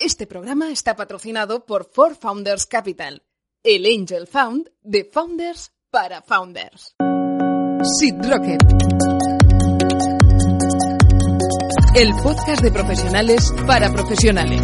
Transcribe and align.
Este 0.00 0.28
programa 0.28 0.70
está 0.70 0.94
patrocinado 0.94 1.66
por 1.66 1.84
Four 1.84 2.14
Founders 2.14 2.66
Capital, 2.66 3.24
el 3.64 3.84
Angel 3.84 4.28
Found 4.28 4.70
de 4.80 5.02
Founders 5.02 5.72
para 5.90 6.22
Founders. 6.22 6.94
Sid 7.98 8.14
Rocket. 8.22 8.62
El 11.96 12.14
podcast 12.22 12.62
de 12.62 12.70
profesionales 12.70 13.52
para 13.66 13.92
profesionales. 13.92 14.62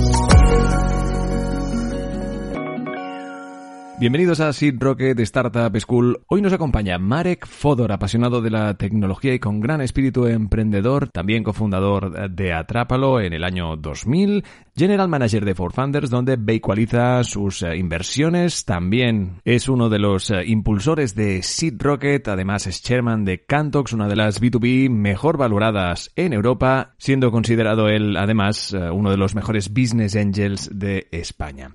Bienvenidos 4.04 4.40
a 4.40 4.52
Seed 4.52 4.74
Rocket 4.80 5.18
Startup 5.20 5.74
School. 5.80 6.24
Hoy 6.26 6.42
nos 6.42 6.52
acompaña 6.52 6.98
Marek 6.98 7.46
Fodor, 7.46 7.92
apasionado 7.92 8.42
de 8.42 8.50
la 8.50 8.74
tecnología 8.74 9.32
y 9.32 9.38
con 9.38 9.60
gran 9.60 9.80
espíritu 9.80 10.26
emprendedor, 10.26 11.08
también 11.10 11.44
cofundador 11.44 12.28
de 12.28 12.52
Atrápalo 12.52 13.20
en 13.20 13.32
el 13.32 13.44
año 13.44 13.76
2000, 13.76 14.44
General 14.76 15.06
Manager 15.08 15.44
de 15.44 15.54
Founders, 15.54 16.10
donde 16.10 16.34
vehicualiza 16.34 17.22
sus 17.22 17.62
eh, 17.62 17.76
inversiones. 17.76 18.64
También 18.64 19.40
es 19.44 19.68
uno 19.68 19.88
de 19.88 20.00
los 20.00 20.30
eh, 20.30 20.42
impulsores 20.46 21.14
de 21.14 21.44
Seed 21.44 21.80
Rocket, 21.80 22.26
además 22.26 22.66
es 22.66 22.82
chairman 22.82 23.24
de 23.24 23.44
Cantox, 23.44 23.92
una 23.92 24.08
de 24.08 24.16
las 24.16 24.42
B2B 24.42 24.90
mejor 24.90 25.38
valoradas 25.38 26.10
en 26.16 26.32
Europa, 26.32 26.94
siendo 26.98 27.30
considerado 27.30 27.88
él 27.88 28.16
además 28.16 28.74
eh, 28.74 28.90
uno 28.90 29.12
de 29.12 29.16
los 29.16 29.36
mejores 29.36 29.72
business 29.72 30.16
angels 30.16 30.68
de 30.72 31.06
España. 31.12 31.72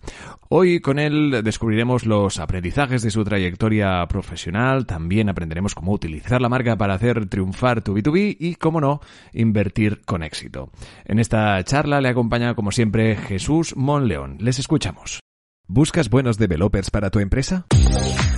Hoy 0.49 0.81
con 0.81 0.99
él 0.99 1.39
descubriremos 1.41 2.05
los 2.05 2.37
aprendizajes 2.37 3.01
de 3.01 3.11
su 3.11 3.23
trayectoria 3.23 4.05
profesional, 4.09 4.85
también 4.85 5.29
aprenderemos 5.29 5.73
cómo 5.73 5.93
utilizar 5.93 6.41
la 6.41 6.49
marca 6.49 6.75
para 6.75 6.95
hacer 6.95 7.29
triunfar 7.29 7.81
tu 7.81 7.95
B2B 7.95 8.35
y, 8.37 8.55
cómo 8.55 8.81
no, 8.81 8.99
invertir 9.31 10.01
con 10.03 10.21
éxito. 10.21 10.69
En 11.05 11.19
esta 11.19 11.63
charla 11.63 12.01
le 12.01 12.09
acompaña, 12.09 12.55
como 12.55 12.71
siempre, 12.71 12.88
Jesús 12.91 13.75
Monleón. 13.75 14.37
Les 14.39 14.59
escuchamos. 14.59 15.19
¿Buscas 15.67 16.09
buenos 16.09 16.39
developers 16.39 16.89
para 16.89 17.11
tu 17.11 17.19
empresa? 17.19 17.67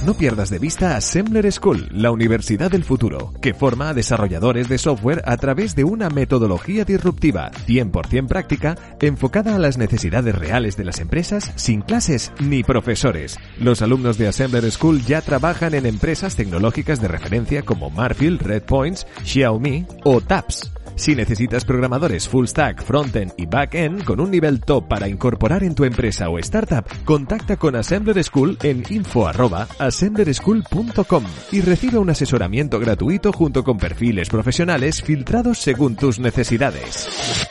No 0.06 0.16
pierdas 0.16 0.50
de 0.50 0.60
vista 0.60 0.98
Assembler 0.98 1.50
School, 1.50 1.88
la 1.92 2.12
universidad 2.12 2.70
del 2.70 2.84
futuro, 2.84 3.32
que 3.42 3.54
forma 3.54 3.88
a 3.88 3.94
desarrolladores 3.94 4.68
de 4.68 4.78
software 4.78 5.22
a 5.26 5.38
través 5.38 5.74
de 5.74 5.86
una 5.86 6.10
metodología 6.10 6.84
disruptiva, 6.84 7.52
100% 7.68 8.28
práctica, 8.28 8.76
enfocada 9.00 9.56
a 9.56 9.60
las 9.60 9.78
necesidades 9.78 10.36
reales 10.36 10.76
de 10.76 10.84
las 10.84 11.00
empresas, 11.00 11.54
sin 11.56 11.82
clases 11.82 12.34
ni 12.42 12.64
profesores. 12.64 13.40
Los 13.58 13.82
alumnos 13.82 14.18
de 14.18 14.28
Assembler 14.28 14.70
School 14.70 15.02
ya 15.04 15.22
trabajan 15.22 15.74
en 15.74 15.86
empresas 15.86 16.36
tecnológicas 16.36 17.00
de 17.00 17.08
referencia 17.08 17.62
como 17.62 17.90
Marfield, 17.90 18.42
Redpoints, 18.42 19.08
Xiaomi 19.24 19.86
o 20.04 20.20
TAPS. 20.20 20.71
Si 20.96 21.16
necesitas 21.16 21.64
programadores 21.66 22.28
full 22.28 22.46
stack, 22.46 22.82
frontend 22.84 23.34
y 23.38 23.46
backend 23.46 24.04
con 24.04 24.20
un 24.20 24.32
nivel 24.32 24.60
top 24.62 24.88
para 24.88 25.08
incorporar 25.08 25.64
en 25.64 25.76
tu 25.76 25.86
empresa 25.86 26.30
o 26.30 26.40
startup, 26.40 26.86
contacta 27.06 27.58
con 27.58 27.76
Assembler 27.76 28.24
School 28.24 28.58
en 28.62 28.84
info@assemblerschool.com 28.90 31.24
y 31.52 31.62
recibe 31.62 31.98
un 31.98 32.10
asesoramiento 32.10 32.80
gratuito 32.80 33.32
junto 33.32 33.64
con 33.64 33.78
perfiles 33.78 34.30
profesionales 34.30 35.02
filtrados 35.02 35.60
según 35.60 35.96
tus 35.96 36.20
necesidades. 36.20 37.48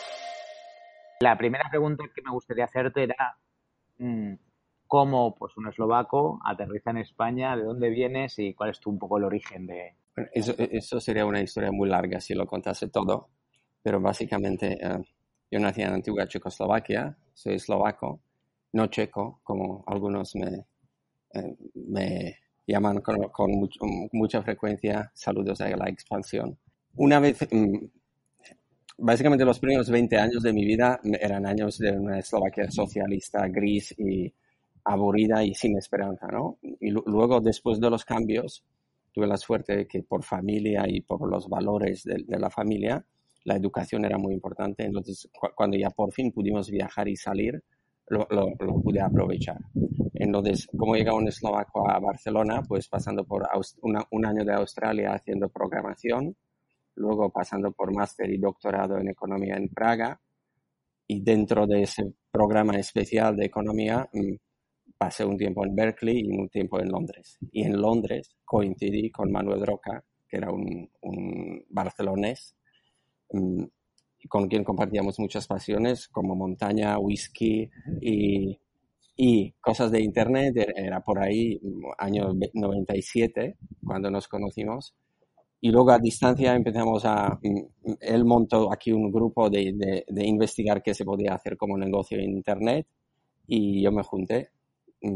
La 1.20 1.36
primera 1.36 1.68
pregunta 1.68 2.04
que 2.14 2.22
me 2.22 2.30
gustaría 2.30 2.64
hacerte 2.64 3.02
era 3.04 3.36
mm, 3.98 4.34
cómo 4.86 5.34
pues 5.36 5.56
un 5.56 5.68
eslovaco 5.68 6.40
aterriza 6.44 6.90
en 6.90 6.98
España, 6.98 7.56
de 7.56 7.64
dónde 7.64 7.90
vienes 7.90 8.38
y 8.38 8.54
cuál 8.54 8.70
es 8.70 8.80
tu 8.80 8.90
un 8.90 8.98
poco 8.98 9.18
el 9.18 9.24
origen 9.24 9.66
de, 9.66 9.96
eso, 10.32 10.54
eso, 10.58 11.00
sería 11.00 11.26
una 11.26 11.40
historia 11.40 11.70
muy 11.72 11.88
larga 11.88 12.20
si 12.20 12.34
lo 12.34 12.46
contase 12.46 12.88
todo 12.88 13.30
pero 13.82 14.00
básicamente 14.00 14.78
eh, 14.80 14.98
yo 15.50 15.58
nací 15.58 15.82
en 15.82 15.94
antigua 15.94 16.28
Checoslovaquia, 16.28 17.16
soy 17.32 17.54
eslovaco, 17.54 18.20
no 18.72 18.86
checo, 18.86 19.40
como 19.42 19.82
algunos 19.86 20.34
me, 20.36 20.66
eh, 21.34 21.56
me 21.74 22.36
llaman 22.66 23.00
con, 23.00 23.68
mucha 24.12 24.42
frecuencia, 24.42 25.10
saludos 25.14 25.60
a 25.60 25.68
la 25.70 25.88
expansión. 25.88 26.56
Una 26.96 27.18
vez, 27.18 27.38
mm, 27.50 27.84
básicamente 28.98 29.44
los 29.44 29.58
primeros 29.58 29.90
20 29.90 30.16
años 30.18 30.42
de 30.42 30.52
mi 30.52 30.64
vida 30.64 31.00
eran 31.20 31.46
años 31.46 31.78
de 31.78 31.92
una 31.92 32.18
Eslovaquia 32.18 32.70
socialista, 32.70 33.48
gris 33.48 33.94
y 33.98 34.32
aburrida 34.84 35.42
y 35.42 35.54
sin 35.54 35.76
esperanza, 35.76 36.28
¿no? 36.28 36.58
Y 36.62 36.90
luego, 36.90 37.40
después 37.40 37.80
de 37.80 37.90
los 37.90 38.04
cambios, 38.04 38.64
tuve 39.12 39.26
la 39.26 39.36
suerte 39.36 39.76
de 39.76 39.86
que 39.86 40.02
por 40.02 40.22
familia 40.22 40.84
y 40.88 41.00
por 41.00 41.28
los 41.28 41.48
valores 41.48 42.04
de 42.04 42.38
la 42.38 42.50
familia, 42.50 43.04
la 43.44 43.56
educación 43.56 44.04
era 44.04 44.18
muy 44.18 44.34
importante. 44.34 44.84
Entonces, 44.84 45.28
cuando 45.54 45.76
ya 45.76 45.90
por 45.90 46.12
fin 46.12 46.32
pudimos 46.32 46.70
viajar 46.70 47.08
y 47.08 47.16
salir, 47.16 47.62
lo, 48.08 48.26
pude 48.82 49.00
aprovechar. 49.00 49.58
Entonces, 50.14 50.66
como 50.76 50.96
llega 50.96 51.14
un 51.14 51.28
eslovaco 51.28 51.88
a 51.88 51.98
Barcelona, 51.98 52.62
pues 52.66 52.88
pasando 52.88 53.24
por 53.24 53.48
un 54.10 54.26
año 54.26 54.44
de 54.44 54.52
Australia 54.52 55.14
haciendo 55.14 55.48
programación, 55.48 56.36
luego 56.96 57.30
pasando 57.30 57.72
por 57.72 57.94
máster 57.94 58.30
y 58.30 58.38
doctorado 58.38 58.98
en 58.98 59.08
economía 59.08 59.56
en 59.56 59.68
Praga, 59.68 60.20
y 61.06 61.22
dentro 61.22 61.66
de 61.66 61.82
ese 61.82 62.12
programa 62.30 62.76
especial 62.76 63.36
de 63.36 63.46
economía, 63.46 64.08
mm, 64.12 64.34
pasé 65.00 65.24
un 65.24 65.38
tiempo 65.38 65.64
en 65.64 65.74
Berkeley 65.74 66.20
y 66.26 66.30
un 66.30 66.48
tiempo 66.50 66.78
en 66.78 66.90
Londres. 66.90 67.38
Y 67.52 67.62
en 67.64 67.80
Londres 67.80 68.36
coincidí 68.44 69.10
con 69.10 69.32
Manuel 69.32 69.66
Roca, 69.66 70.04
que 70.28 70.36
era 70.36 70.52
un, 70.52 70.90
un 71.00 71.64
barcelonés, 71.70 72.54
Mm, 73.32 73.64
con 74.28 74.48
quien 74.48 74.64
compartíamos 74.64 75.18
muchas 75.18 75.46
pasiones 75.46 76.08
como 76.08 76.34
montaña, 76.36 76.98
whisky 76.98 77.70
y, 78.00 78.58
y 79.16 79.52
cosas 79.60 79.90
de 79.90 80.02
internet. 80.02 80.54
Era 80.76 81.00
por 81.02 81.18
ahí, 81.20 81.58
mm, 81.62 81.84
año 81.98 82.32
97, 82.54 83.56
cuando 83.84 84.10
nos 84.10 84.28
conocimos. 84.28 84.94
Y 85.60 85.70
luego 85.70 85.90
a 85.92 85.98
distancia 85.98 86.54
empezamos 86.54 87.04
a... 87.04 87.38
Mm, 87.42 87.92
él 88.00 88.24
montó 88.24 88.72
aquí 88.72 88.92
un 88.92 89.10
grupo 89.12 89.50
de, 89.50 90.04
de, 90.08 90.26
investigar 90.26 90.82
qué 90.82 90.94
se 90.94 91.04
podía 91.04 91.34
hacer 91.34 91.56
como 91.56 91.78
negocio 91.78 92.18
en 92.18 92.30
internet 92.30 92.86
y 93.46 93.82
yo 93.82 93.92
me 93.92 94.02
junté 94.02 94.50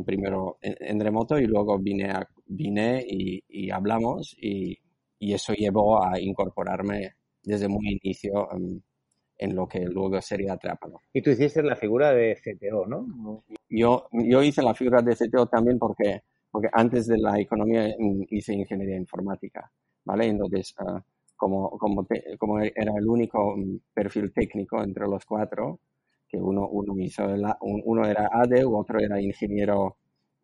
primero 0.05 0.59
en, 0.61 1.01
remoto 1.01 1.39
y 1.39 1.47
luego 1.47 1.79
vine, 1.79 2.11
a, 2.11 2.29
vine 2.47 3.05
y, 3.07 3.43
y 3.49 3.71
hablamos 3.71 4.35
y, 4.41 4.79
y, 5.19 5.35
eso 5.35 5.53
llevó 5.53 6.03
a 6.03 6.19
incorporarme 6.21 7.15
desde 7.43 7.69
muy 7.69 7.99
inicio 8.03 8.49
en 9.39 9.55
lo 9.55 9.67
que 9.67 9.81
luego 9.81 10.21
sería 10.21 10.55
Atrápalo. 10.55 11.01
Y 11.13 11.23
tú 11.23 11.31
hiciste 11.31 11.63
la 11.63 11.77
figura 11.77 12.13
de 12.13 12.37
CTO, 12.37 12.87
¿no? 12.87 13.45
Yo, 13.69 14.09
yo 14.13 14.43
hice 14.43 14.63
la 14.63 14.75
figura 14.75 15.03
de 15.03 15.17
CTO 15.17 15.47
también 15.47 15.79
porque, 15.79 16.23
porque 16.51 16.69
antes 16.73 17.07
de 17.07 17.19
la 17.19 17.39
economía 17.41 17.95
mm, 17.99 18.23
hice 18.31 18.55
ingeniería 18.55 18.97
informática, 18.97 19.71
¿vale? 20.05 20.27
Entonces, 20.27 20.75
ah, 20.79 21.03
como, 21.37 21.71
como, 21.79 22.07
como 22.39 22.61
era 22.61 22.93
el 22.97 23.09
único 23.09 23.57
mm, 23.57 23.79
perfil 23.93 24.33
técnico 24.33 24.83
entre 24.83 25.07
los 25.07 25.25
cuatro, 25.25 25.81
que 26.35 26.43
uno, 26.43 26.69
uno, 26.69 26.95
hizo 26.99 27.25
uno 27.61 28.07
era 28.07 28.29
ADE, 28.33 28.65
otro 28.65 28.99
era 28.99 29.21
ingeniero 29.21 29.97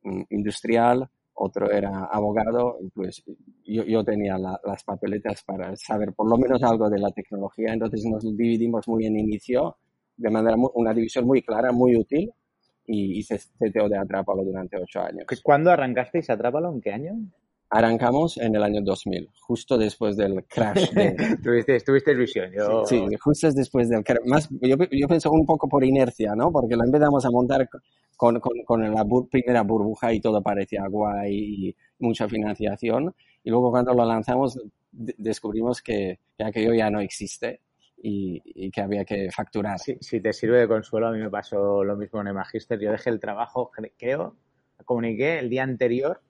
mm, 0.05 0.23
industrial, 0.31 1.09
otro 1.35 1.71
era 1.71 2.05
abogado, 2.05 2.79
pues 2.95 3.25
yo, 3.65 3.83
yo 3.85 4.05
tenía 4.05 4.37
las 4.39 4.85
papeletas 4.85 5.43
para 5.43 5.75
saber 5.77 6.13
por 6.15 6.29
lo 6.29 6.37
menos 6.37 6.63
algo 6.63 6.89
de 6.89 6.99
la 6.99 7.11
tecnología, 7.11 7.73
entonces 7.73 8.05
nos 8.05 8.23
dividimos 8.23 8.87
muy 8.87 9.07
en 9.07 9.19
inicio, 9.19 9.79
de 10.17 10.31
manera 10.31 10.57
una 10.75 10.93
división 10.93 11.27
muy 11.27 11.43
clara, 11.43 11.73
muy 11.73 11.97
útil, 11.97 12.31
y 12.87 13.19
hice 13.19 13.39
CTO 13.39 13.89
de 13.89 13.99
Atrápalo 13.99 14.45
durante 14.45 14.77
ocho 14.77 15.01
años. 15.01 15.25
¿Cuándo 15.43 15.71
arrancasteis 15.71 16.29
Atrápalo? 16.29 16.73
¿En 16.73 16.81
qué 16.81 16.93
año? 16.93 17.13
Arrancamos 17.73 18.37
en 18.37 18.57
el 18.57 18.65
año 18.65 18.81
2000, 18.83 19.29
justo 19.41 19.79
después 19.79 20.17
del 20.17 20.45
crash. 20.45 20.91
De... 20.91 21.15
tuviste, 21.43 21.79
tuviste 21.81 22.11
ilusión. 22.11 22.51
Yo... 22.53 22.85
Sí, 22.85 23.01
justo 23.21 23.53
después 23.53 23.89
del 23.89 24.03
crash. 24.03 24.27
Más, 24.27 24.49
yo, 24.51 24.77
yo 24.91 25.07
pienso 25.07 25.31
un 25.31 25.47
poco 25.47 25.69
por 25.69 25.85
inercia, 25.85 26.35
¿no? 26.35 26.51
Porque 26.51 26.75
lo 26.75 26.85
empezamos 26.85 27.25
a 27.25 27.31
montar 27.31 27.69
con, 28.17 28.41
con, 28.41 28.65
con 28.65 28.93
la 28.93 29.05
primera 29.31 29.63
burbuja 29.63 30.13
y 30.13 30.21
todo 30.21 30.43
parecía 30.43 30.85
guay 30.89 31.33
y 31.69 31.77
mucha 32.01 32.29
financiación. 32.29 33.15
Y 33.45 33.51
luego 33.51 33.71
cuando 33.71 33.95
lo 33.95 34.05
lanzamos 34.05 34.59
descubrimos 34.93 35.81
que, 35.81 36.19
que 36.37 36.45
aquello 36.45 36.75
ya 36.75 36.91
no 36.91 37.01
existe 37.01 37.61
y, 38.03 38.71
que 38.71 38.81
había 38.81 39.05
que 39.05 39.31
facturar. 39.31 39.79
si 39.79 40.21
te 40.21 40.33
sirve 40.33 40.59
de 40.59 40.69
consuelo, 40.69 41.09
a 41.09 41.13
mí 41.13 41.19
me 41.19 41.31
pasó 41.31 41.85
lo 41.85 41.97
mismo 41.97 42.21
en 42.21 42.29
el 42.29 42.35
Magister. 42.35 42.81
Yo 42.81 42.91
dejé 42.91 43.11
el 43.11 43.21
trabajo, 43.21 43.71
creo, 43.97 44.37
comuniqué 44.85 45.39
el 45.39 45.51
día 45.51 45.63
anterior 45.63 46.21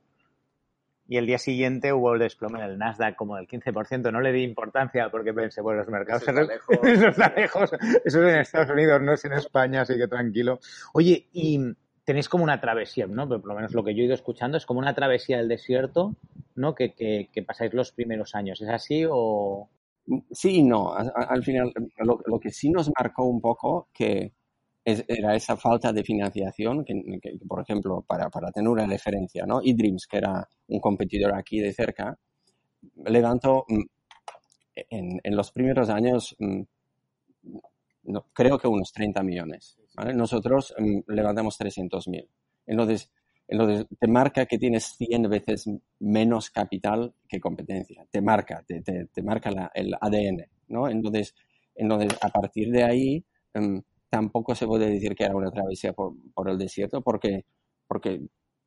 y 1.10 1.16
el 1.16 1.26
día 1.26 1.38
siguiente 1.38 1.92
hubo 1.92 2.14
el 2.14 2.20
desplome 2.20 2.60
en 2.60 2.66
el 2.66 2.78
Nasdaq 2.78 3.16
como 3.16 3.34
del 3.34 3.48
15%. 3.48 4.12
No 4.12 4.20
le 4.20 4.30
di 4.30 4.44
importancia 4.44 5.10
porque 5.10 5.34
pensé, 5.34 5.60
bueno, 5.60 5.80
los 5.80 5.88
mercados 5.88 6.22
eso 6.28 6.32
lejos. 6.32 6.78
eso 6.84 7.32
lejos. 7.36 7.72
Eso 8.04 8.22
es 8.24 8.32
en 8.32 8.40
Estados 8.40 8.70
Unidos, 8.70 9.02
no 9.02 9.14
es 9.14 9.24
en 9.24 9.32
España, 9.32 9.80
así 9.80 9.96
que 9.96 10.06
tranquilo. 10.06 10.60
Oye, 10.92 11.26
y 11.32 11.58
tenéis 12.04 12.28
como 12.28 12.44
una 12.44 12.60
travesía, 12.60 13.08
¿no? 13.08 13.28
Pero 13.28 13.40
por 13.40 13.48
lo 13.48 13.56
menos 13.56 13.74
lo 13.74 13.82
que 13.82 13.92
yo 13.92 14.02
he 14.02 14.04
ido 14.06 14.14
escuchando 14.14 14.56
es 14.56 14.64
como 14.64 14.78
una 14.78 14.94
travesía 14.94 15.38
del 15.38 15.48
desierto, 15.48 16.14
¿no? 16.54 16.76
Que, 16.76 16.94
que, 16.94 17.28
que 17.32 17.42
pasáis 17.42 17.74
los 17.74 17.90
primeros 17.90 18.36
años. 18.36 18.60
¿Es 18.60 18.68
así 18.68 19.04
o...? 19.10 19.68
Sí 20.30 20.58
y 20.58 20.62
no. 20.62 20.94
Al, 20.94 21.42
final, 21.42 21.72
lo, 21.98 22.20
lo, 22.24 22.38
que 22.38 22.52
sí 22.52 22.70
nos 22.70 22.88
marcó 22.96 23.24
un 23.24 23.40
poco 23.40 23.88
que 23.92 24.32
era 25.08 25.34
esa 25.34 25.56
falta 25.56 25.92
de 25.92 26.02
financiación, 26.02 26.84
que, 26.84 26.94
por 27.46 27.62
ejemplo, 27.62 28.02
para, 28.06 28.28
para, 28.30 28.50
tener 28.50 28.68
una 28.68 28.86
referencia, 28.86 29.44
¿no? 29.46 29.60
eDreams, 29.62 30.06
que 30.06 30.18
era 30.18 30.48
un 30.68 30.80
competidor 30.80 31.34
aquí 31.34 31.60
de 31.60 31.72
cerca, 31.72 32.18
levantó 33.04 33.64
mm, 33.68 33.82
en, 34.90 35.20
en 35.22 35.36
los 35.36 35.52
primeros 35.52 35.90
años, 35.90 36.36
mm, 36.38 36.62
no, 38.04 38.26
creo 38.32 38.58
que 38.58 38.68
unos 38.68 38.92
30 38.92 39.22
millones. 39.22 39.78
¿vale? 39.94 40.14
Nosotros 40.14 40.74
mm, 40.78 41.00
levantamos 41.08 41.56
300 41.58 42.08
mil. 42.08 42.28
Entonces, 42.66 43.10
entonces, 43.48 43.86
te 43.98 44.06
marca 44.06 44.46
que 44.46 44.58
tienes 44.58 44.94
100 44.96 45.28
veces 45.28 45.68
menos 45.98 46.50
capital 46.50 47.12
que 47.28 47.40
competencia. 47.40 48.06
Te 48.08 48.20
marca, 48.22 48.62
te, 48.64 48.80
te, 48.80 49.06
te 49.06 49.22
marca 49.22 49.50
la, 49.50 49.72
el 49.74 49.92
ADN, 50.00 50.46
¿no? 50.68 50.88
Entonces, 50.88 51.34
entonces, 51.74 52.16
a 52.22 52.28
partir 52.28 52.70
de 52.70 52.84
ahí, 52.84 53.24
tampoco 54.10 54.54
se 54.54 54.66
puede 54.66 54.90
decir 54.90 55.14
que 55.14 55.24
era 55.24 55.36
una 55.36 55.50
travesía 55.50 55.92
por, 55.92 56.14
el 56.46 56.58
desierto 56.58 57.00
porque, 57.00 57.44
porque 57.86 58.20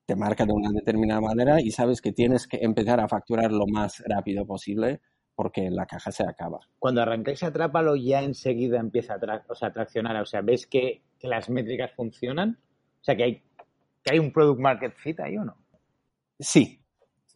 te 0.05 0.15
marca 0.15 0.45
de 0.45 0.53
una 0.53 0.69
determinada 0.71 1.21
manera 1.21 1.61
y 1.61 1.71
sabes 1.71 2.01
que 2.01 2.13
tienes 2.13 2.47
que 2.47 2.57
empezar 2.61 2.99
a 2.99 3.07
facturar 3.07 3.51
lo 3.51 3.65
más 3.67 4.01
rápido 4.07 4.45
posible 4.45 5.01
porque 5.35 5.69
la 5.69 5.85
caja 5.85 6.11
se 6.11 6.23
acaba. 6.23 6.59
Cuando 6.79 7.01
arrancáis 7.01 7.43
Atrápalo 7.43 7.95
ya 7.95 8.21
enseguida 8.21 8.79
empieza 8.79 9.15
a, 9.15 9.43
o 9.49 9.55
sea, 9.55 9.73
traccionar, 9.73 10.21
o 10.21 10.25
sea, 10.25 10.41
¿ves 10.41 10.67
que, 10.67 11.03
las 11.21 11.49
métricas 11.49 11.91
funcionan? 11.95 12.59
O 12.99 13.03
sea, 13.03 13.15
que 13.15 13.23
hay, 13.23 13.41
que 14.03 14.13
hay 14.13 14.19
un 14.19 14.31
product 14.33 14.59
market 14.59 14.93
fit 14.97 15.19
ahí 15.21 15.37
o 15.37 15.45
no? 15.45 15.55
Sí, 16.37 16.81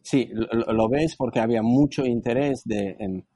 sí, 0.02 0.30
lo, 0.32 0.88
ves 0.90 1.16
porque 1.16 1.40
había 1.40 1.62
mucho 1.62 2.04
interés 2.04 2.64
de 2.64 2.96
en, 2.98 3.26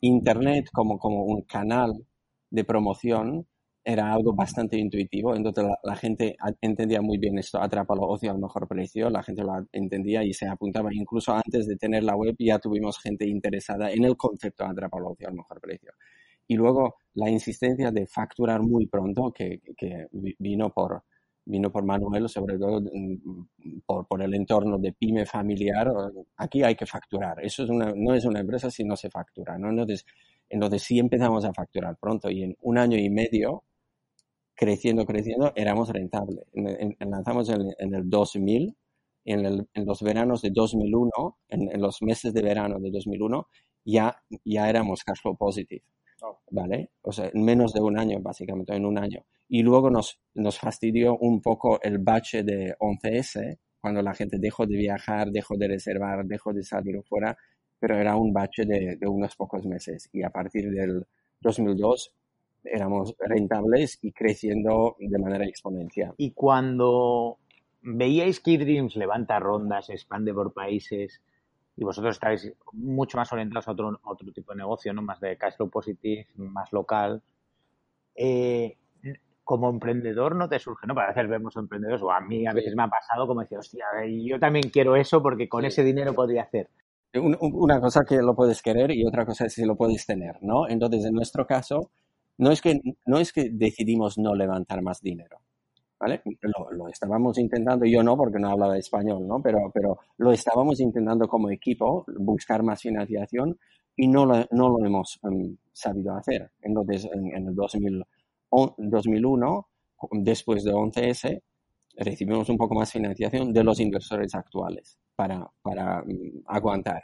Internet 0.00 0.68
como, 0.72 0.98
como 0.98 1.24
un 1.24 1.42
canal 1.42 2.06
de 2.50 2.64
promoción 2.64 3.46
era 3.84 4.12
algo 4.12 4.34
bastante 4.34 4.76
intuitivo, 4.78 5.34
entonces 5.34 5.64
la, 5.82 5.96
gente 5.96 6.36
entendía 6.60 7.00
muy 7.00 7.18
bien 7.18 7.38
esto, 7.38 7.60
atrápalo 7.60 8.02
ocio 8.02 8.30
al 8.30 8.38
mejor 8.38 8.68
precio, 8.68 9.08
la 9.08 9.22
gente 9.22 9.42
lo 9.42 9.66
entendía 9.72 10.22
y 10.22 10.32
se 10.34 10.46
apuntaba, 10.46 10.90
incluso 10.92 11.32
antes 11.32 11.66
de 11.66 11.76
tener 11.76 12.04
la 12.04 12.14
web 12.14 12.36
ya 12.38 12.58
tuvimos 12.58 12.98
gente 12.98 13.26
interesada 13.26 13.90
en 13.90 14.04
el 14.04 14.16
concepto 14.16 14.64
atrápalo 14.64 15.10
ocio 15.10 15.28
al 15.28 15.34
mejor 15.34 15.60
precio. 15.60 15.92
Y 16.46 16.56
luego 16.56 16.96
la 17.14 17.30
insistencia 17.30 17.90
de 17.90 18.06
facturar 18.06 18.60
muy 18.60 18.86
pronto, 18.86 19.32
que, 19.32 19.60
que 19.76 20.08
vino 20.38 20.70
por, 20.70 21.04
vino 21.44 21.70
por 21.70 21.84
Manuel, 21.84 22.28
sobre 22.28 22.58
todo 22.58 22.80
mm, 22.80 23.80
por, 23.86 24.06
por, 24.06 24.22
el 24.22 24.34
entorno 24.34 24.78
de 24.78 24.92
pyme 24.92 25.26
familiar. 25.26 25.92
Aquí 26.36 26.62
hay 26.62 26.74
que 26.74 26.86
facturar. 26.86 27.44
Eso 27.44 27.64
es 27.64 27.70
una, 27.70 27.92
no 27.94 28.14
es 28.14 28.24
una 28.24 28.40
empresa 28.40 28.70
si 28.70 28.84
no 28.84 28.96
se 28.96 29.10
factura. 29.10 29.58
¿no? 29.58 29.70
Entonces, 29.70 30.04
entonces 30.48 30.82
sí 30.82 30.98
empezamos 30.98 31.44
a 31.44 31.52
facturar 31.52 31.96
pronto 31.96 32.30
y 32.30 32.42
en 32.42 32.56
un 32.62 32.78
año 32.78 32.98
y 32.98 33.08
medio 33.10 33.64
creciendo, 34.60 35.06
creciendo, 35.06 35.54
éramos 35.56 35.88
rentables. 35.88 36.44
lanzamos 37.00 37.48
en, 37.48 37.94
el 37.94 38.10
2000, 38.10 38.76
en, 39.24 39.46
el, 39.46 39.68
en, 39.72 39.86
los 39.86 40.02
veranos 40.02 40.42
de 40.42 40.50
2001, 40.52 41.10
en, 41.48 41.80
los 41.80 42.02
meses 42.02 42.34
de 42.34 42.42
verano 42.42 42.78
de 42.78 42.90
2001, 42.90 43.48
ya, 43.86 44.22
ya 44.44 44.68
éramos 44.68 45.02
cash 45.02 45.22
flow 45.22 45.34
positive. 45.34 45.82
Oh. 46.20 46.38
¿Vale? 46.50 46.90
O 47.00 47.10
sea, 47.10 47.30
en 47.32 47.42
menos 47.42 47.72
de 47.72 47.80
un 47.80 47.98
año, 47.98 48.20
básicamente, 48.20 48.74
en 48.76 48.84
un 48.84 48.98
año. 48.98 49.24
Y 49.48 49.62
luego 49.62 49.88
nos, 49.88 50.20
nos 50.34 50.58
fastidió 50.58 51.16
un 51.16 51.40
poco 51.40 51.80
el 51.80 51.96
bache 51.96 52.42
de 52.42 52.76
11S, 52.78 53.56
cuando 53.80 54.02
la 54.02 54.12
gente 54.12 54.36
dejó 54.38 54.66
de 54.66 54.76
viajar, 54.76 55.30
dejó 55.30 55.56
de 55.56 55.68
reservar, 55.68 56.26
dejó 56.26 56.52
de 56.52 56.64
salir 56.64 57.02
fuera, 57.04 57.34
pero 57.78 57.96
era 57.96 58.14
un 58.14 58.34
bache 58.34 58.66
de, 58.66 58.96
de 58.96 59.08
unos 59.08 59.34
pocos 59.36 59.64
meses. 59.64 60.10
Y 60.12 60.22
a 60.22 60.28
partir 60.28 60.70
del 60.70 61.06
2002 61.40 62.12
éramos 62.64 63.14
rentables 63.18 63.98
y 64.02 64.12
creciendo 64.12 64.96
de 64.98 65.18
manera 65.18 65.44
exponencial. 65.44 66.14
Y 66.16 66.32
cuando 66.32 67.38
veíais 67.82 68.40
que 68.40 68.58
Dreams 68.58 68.96
levanta 68.96 69.38
rondas, 69.38 69.90
expande 69.90 70.34
por 70.34 70.52
países 70.52 71.20
y 71.76 71.84
vosotros 71.84 72.16
estáis 72.16 72.52
mucho 72.72 73.16
más 73.16 73.32
orientados 73.32 73.68
a 73.68 73.72
otro, 73.72 74.00
otro 74.04 74.32
tipo 74.32 74.52
de 74.52 74.58
negocio, 74.58 74.92
¿no? 74.92 75.02
más 75.02 75.20
de 75.20 75.36
cash 75.36 75.56
flow 75.56 75.70
positive, 75.70 76.26
más 76.36 76.72
local, 76.72 77.22
eh, 78.14 78.76
como 79.50 79.68
emprendedor 79.68 80.36
no 80.36 80.48
te 80.48 80.60
surge, 80.60 80.86
¿no? 80.86 80.94
Para 80.94 81.08
veces 81.08 81.28
vemos 81.28 81.56
emprendedores, 81.56 82.02
o 82.02 82.12
a 82.12 82.20
mí 82.20 82.46
a 82.46 82.52
veces 82.52 82.76
me 82.76 82.84
ha 82.84 82.88
pasado 82.88 83.26
como 83.26 83.40
decir, 83.40 83.58
hostia, 83.58 83.84
yo 84.06 84.38
también 84.38 84.70
quiero 84.70 84.94
eso 84.94 85.20
porque 85.20 85.48
con 85.48 85.64
ese 85.64 85.82
dinero 85.82 86.14
podría 86.14 86.42
hacer. 86.42 86.68
Una 87.14 87.80
cosa 87.80 88.04
que 88.04 88.22
lo 88.22 88.36
puedes 88.36 88.62
querer 88.62 88.92
y 88.92 89.04
otra 89.04 89.26
cosa 89.26 89.46
es 89.46 89.54
si 89.54 89.64
lo 89.64 89.74
puedes 89.74 90.06
tener, 90.06 90.36
¿no? 90.42 90.68
Entonces, 90.68 91.04
en 91.04 91.14
nuestro 91.14 91.48
caso, 91.48 91.90
no 92.40 92.50
es 92.50 92.60
que, 92.60 92.80
no 93.06 93.18
es 93.18 93.32
que 93.32 93.50
decidimos 93.50 94.18
no 94.18 94.34
levantar 94.34 94.82
más 94.82 95.00
dinero. 95.00 95.38
¿Vale? 95.98 96.22
Lo, 96.72 96.88
estábamos 96.88 97.36
intentando, 97.36 97.84
yo 97.84 98.02
no 98.02 98.16
porque 98.16 98.38
no 98.38 98.48
hablaba 98.48 98.78
español, 98.78 99.28
¿no? 99.28 99.42
Pero, 99.42 99.70
pero 99.74 99.98
lo 100.16 100.32
estábamos 100.32 100.80
intentando 100.80 101.28
como 101.28 101.50
equipo, 101.50 102.06
buscar 102.16 102.62
más 102.62 102.80
financiación 102.80 103.58
y 103.94 104.08
no 104.08 104.24
lo, 104.24 104.46
no 104.52 104.70
lo 104.70 104.86
hemos 104.86 105.20
em, 105.22 105.58
sabido 105.70 106.14
hacer. 106.14 106.50
Entonces, 106.62 107.06
en, 107.12 107.36
en 107.36 107.48
el 107.48 107.54
2000, 107.54 108.02
2001, 108.78 109.68
después 110.12 110.64
de 110.64 110.72
11S, 110.72 111.42
recibimos 111.96 112.48
un 112.48 112.56
poco 112.56 112.74
más 112.74 112.90
financiación 112.90 113.52
de 113.52 113.62
los 113.62 113.78
inversores 113.78 114.34
actuales 114.34 114.98
para, 115.14 115.46
para 115.60 116.02
mm, 116.02 116.44
aguantar, 116.46 117.02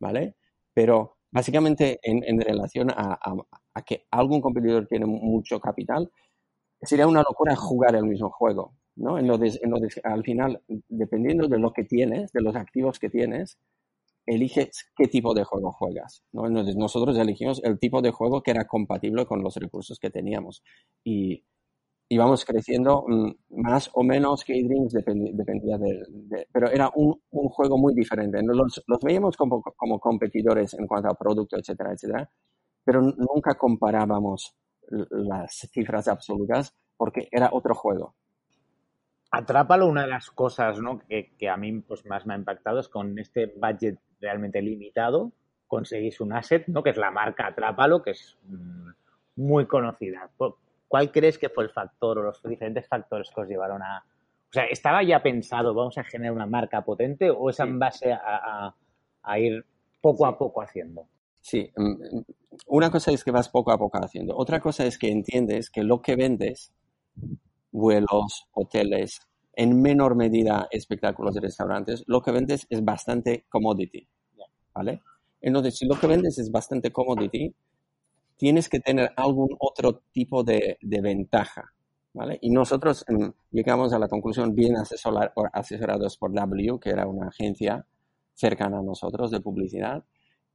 ¿vale? 0.00 0.36
Pero 0.72 1.18
básicamente 1.30 2.00
en, 2.02 2.24
en 2.24 2.40
relación 2.40 2.90
a, 2.90 3.18
que 3.82 4.06
algún 4.10 4.40
competidor 4.40 4.86
tiene 4.86 5.06
mucho 5.06 5.60
capital, 5.60 6.10
sería 6.82 7.06
una 7.06 7.22
locura 7.22 7.56
jugar 7.56 7.96
el 7.96 8.04
mismo 8.04 8.30
juego. 8.30 8.74
¿no? 8.96 9.18
Entonces, 9.18 9.60
entonces, 9.62 10.00
al 10.04 10.22
final, 10.24 10.60
dependiendo 10.88 11.46
de 11.48 11.58
lo 11.58 11.72
que 11.72 11.84
tienes, 11.84 12.32
de 12.32 12.40
los 12.40 12.56
activos 12.56 12.98
que 12.98 13.08
tienes, 13.08 13.58
eliges 14.26 14.90
qué 14.96 15.06
tipo 15.06 15.34
de 15.34 15.44
juego 15.44 15.72
juegas. 15.72 16.24
¿no? 16.32 16.48
Nosotros 16.48 17.16
elegimos 17.16 17.62
el 17.64 17.78
tipo 17.78 18.02
de 18.02 18.10
juego 18.10 18.42
que 18.42 18.50
era 18.50 18.66
compatible 18.66 19.24
con 19.26 19.42
los 19.42 19.56
recursos 19.56 19.98
que 19.98 20.10
teníamos. 20.10 20.62
Y 21.04 21.44
íbamos 22.10 22.44
creciendo 22.44 23.04
mm, 23.06 23.62
más 23.62 23.90
o 23.94 24.02
menos 24.02 24.44
que 24.44 24.62
Dreams, 24.62 24.92
dependía 24.92 25.78
de, 25.78 26.46
Pero 26.52 26.70
era 26.70 26.90
un, 26.94 27.20
un, 27.30 27.48
juego 27.48 27.78
muy 27.78 27.94
diferente. 27.94 28.40
Los, 28.42 28.82
los 28.86 28.98
veíamos 29.00 29.36
como, 29.36 29.62
como 29.62 30.00
competidores 30.00 30.74
en 30.74 30.86
cuanto 30.86 31.08
a 31.08 31.14
producto, 31.14 31.56
etcétera, 31.56 31.92
etcétera 31.92 32.30
pero 32.88 33.02
nunca 33.02 33.54
comparábamos 33.58 34.56
las 35.10 35.68
cifras 35.70 36.08
absolutas 36.08 36.74
porque 36.96 37.28
era 37.30 37.50
otro 37.52 37.74
juego. 37.74 38.14
Atrápalo, 39.30 39.86
una 39.86 40.04
de 40.04 40.08
las 40.08 40.30
cosas 40.30 40.80
¿no? 40.80 40.98
que, 40.98 41.34
que, 41.36 41.50
a 41.50 41.58
mí 41.58 41.82
pues, 41.82 42.06
más 42.06 42.24
me 42.24 42.32
ha 42.32 42.38
impactado 42.38 42.80
es 42.80 42.88
con 42.88 43.18
este 43.18 43.52
budget 43.54 43.98
realmente 44.22 44.62
limitado, 44.62 45.32
conseguís 45.66 46.18
un 46.22 46.32
asset, 46.32 46.66
¿no? 46.68 46.82
que 46.82 46.88
es 46.88 46.96
la 46.96 47.10
marca 47.10 47.48
Atrápalo, 47.48 48.00
que 48.00 48.12
es 48.12 48.38
mm, 48.44 48.88
muy 49.36 49.66
conocida. 49.66 50.30
¿Cuál 50.88 51.12
crees 51.12 51.36
que 51.36 51.50
fue 51.50 51.64
el 51.64 51.70
factor 51.70 52.16
o 52.16 52.22
los 52.22 52.42
diferentes 52.42 52.88
factores 52.88 53.30
que 53.34 53.42
os 53.42 53.48
llevaron 53.48 53.82
a... 53.82 53.98
O 53.98 54.50
sea, 54.50 54.64
¿estaba 54.64 55.02
ya 55.02 55.22
pensado, 55.22 55.74
vamos 55.74 55.98
a 55.98 56.04
generar 56.04 56.32
una 56.32 56.46
marca 56.46 56.80
potente 56.86 57.28
o 57.28 57.50
es 57.50 57.60
en 57.60 57.78
base 57.78 58.14
a, 58.14 58.74
a, 59.22 59.38
ir 59.38 59.62
poco 60.00 60.24
a 60.24 60.38
poco 60.38 60.62
haciendo? 60.62 61.06
Sí, 61.42 61.70
mm, 61.76 62.22
una 62.66 62.90
cosa 62.90 63.12
es 63.12 63.24
que 63.24 63.30
vas 63.30 63.48
poco 63.48 63.72
a 63.72 63.78
poco 63.78 63.98
haciendo. 63.98 64.36
Otra 64.36 64.60
cosa 64.60 64.84
es 64.84 64.98
que 64.98 65.10
entiendes 65.10 65.70
que 65.70 65.82
lo 65.82 66.02
que 66.02 66.16
vendes, 66.16 66.72
vuelos, 67.70 68.46
hoteles, 68.52 69.20
en 69.54 69.80
menor 69.82 70.14
medida 70.14 70.68
espectáculos 70.70 71.34
de 71.34 71.40
restaurantes, 71.40 72.04
lo 72.06 72.22
que 72.22 72.30
vendes 72.30 72.66
es 72.70 72.84
bastante 72.84 73.44
commodity. 73.48 74.06
¿Vale? 74.72 75.02
Entonces, 75.40 75.76
si 75.76 75.86
lo 75.86 75.98
que 75.98 76.06
vendes 76.06 76.38
es 76.38 76.50
bastante 76.52 76.92
commodity, 76.92 77.52
tienes 78.36 78.68
que 78.68 78.78
tener 78.78 79.12
algún 79.16 79.48
otro 79.58 80.02
tipo 80.12 80.44
de, 80.44 80.78
ventaja. 80.80 81.72
¿Vale? 82.14 82.38
Y 82.40 82.50
nosotros 82.50 83.04
llegamos 83.50 83.92
a 83.92 83.98
la 83.98 84.08
conclusión, 84.08 84.54
bien 84.54 84.76
asesorados 84.76 86.16
por 86.16 86.32
W, 86.32 86.78
que 86.80 86.90
era 86.90 87.06
una 87.06 87.28
agencia 87.28 87.84
cercana 88.34 88.78
a 88.78 88.82
nosotros 88.82 89.32
de 89.32 89.40
publicidad, 89.40 90.04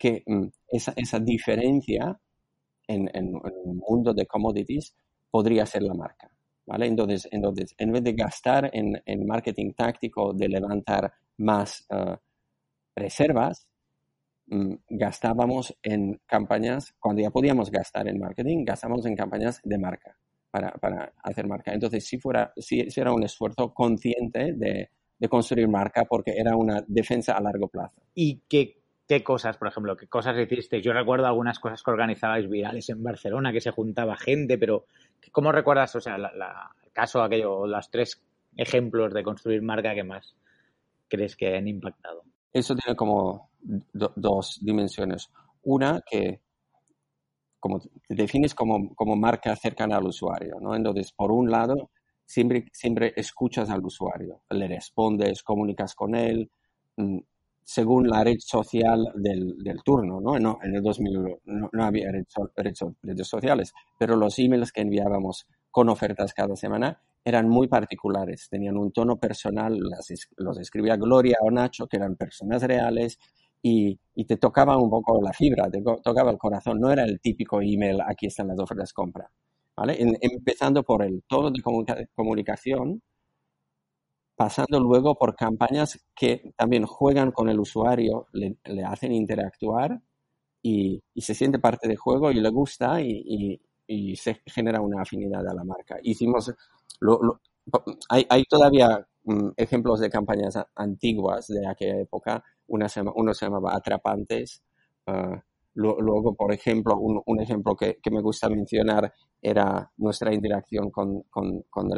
que 0.03 0.22
mm, 0.25 0.48
esa, 0.67 0.93
esa, 0.98 1.17
diferencia 1.17 2.19
en, 2.86 3.10
en, 3.13 3.36
un 3.36 3.77
mundo 3.77 4.13
de 4.13 4.25
commodities 4.25 4.93
podría 5.31 5.65
ser 5.65 5.83
la 5.83 5.93
marca. 5.93 6.29
¿vale? 6.65 6.88
Entonces, 6.88 7.29
entonces 7.31 7.74
en 7.77 7.93
vez 7.93 8.03
de 8.03 8.12
gastar 8.12 8.69
en, 8.74 9.01
en 9.05 9.25
marketing 9.25 9.72
táctico, 9.72 10.33
de 10.33 10.50
levantar 10.50 11.13
más 11.38 11.88
uh, 11.89 12.17
reservas, 12.93 13.65
um, 14.51 14.77
gastábamos 14.89 15.74
en 15.81 16.19
campañas, 16.25 16.93
cuando 17.00 17.22
ya 17.22 17.29
podíamos 17.29 17.72
gastar 17.72 18.10
en 18.10 18.19
marketing, 18.19 18.65
gastábamos 18.65 19.05
en 19.05 19.15
campañas 19.15 19.62
de 19.63 19.77
marca. 19.77 20.17
Para, 20.51 20.72
para 20.74 21.13
hacer 21.24 21.48
marca. 21.48 21.74
Entonces, 21.74 22.05
si 22.05 22.19
fuera, 22.19 22.53
si, 22.57 22.88
si 22.91 23.01
era 23.01 23.12
un 23.12 23.24
esfuerzo 23.24 23.74
consciente 23.74 24.53
de, 24.53 24.89
de 25.17 25.27
construir 25.27 25.67
marca 25.67 26.05
porque 26.05 26.33
era 26.38 26.55
una 26.55 26.83
defensa 26.88 27.33
a 27.33 27.41
largo 27.41 27.69
plazo. 27.69 28.03
¿Y 28.13 28.41
qué, 28.48 28.83
qué 29.07 29.24
cosas, 29.24 29.57
por 29.57 29.67
ejemplo, 29.67 29.95
qué 29.95 30.07
cosas 30.07 30.38
hiciste? 30.38 30.81
Yo 30.81 30.93
recuerdo 30.93 31.27
algunas 31.27 31.60
cosas 31.60 31.81
que 31.83 31.91
organizabais 31.91 32.50
virales 32.50 32.89
en 32.89 33.03
Barcelona, 33.03 33.51
que 33.51 33.62
se 33.62 33.72
juntaba 33.72 34.17
gente, 34.17 34.57
pero 34.57 34.86
¿cómo 35.31 35.51
recuerdas, 35.51 35.95
o 35.95 36.01
sea, 36.01 36.15
el 36.15 36.91
caso 36.91 37.22
aquello, 37.22 37.67
los 37.67 37.89
tres 37.89 38.22
ejemplos 38.55 39.13
de 39.13 39.24
construir 39.24 39.62
marca 39.62 39.93
que 39.93 40.03
más 40.03 40.36
crees 41.07 41.36
que 41.36 41.55
han 41.55 41.67
impactado? 41.67 42.24
Eso 42.51 42.75
tiene 42.75 42.95
como 42.95 43.50
do, 43.62 44.13
dos 44.15 44.60
dimensiones. 44.62 45.29
Una 45.63 46.01
que 46.01 46.41
como 47.60 47.79
te 47.79 47.89
defines 48.15 48.53
como, 48.53 48.93
como 48.93 49.15
marca 49.15 49.55
cercana 49.55 49.95
al 49.95 50.05
usuario, 50.05 50.60
¿no? 50.60 50.75
Entonces, 50.75 51.13
por 51.13 51.31
un 51.31 51.50
lado, 51.50 51.91
siempre, 52.25 52.65
siempre 52.74 53.13
escuchas 53.15 53.69
al 53.69 53.86
usuario, 53.86 54.41
le 54.50 54.67
respondes, 54.67 55.43
comunicas 55.43 55.95
con 55.95 56.13
él, 56.13 56.51
mm, 56.98 57.19
según 57.65 58.08
la 58.08 58.24
red 58.24 58.38
social 58.39 59.12
del, 59.15 59.58
del 59.63 59.84
turno, 59.84 60.20
¿no? 60.20 60.39
¿no? 60.39 60.60
En 60.63 60.75
el 60.75 60.82
2000 60.82 61.39
no, 61.46 61.70
no 61.72 61.84
había 61.84 62.12
red, 62.12 62.25
red, 62.55 62.74
redes 63.01 63.27
sociales, 63.27 63.74
pero 63.98 64.15
los 64.15 64.38
emails 64.39 64.72
que 64.72 64.82
enviábamos 64.82 65.48
con 65.72 65.89
ofertas 65.89 66.34
cada 66.34 66.55
semana 66.55 67.01
eran 67.25 67.48
muy 67.50 67.67
particulares, 67.67 68.48
tenían 68.50 68.77
un 68.77 68.91
tono 68.91 69.17
personal, 69.17 69.77
las, 69.79 70.08
los 70.38 70.60
escribía 70.60 70.98
Gloria 70.98 71.38
o 71.41 71.51
Nacho, 71.51 71.88
que 71.88 71.98
eran 71.98 72.15
personas 72.15 72.63
reales, 72.63 73.17
y, 73.62 73.98
y, 74.13 74.25
te 74.25 74.36
tocaba 74.36 74.75
un 74.75 74.89
poco 74.89 75.22
la 75.22 75.32
fibra, 75.32 75.72
te 75.72 75.82
tocaba 76.03 76.32
el 76.32 76.38
corazón, 76.38 76.82
no 76.82 76.91
era 76.91 77.05
el 77.05 77.22
típico 77.22 77.62
email, 77.62 78.01
aquí 78.05 78.25
están 78.25 78.50
las 78.50 78.60
ofertas 78.60 78.91
compra. 78.91 79.32
¿vale? 79.75 80.01
En, 80.01 80.17
empezando 80.20 80.84
por 80.84 81.03
el 81.03 81.24
tono 81.27 81.50
de 81.50 81.62
comunica 81.62 81.98
comunicación, 82.13 83.01
pasando 84.36 84.80
luego 84.80 85.16
por 85.16 85.36
campañas 85.36 86.00
que 86.16 86.54
también 86.58 86.86
juegan 86.86 87.32
con 87.32 87.50
el 87.50 87.60
usuario, 87.60 88.28
le, 88.32 88.58
hacen 88.86 89.12
interactuar 89.12 90.02
y, 90.62 91.02
se 91.16 91.36
siente 91.36 91.60
parte 91.60 91.88
del 91.88 91.98
juego 91.98 92.32
y 92.32 92.36
le 92.36 92.50
gusta 92.50 93.02
y, 93.02 93.60
se 94.16 94.42
genera 94.46 94.82
una 94.82 95.02
afinidad 95.02 95.48
a 95.48 95.54
la 95.54 95.63
marca. 95.63 95.98
Hicimos, 96.02 96.52
hay, 98.10 98.44
todavía 98.46 99.06
um, 99.25 99.54
ejemplos 99.56 100.00
de 100.00 100.10
campañas 100.10 100.58
antiguas 100.75 101.48
de 101.48 101.68
aquella 101.68 102.00
época, 102.00 102.44
una 102.68 102.90
se, 102.90 103.02
uno 103.02 103.34
se 103.34 103.46
llamaba 103.46 103.75
Atrapantes, 103.75 104.63
uh, 105.08 105.38
Luego, 105.75 106.36
por 106.36 106.54
ejemplo, 106.54 106.98
un, 107.00 107.42
ejemplo 107.42 107.75
que, 107.75 107.98
me 108.12 108.22
gusta 108.22 108.48
mencionar 108.48 109.12
era 109.42 109.92
nuestra 109.98 110.34
interacción 110.34 110.92
con, 110.92 111.24
con, 111.24 111.63
con 111.70 111.90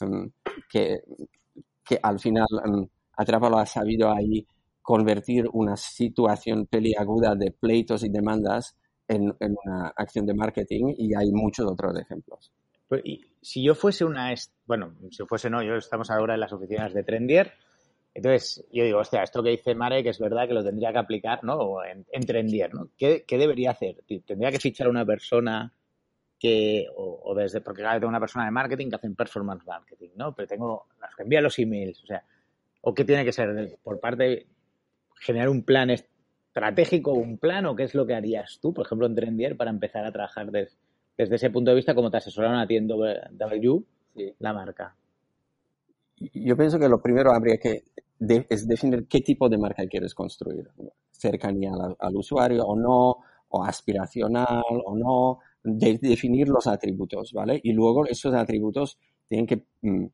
um, 0.00 0.30
que, 0.70 1.00
que, 1.84 1.98
al 2.02 2.18
final 2.18 2.46
um, 2.64 2.88
ha 3.16 3.66
sabido 3.66 4.10
ahí 4.12 4.46
convertir 4.82 5.48
una 5.52 5.76
situación 5.76 6.66
peliaguda 6.66 7.34
de 7.34 7.50
pleitos 7.50 8.04
y 8.04 8.08
demandas 8.08 8.76
en, 9.08 9.34
en, 9.40 9.56
una 9.64 9.88
acción 9.96 10.26
de 10.26 10.34
marketing 10.34 10.94
y 10.96 11.14
hay 11.14 11.30
muchos 11.32 11.66
otros 11.66 11.98
ejemplos. 11.98 12.52
Pues, 12.88 13.02
y 13.04 13.24
si 13.42 13.64
yo 13.64 13.74
fuese 13.74 14.04
una, 14.04 14.32
bueno, 14.66 14.94
si 15.10 15.24
fuese 15.24 15.50
no, 15.50 15.62
yo 15.62 15.74
estamos 15.74 16.10
ahora 16.10 16.34
en 16.34 16.40
las 16.40 16.52
oficinas 16.52 16.94
de 16.94 17.02
Trendier, 17.02 17.52
entonces, 18.16 18.64
yo 18.72 18.82
digo, 18.82 18.98
hostia, 19.00 19.22
esto 19.22 19.42
que 19.42 19.50
dice 19.50 19.74
Marek 19.74 20.06
es 20.06 20.18
verdad 20.18 20.48
que 20.48 20.54
lo 20.54 20.64
tendría 20.64 20.90
que 20.90 20.98
aplicar, 20.98 21.44
¿no? 21.44 21.84
En, 21.84 22.06
en 22.10 22.24
Trendier, 22.24 22.72
¿no? 22.72 22.88
¿Qué, 22.96 23.24
¿Qué, 23.26 23.36
debería 23.36 23.72
hacer? 23.72 24.04
¿Tendría 24.24 24.50
que 24.50 24.58
fichar 24.58 24.86
a 24.86 24.90
una 24.90 25.04
persona 25.04 25.70
que, 26.38 26.86
o, 26.94 27.20
o, 27.24 27.34
desde, 27.34 27.60
porque 27.60 27.82
claro, 27.82 27.98
tengo 27.98 28.10
una 28.10 28.20
persona 28.20 28.44
de 28.44 28.50
marketing 28.50 28.90
que 28.90 28.96
hacen 28.96 29.14
performance 29.14 29.64
marketing, 29.66 30.10
¿no? 30.16 30.34
Pero 30.34 30.48
tengo 30.48 30.86
las 31.00 31.14
que 31.14 31.22
envían 31.22 31.44
los 31.44 31.58
emails, 31.58 32.02
o 32.02 32.06
sea, 32.06 32.22
¿o 32.82 32.94
qué 32.94 33.04
tiene 33.04 33.24
que 33.24 33.32
ser 33.32 33.78
por 33.82 34.00
parte, 34.00 34.46
generar 35.18 35.48
un 35.48 35.62
plan 35.62 35.90
estratégico, 35.90 37.12
un 37.12 37.38
plan, 37.38 37.66
o 37.66 37.74
qué 37.74 37.84
es 37.84 37.94
lo 37.94 38.06
que 38.06 38.14
harías 38.14 38.58
tú, 38.60 38.74
por 38.74 38.86
ejemplo, 38.86 39.06
en 39.06 39.14
Trendier 39.14 39.56
para 39.56 39.70
empezar 39.70 40.04
a 40.04 40.12
trabajar 40.12 40.50
des, 40.50 40.78
desde 41.16 41.36
ese 41.36 41.50
punto 41.50 41.70
de 41.70 41.76
vista, 41.76 41.94
como 41.94 42.10
te 42.10 42.18
asesoraron 42.18 42.58
a 42.58 42.66
ti 42.66 42.76
en 42.76 42.86
W, 42.86 43.82
sí. 44.14 44.34
la 44.38 44.52
marca? 44.52 44.94
Yo 46.16 46.56
pienso 46.56 46.78
que 46.78 46.88
lo 46.88 47.00
primero 47.00 47.32
habría 47.32 47.58
que 47.58 47.84
de, 48.18 48.46
es 48.48 48.66
definir 48.68 49.06
qué 49.06 49.20
tipo 49.20 49.48
de 49.48 49.58
marca 49.58 49.86
quieres 49.86 50.14
construir. 50.14 50.68
Cercanía 51.10 51.72
al, 51.72 51.96
al 51.98 52.16
usuario 52.16 52.64
o 52.64 52.76
no, 52.76 53.18
o 53.48 53.64
aspiracional 53.64 54.62
o 54.84 54.96
no, 54.96 55.38
de, 55.66 55.98
definir 56.00 56.48
los 56.48 56.66
atributos, 56.66 57.32
¿vale? 57.32 57.60
Y 57.62 57.72
luego 57.72 58.06
esos 58.06 58.34
atributos 58.34 58.98
tienen 59.28 59.46
que, 59.46 59.64
mm, 59.82 60.06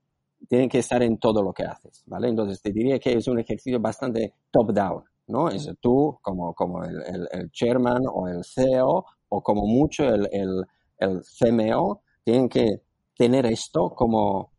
tienen 0.49 0.69
que 0.69 0.79
estar 0.79 1.03
en 1.03 1.19
todo 1.19 1.43
lo 1.43 1.53
que 1.53 1.65
haces, 1.65 2.03
¿vale? 2.07 2.29
Entonces 2.29 2.61
te 2.61 2.73
diría 2.73 2.99
que 2.99 3.13
es 3.13 3.29
un 3.29 3.39
ejercicio 3.39 3.81
bastante 3.81 4.35
top-down, 4.51 5.05
¿no? 5.29 5.49
Es 5.49 5.71
tú 5.81 6.19
como, 6.23 6.55
como 6.55 6.85
el, 6.85 7.03
el, 7.07 7.29
el, 7.31 7.51
chairman 7.51 8.03
o 8.13 8.29
el 8.29 8.45
CEO 8.45 9.05
o 9.29 9.43
como 9.43 9.67
mucho 9.67 10.05
el, 10.05 10.29
el, 10.33 10.65
el 10.99 11.23
CMO 11.23 12.03
tienen 12.25 12.49
que 12.49 12.83
tener 13.17 13.47
esto 13.47 13.91
como, 13.91 14.53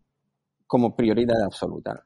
como 0.67 0.95
prioridad 0.95 1.41
absoluta 1.43 2.05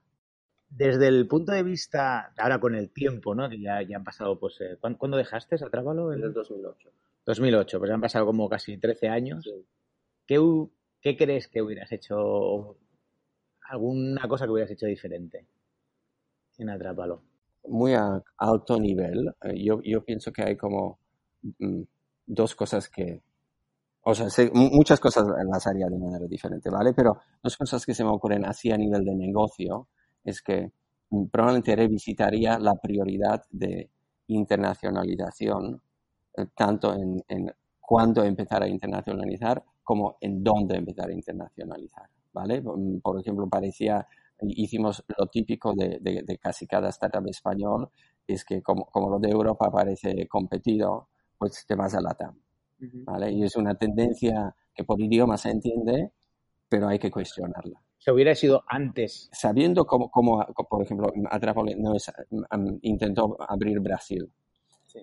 desde 0.70 1.08
el 1.08 1.28
punto 1.28 1.52
de 1.52 1.64
vista, 1.64 2.34
ahora 2.38 2.60
con 2.60 2.76
el 2.76 2.92
tiempo, 2.92 3.34
¿no? 3.34 3.50
Que 3.50 3.60
ya, 3.60 3.82
ya 3.82 3.98
han 3.98 4.04
pasado, 4.04 4.40
pues, 4.40 4.60
eh, 4.62 4.78
¿cuándo, 4.80 5.00
¿cuándo, 5.00 5.18
dejaste 5.18 5.56
a 5.56 5.70
Trábalo? 5.70 6.14
En 6.14 6.24
el 6.24 6.34
2008. 6.34 6.90
2008, 7.28 7.78
pues 7.78 7.90
ya 7.90 7.96
han 7.96 8.02
pasado 8.02 8.26
como 8.26 8.48
casi 8.48 8.78
13 8.78 9.10
años. 9.10 9.44
Sí. 9.44 9.66
¿Qué, 10.26 10.40
¿Qué, 11.02 11.18
crees 11.18 11.48
que 11.48 11.62
hubieras 11.62 11.92
hecho, 11.92 12.78
alguna 13.70 14.28
cosa 14.28 14.46
que 14.46 14.52
hubieras 14.52 14.72
hecho 14.72 14.86
diferente 14.86 15.46
en 16.58 16.70
Atrápalo? 16.70 17.22
Muy 17.68 17.94
a 17.94 18.24
alto 18.38 18.80
nivel. 18.80 19.36
Eh, 19.44 19.62
yo, 19.62 19.82
yo 19.84 20.04
pienso 20.04 20.32
que 20.32 20.42
hay 20.42 20.56
como 20.56 21.00
mm, 21.60 21.82
dos 22.26 22.56
cosas 22.56 22.90
que, 22.90 23.22
o 24.04 24.16
sea, 24.16 24.30
sé, 24.30 24.50
muchas 24.54 25.02
cosas 25.02 25.26
las 25.28 25.68
haría 25.68 25.88
de 25.88 25.98
manera 25.98 26.26
diferente, 26.28 26.70
¿vale? 26.70 26.94
Pero 26.94 27.20
dos 27.44 27.58
cosas 27.58 27.86
que 27.86 27.94
se 27.94 28.06
me 28.06 28.10
ocurren 28.10 28.46
así 28.46 28.72
a 28.72 28.78
nivel 28.78 29.04
de 29.04 29.16
negocio 29.16 29.90
es 30.24 30.42
que 30.42 30.72
mm, 31.10 31.26
probablemente 31.26 31.76
revisitaría 31.76 32.58
la 32.58 32.76
prioridad 32.76 33.44
de 33.52 33.90
internacionalización, 34.28 35.82
tanto 36.56 36.94
en, 36.94 37.24
en 37.28 37.52
cuándo 37.80 38.24
empezar 38.24 38.64
a 38.64 38.68
internacionalizar 38.68 39.64
como 39.84 40.18
en 40.20 40.44
dónde 40.44 40.76
empezar 40.76 41.10
a 41.10 41.14
internacionalizar. 41.14 42.10
¿vale? 42.34 42.62
Mm, 42.62 43.00
por 43.00 43.20
ejemplo, 43.20 43.48
parecía, 43.48 44.06
hicimos 44.42 45.04
lo 45.18 45.28
típico 45.28 45.74
de, 45.74 46.00
de, 46.02 46.24
de 46.24 46.38
casi 46.38 46.68
cada 46.68 46.90
startup 46.90 47.26
español, 47.28 47.90
es 48.28 48.44
que 48.44 48.62
como, 48.62 48.86
como, 48.86 49.10
lo 49.10 49.20
de 49.20 49.30
Europa 49.30 49.72
parece 49.72 50.28
competido, 50.28 51.08
pues 51.38 51.66
te 51.66 51.76
vas 51.76 51.96
a 51.96 52.02
la 52.02 52.14
TAM. 52.14 52.38
¿vale? 53.06 53.32
Y 53.32 53.44
es 53.44 53.56
una 53.56 53.76
tendencia 53.76 54.54
que 54.74 54.84
por 54.84 55.02
idioma 55.02 55.38
se 55.38 55.50
entiende, 55.50 56.12
pero 56.70 56.88
hay 56.90 57.00
que 57.00 57.10
cuestionarla 57.10 57.82
se 58.00 58.12
hubiera 58.12 58.36
sido 58.36 58.64
antes. 58.68 59.30
Sabiendo 59.34 59.86
cómo, 59.86 60.10
cómo 60.10 60.46
por 60.70 60.84
ejemplo, 60.84 61.12
Atrápalo 61.30 61.72
no 61.78 61.96
es, 61.96 62.12
um, 62.30 62.80
intentó 62.82 63.36
abrir 63.50 63.80
Brasil 63.80 64.32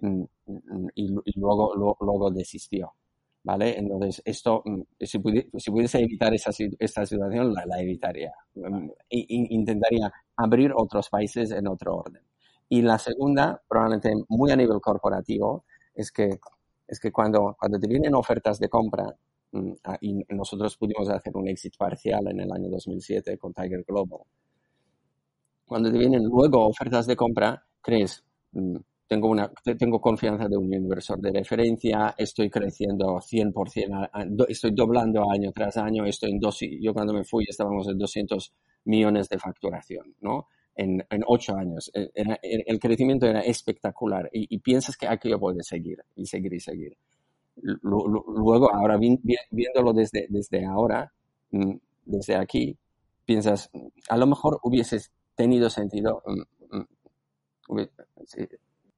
sí. 0.00 0.06
um, 0.06 0.88
y, 0.94 1.14
y, 1.24 1.40
luego, 1.40 1.74
luego 2.00 2.30
desistió. 2.30 2.92
¿Vale? 3.42 3.78
Entonces, 3.78 4.22
esto, 4.24 4.62
mm, 4.64 4.80
si, 5.00 5.18
pudiese, 5.18 5.50
si 5.58 5.70
pudiese 5.70 6.00
evitar 6.00 6.32
esa, 6.32 6.50
esta 6.78 7.04
situación, 7.04 7.52
la, 7.52 7.66
la 7.66 7.80
evitaría. 7.80 8.32
Um, 8.54 8.90
intentaría 9.10 10.10
abrir 10.36 10.72
otros 10.74 11.10
países 11.10 11.50
en 11.50 11.68
otro 11.68 11.96
orden. 11.96 12.22
Y 12.68 12.82
la 12.82 12.98
segunda, 12.98 13.62
probablemente 13.68 14.12
muy 14.28 14.50
a 14.50 14.56
nivel 14.56 14.80
corporativo, 14.80 15.64
es 15.94 16.10
que, 16.10 16.30
es 16.88 16.98
que 17.00 17.12
cuando, 17.12 17.54
cuando 17.58 17.78
te 17.78 17.86
vienen 17.86 18.14
ofertas 18.14 18.58
de 18.58 18.68
compra, 18.70 19.14
Mm, 19.54 19.74
y 20.00 20.24
nosotros 20.30 20.76
pudimos 20.76 21.08
hacer 21.08 21.36
un 21.36 21.46
exit 21.48 21.76
parcial 21.76 22.26
en 22.26 22.40
el 22.40 22.50
año 22.52 22.68
2007 22.70 23.38
con 23.38 23.54
Tiger 23.54 23.84
Global. 23.84 24.22
Cuando 25.64 25.92
te 25.92 25.98
vienen 25.98 26.24
luego 26.24 26.66
ofertas 26.66 27.06
de 27.06 27.14
compra, 27.14 27.64
crees, 27.80 28.24
mm, 28.52 28.76
tengo, 29.14 29.28
una, 29.28 29.48
tengo 29.78 30.00
confianza 30.00 30.48
de 30.48 30.56
un 30.56 30.72
inversor 30.74 31.20
de 31.20 31.30
referencia, 31.30 32.16
estoy 32.18 32.50
creciendo 32.50 33.20
100%, 33.20 34.46
estoy 34.48 34.72
doblando 34.72 35.30
año 35.30 35.52
tras 35.52 35.76
año, 35.76 36.04
estoy 36.04 36.32
en 36.32 36.40
dos, 36.40 36.58
yo 36.80 36.92
cuando 36.92 37.12
me 37.12 37.22
fui 37.24 37.44
estábamos 37.48 37.86
en 37.88 37.96
200 37.96 38.52
millones 38.86 39.28
de 39.28 39.38
facturación, 39.38 40.16
¿no? 40.20 40.48
En, 40.74 41.00
en 41.08 41.22
ocho 41.28 41.54
años. 41.54 41.92
E, 41.94 42.10
el 42.66 42.80
crecimiento 42.80 43.26
era 43.26 43.40
espectacular 43.42 44.28
y, 44.32 44.52
y 44.52 44.58
piensas 44.58 44.96
que 44.96 45.06
aquello 45.06 45.38
puede 45.38 45.62
seguir 45.62 46.02
y 46.16 46.26
seguir 46.26 46.52
y 46.52 46.60
seguir. 46.60 46.96
luego, 47.62 48.74
ahora 48.74 48.98
viéndolo 48.98 49.92
desde, 49.92 50.26
desde 50.28 50.66
ahora, 50.66 51.12
mm, 51.52 51.76
desde 52.04 52.34
aquí, 52.34 52.76
piensas, 53.24 53.70
a 54.08 54.16
lo 54.16 54.26
mejor 54.26 54.58
hubieses 54.64 55.12
tenido 55.36 55.70
sentido 55.70 56.20
mm, 56.26 56.76
mm, 56.76 57.86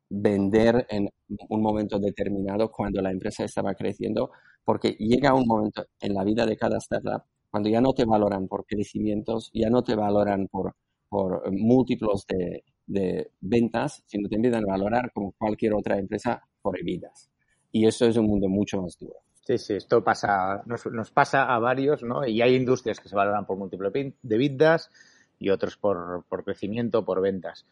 vender 0.08 0.86
en 0.88 1.08
un 1.48 1.62
momento 1.62 1.98
determinado 1.98 2.70
cuando 2.70 3.02
la 3.02 3.10
empresa 3.10 3.44
estaba 3.44 3.74
creciendo, 3.74 4.30
porque 4.64 4.92
llega 4.98 5.34
un 5.34 5.46
momento 5.46 5.86
en 6.00 6.14
la 6.14 6.24
vida 6.24 6.46
de 6.46 6.56
cada 6.56 6.78
startup 6.78 7.22
cuando 7.50 7.70
ya 7.70 7.80
no 7.80 7.94
te 7.94 8.04
valoran 8.04 8.48
por 8.48 8.66
crecimientos, 8.66 9.50
ya 9.54 9.70
no 9.70 9.82
te 9.82 9.94
valoran 9.94 10.46
por, 10.48 10.74
por 11.08 11.50
múltiplos 11.50 12.26
de, 12.26 12.64
de 12.86 13.30
ventas, 13.40 14.02
sino 14.04 14.28
te 14.28 14.36
empiezan 14.36 14.64
a 14.64 14.72
valorar 14.72 15.10
como 15.12 15.32
cualquier 15.32 15.72
otra 15.72 15.98
empresa 15.98 16.42
por 16.60 16.82
vidas. 16.84 17.30
Y 17.72 17.86
eso 17.86 18.04
es 18.04 18.16
un 18.18 18.26
mundo 18.26 18.48
mucho 18.48 18.82
más 18.82 18.98
duro. 18.98 19.16
Sí, 19.46 19.58
sí, 19.58 19.74
esto 19.74 20.02
pasa, 20.02 20.62
nos, 20.66 21.10
pasa 21.12 21.44
a 21.44 21.58
varios, 21.58 22.02
¿no? 22.02 22.26
Y 22.26 22.42
hay 22.42 22.56
industrias 22.56 23.00
que 23.00 23.08
se 23.08 23.16
valoran 23.16 23.46
por 23.46 23.56
múltiples 23.56 23.92
de 24.20 24.36
vidas 24.36 24.90
y 25.38 25.50
otros 25.50 25.76
por, 25.76 26.24
por 26.28 26.44
crecimiento, 26.44 27.04
por 27.04 27.22
ventas. 27.22 27.64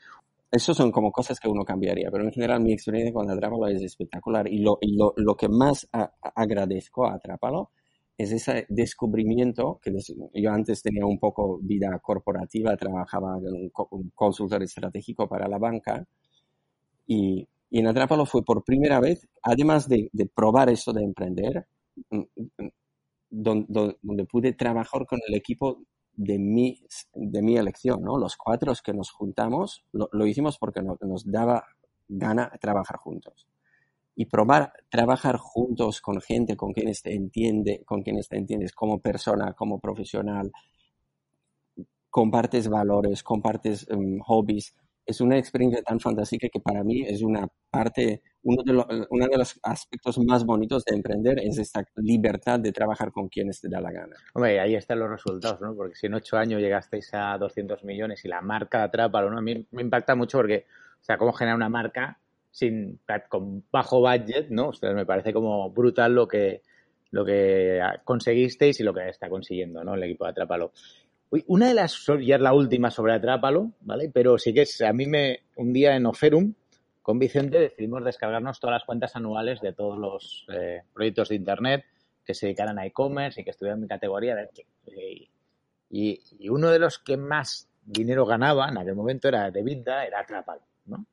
Eso 0.54 0.72
son 0.72 0.92
como 0.92 1.10
cosas 1.10 1.40
que 1.40 1.48
uno 1.48 1.64
cambiaría, 1.64 2.10
pero 2.12 2.24
en 2.24 2.32
general 2.32 2.62
mi 2.62 2.72
experiencia 2.72 3.12
con 3.12 3.28
Atrápalo 3.28 3.66
es 3.66 3.82
espectacular 3.82 4.46
y 4.46 4.58
lo, 4.58 4.78
lo, 4.82 5.12
lo 5.16 5.36
que 5.36 5.48
más 5.48 5.88
agradezco 6.34 7.06
a 7.06 7.14
Atrápalo 7.14 7.70
es 8.16 8.30
ese 8.30 8.64
descubrimiento 8.68 9.80
que 9.82 9.92
yo 10.34 10.50
antes 10.52 10.82
tenía 10.82 11.04
un 11.04 11.18
poco 11.18 11.58
vida 11.60 11.98
corporativa, 12.00 12.76
trabajaba 12.76 13.38
en 13.38 13.70
un 13.90 14.10
consultor 14.14 14.62
estratégico 14.62 15.28
para 15.28 15.48
la 15.48 15.58
banca 15.58 16.06
y, 17.06 17.48
y 17.74 17.80
en 17.80 17.88
Atrápalo 17.88 18.24
fue 18.24 18.44
por 18.44 18.62
primera 18.62 19.00
vez, 19.00 19.26
además 19.42 19.88
de, 19.88 20.08
probar 20.32 20.68
eso 20.68 20.92
de 20.92 21.02
emprender, 21.02 21.66
mm, 22.10 22.18
mm, 22.18 22.68
donde, 23.30 24.24
pude 24.26 24.52
trabajar 24.52 25.04
con 25.06 25.18
el 25.26 25.34
equipo 25.34 25.82
de 26.16 26.38
mi, 26.38 26.80
de 27.14 27.42
mi 27.42 27.56
elección, 27.56 28.02
¿no? 28.02 28.18
Los 28.18 28.36
cuatro 28.36 28.72
que 28.84 28.92
nos 28.92 29.10
juntamos, 29.10 29.84
lo, 29.92 30.08
lo 30.12 30.26
hicimos 30.26 30.58
porque 30.58 30.80
nos, 30.82 31.30
daba 31.30 31.64
gana 32.08 32.50
trabajar 32.60 32.98
juntos 32.98 33.48
y 34.14 34.26
probar 34.26 34.72
trabajar 34.90 35.38
juntos 35.38 36.00
con 36.00 36.20
gente 36.20 36.56
con 36.56 36.72
quienes 36.72 37.02
te 37.02 37.14
entiende, 37.14 37.82
con 37.84 38.02
quienes 38.02 38.28
te 38.28 38.36
entiendes 38.36 38.72
como 38.72 39.00
persona, 39.00 39.54
como 39.54 39.80
profesional, 39.80 40.52
compartes 42.10 42.68
valores, 42.68 43.22
compartes 43.22 43.88
um, 43.90 44.20
hobbies. 44.20 44.74
Es 45.04 45.20
una 45.20 45.36
experiencia 45.36 45.82
tan 45.82 45.98
fantástica 45.98 46.48
que 46.48 46.60
para 46.60 46.84
mí 46.84 47.02
es 47.02 47.22
una 47.22 47.48
parte, 47.70 48.22
uno 48.44 48.62
de, 48.62 48.72
los, 48.74 48.86
uno 49.10 49.26
de 49.26 49.38
los 49.38 49.58
aspectos 49.62 50.18
más 50.18 50.44
bonitos 50.44 50.84
de 50.84 50.94
emprender 50.94 51.38
es 51.40 51.58
esta 51.58 51.82
libertad 51.96 52.60
de 52.60 52.72
trabajar 52.72 53.10
con 53.10 53.28
quienes 53.28 53.60
te 53.60 53.68
da 53.68 53.80
la 53.80 53.90
gana. 53.90 54.16
Hombre, 54.34 54.60
ahí 54.60 54.74
están 54.74 54.98
los 54.98 55.10
resultados, 55.10 55.60
¿no? 55.60 55.74
Porque 55.74 55.96
si 55.96 56.06
en 56.06 56.14
ocho 56.14 56.36
años 56.36 56.60
llegasteis 56.60 57.10
a 57.14 57.36
200 57.38 57.84
millones 57.84 58.24
y 58.24 58.28
la 58.28 58.42
marca 58.42 58.82
atrapa, 58.82 59.22
¿no? 59.22 59.38
A 59.38 59.42
mí 59.42 59.66
me 59.70 59.82
impacta 59.82 60.14
mucho 60.14 60.38
porque, 60.38 60.66
o 61.00 61.04
sea, 61.04 61.16
cómo 61.16 61.32
generar 61.32 61.56
una 61.56 61.70
marca 61.70 62.18
sin, 62.50 63.00
con 63.28 63.64
bajo 63.72 64.00
budget, 64.00 64.48
¿no? 64.50 64.68
O 64.68 64.94
me 64.94 65.06
parece 65.06 65.32
como 65.32 65.70
brutal 65.70 66.14
lo 66.14 66.28
que, 66.28 66.62
lo 67.10 67.24
que 67.24 67.80
conseguisteis 68.04 68.78
y 68.78 68.82
lo 68.82 68.92
que 68.92 69.08
está 69.08 69.28
consiguiendo, 69.28 69.82
¿no? 69.82 69.94
El 69.94 70.02
equipo 70.04 70.24
de 70.24 70.32
Atrápalo. 70.32 70.72
una 71.46 71.68
de 71.68 71.74
las, 71.74 72.06
ya 72.20 72.36
es 72.36 72.40
la 72.40 72.52
última 72.52 72.90
sobre 72.90 73.14
Atrápalo, 73.14 73.72
¿vale? 73.80 74.10
Pero 74.12 74.36
sí 74.38 74.52
que 74.52 74.62
es, 74.62 74.82
a 74.82 74.92
mí 74.92 75.06
me, 75.06 75.40
un 75.56 75.72
día 75.72 75.96
en 75.96 76.06
Oferum, 76.06 76.54
con 77.04 77.18
Vicente 77.18 77.58
decidimos 77.58 78.02
descargarnos 78.02 78.58
todas 78.58 78.76
las 78.76 78.84
cuentas 78.84 79.14
anuales 79.14 79.60
de 79.60 79.74
todos 79.74 79.98
los 79.98 80.46
eh, 80.50 80.84
proyectos 80.94 81.28
de 81.28 81.34
Internet 81.34 81.84
que 82.24 82.32
se 82.32 82.46
dedicaran 82.46 82.78
a 82.78 82.86
e-commerce 82.86 83.42
y 83.42 83.44
que 83.44 83.50
estuvieran 83.50 83.76
en 83.76 83.82
mi 83.82 83.88
categoría. 83.88 84.34
De, 84.34 85.28
y, 85.90 86.48
uno 86.48 86.70
de 86.70 86.78
los 86.78 86.98
que 86.98 87.18
más 87.18 87.68
dinero 87.84 88.24
ganaba 88.24 88.70
en 88.70 88.78
aquel 88.78 88.94
momento 88.94 89.28
era 89.28 89.50
de 89.50 89.62
Vida, 89.62 90.06
era 90.06 90.20
Atrápalo, 90.20 90.62
¿no? 90.86 91.04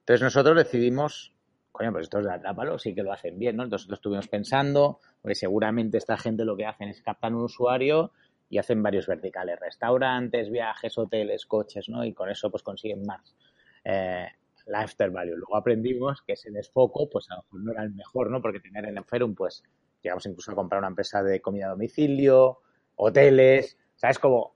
Entonces 0.00 0.22
nosotros 0.22 0.56
decidimos, 0.56 1.32
coño, 1.70 1.92
pues 1.92 2.06
estos 2.06 2.24
de 2.24 2.32
Atrápalo 2.32 2.76
sí 2.76 2.92
que 2.92 3.04
lo 3.04 3.12
hacen 3.12 3.38
bien, 3.38 3.58
¿no? 3.58 3.62
Entonces 3.62 3.86
nosotros 3.86 3.98
estuvimos 4.00 4.26
pensando, 4.26 4.98
porque 5.22 5.36
seguramente 5.36 5.98
esta 5.98 6.16
gente 6.16 6.44
lo 6.44 6.56
que 6.56 6.66
hacen 6.66 6.88
es 6.88 7.00
captar 7.00 7.32
un 7.32 7.44
usuario 7.44 8.10
y 8.50 8.58
hacen 8.58 8.82
varios 8.82 9.06
verticales, 9.06 9.60
restaurantes, 9.60 10.50
viajes, 10.50 10.98
hoteles, 10.98 11.46
coches, 11.46 11.88
¿no? 11.88 12.04
Y 12.04 12.12
con 12.12 12.28
eso 12.28 12.50
pues 12.50 12.64
consiguen 12.64 13.04
más 13.06 13.36
eh, 13.84 14.26
lifestyle 14.68 15.10
value. 15.10 15.36
Luego 15.36 15.56
aprendimos 15.56 16.22
que 16.22 16.34
ese 16.34 16.50
desfoco 16.50 17.08
pues 17.10 17.30
a 17.30 17.36
lo 17.36 17.42
mejor 17.42 17.60
no 17.60 17.72
era 17.72 17.82
el 17.82 17.94
mejor, 17.94 18.30
¿no? 18.30 18.40
Porque 18.40 18.60
tener 18.60 18.84
en 18.84 18.98
Enferum 18.98 19.34
pues 19.34 19.62
llegamos 20.02 20.26
incluso 20.26 20.52
a 20.52 20.54
comprar 20.54 20.78
una 20.78 20.88
empresa 20.88 21.22
de 21.22 21.40
comida 21.40 21.66
a 21.66 21.70
domicilio, 21.70 22.58
hoteles, 22.96 23.76
¿sabes? 23.96 24.18
Como 24.18 24.54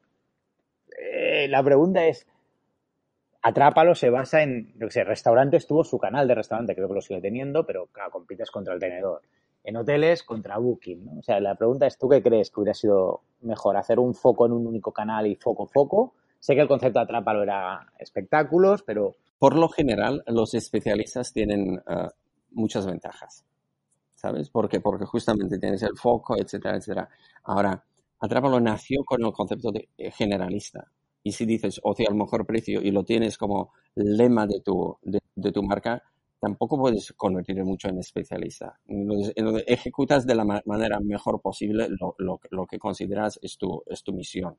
eh, 0.99 1.49
la 1.49 1.63
pregunta 1.63 2.07
es, 2.07 2.27
Atrápalo 3.45 3.97
se 3.97 4.09
basa 4.09 4.43
en, 4.43 4.73
qué 4.79 4.91
sé, 4.91 5.03
restaurantes 5.03 5.67
tuvo 5.67 5.83
su 5.83 5.99
canal 5.99 6.29
de 6.29 6.37
restaurante, 6.37 6.77
creo 6.77 6.87
que 6.87 6.95
lo 6.95 7.01
sigue 7.01 7.21
teniendo, 7.21 7.67
pero 7.67 7.89
compites 8.13 8.53
contra 8.53 8.73
el 8.73 8.79
tenedor. 8.79 9.23
En 9.65 9.77
hoteles, 9.77 10.23
contra 10.23 10.59
Booking, 10.59 11.05
¿no? 11.05 11.19
O 11.19 11.23
sea, 11.23 11.41
la 11.41 11.57
pregunta 11.57 11.87
es, 11.87 11.99
¿tú 11.99 12.09
qué 12.09 12.23
crees 12.23 12.51
que 12.51 12.61
hubiera 12.61 12.75
sido 12.75 13.23
mejor? 13.41 13.77
¿Hacer 13.77 13.99
un 13.99 14.15
foco 14.15 14.47
en 14.47 14.53
un 14.53 14.67
único 14.67 14.93
canal 14.93 15.27
y 15.27 15.35
foco, 15.35 15.67
foco? 15.67 16.15
Sé 16.39 16.55
que 16.55 16.61
el 16.61 16.69
concepto 16.69 17.01
de 17.01 17.05
Atrápalo 17.05 17.43
era 17.43 17.87
espectáculos, 17.99 18.83
pero... 18.83 19.17
Por 19.43 19.57
lo 19.57 19.69
general, 19.69 20.23
los 20.29 20.55
especialistas 20.55 21.33
tienen 21.33 21.73
uh, 21.73 22.09
muchas 22.53 22.87
ventajas, 22.87 23.45
¿sabes? 24.15 24.49
Porque, 24.49 24.79
porque 24.81 25.05
justamente 25.05 25.59
tienes 25.59 25.83
el 25.83 25.97
foco, 25.97 26.37
etcétera, 26.39 26.77
etcétera. 26.77 27.09
Ahora, 27.43 27.85
Atrápalo 28.21 28.61
nació 28.61 29.03
con 29.05 29.21
el 29.25 29.33
concepto 29.33 29.73
de 29.73 29.89
eh, 29.99 30.13
generalista. 30.13 30.87
Y 31.25 31.33
si 31.33 31.45
dices 31.45 31.81
ocio 31.83 32.09
al 32.09 32.15
mejor 32.15 32.47
precio 32.47 32.81
y 32.81 32.93
lo 32.93 33.03
tienes 33.03 33.37
como 33.37 33.73
lema 33.97 34.47
de 34.47 34.61
tu, 34.61 34.97
de, 35.03 35.51
tu 35.51 35.65
marca, 35.65 36.01
tampoco 36.39 36.79
puedes 36.79 37.13
convertir 37.15 37.65
mucho 37.65 37.89
en 37.89 37.99
especialista. 37.99 38.79
ejecutas 39.67 40.25
de 40.25 40.37
la 40.37 40.45
manera 40.45 41.01
mejor 41.01 41.41
posible 41.41 41.89
lo, 41.89 42.15
lo, 42.49 42.67
que 42.69 42.79
consideras 42.79 43.41
es 43.43 43.59
tu, 43.59 43.83
es 43.87 44.05
tu 44.05 44.13
misión. 44.13 44.57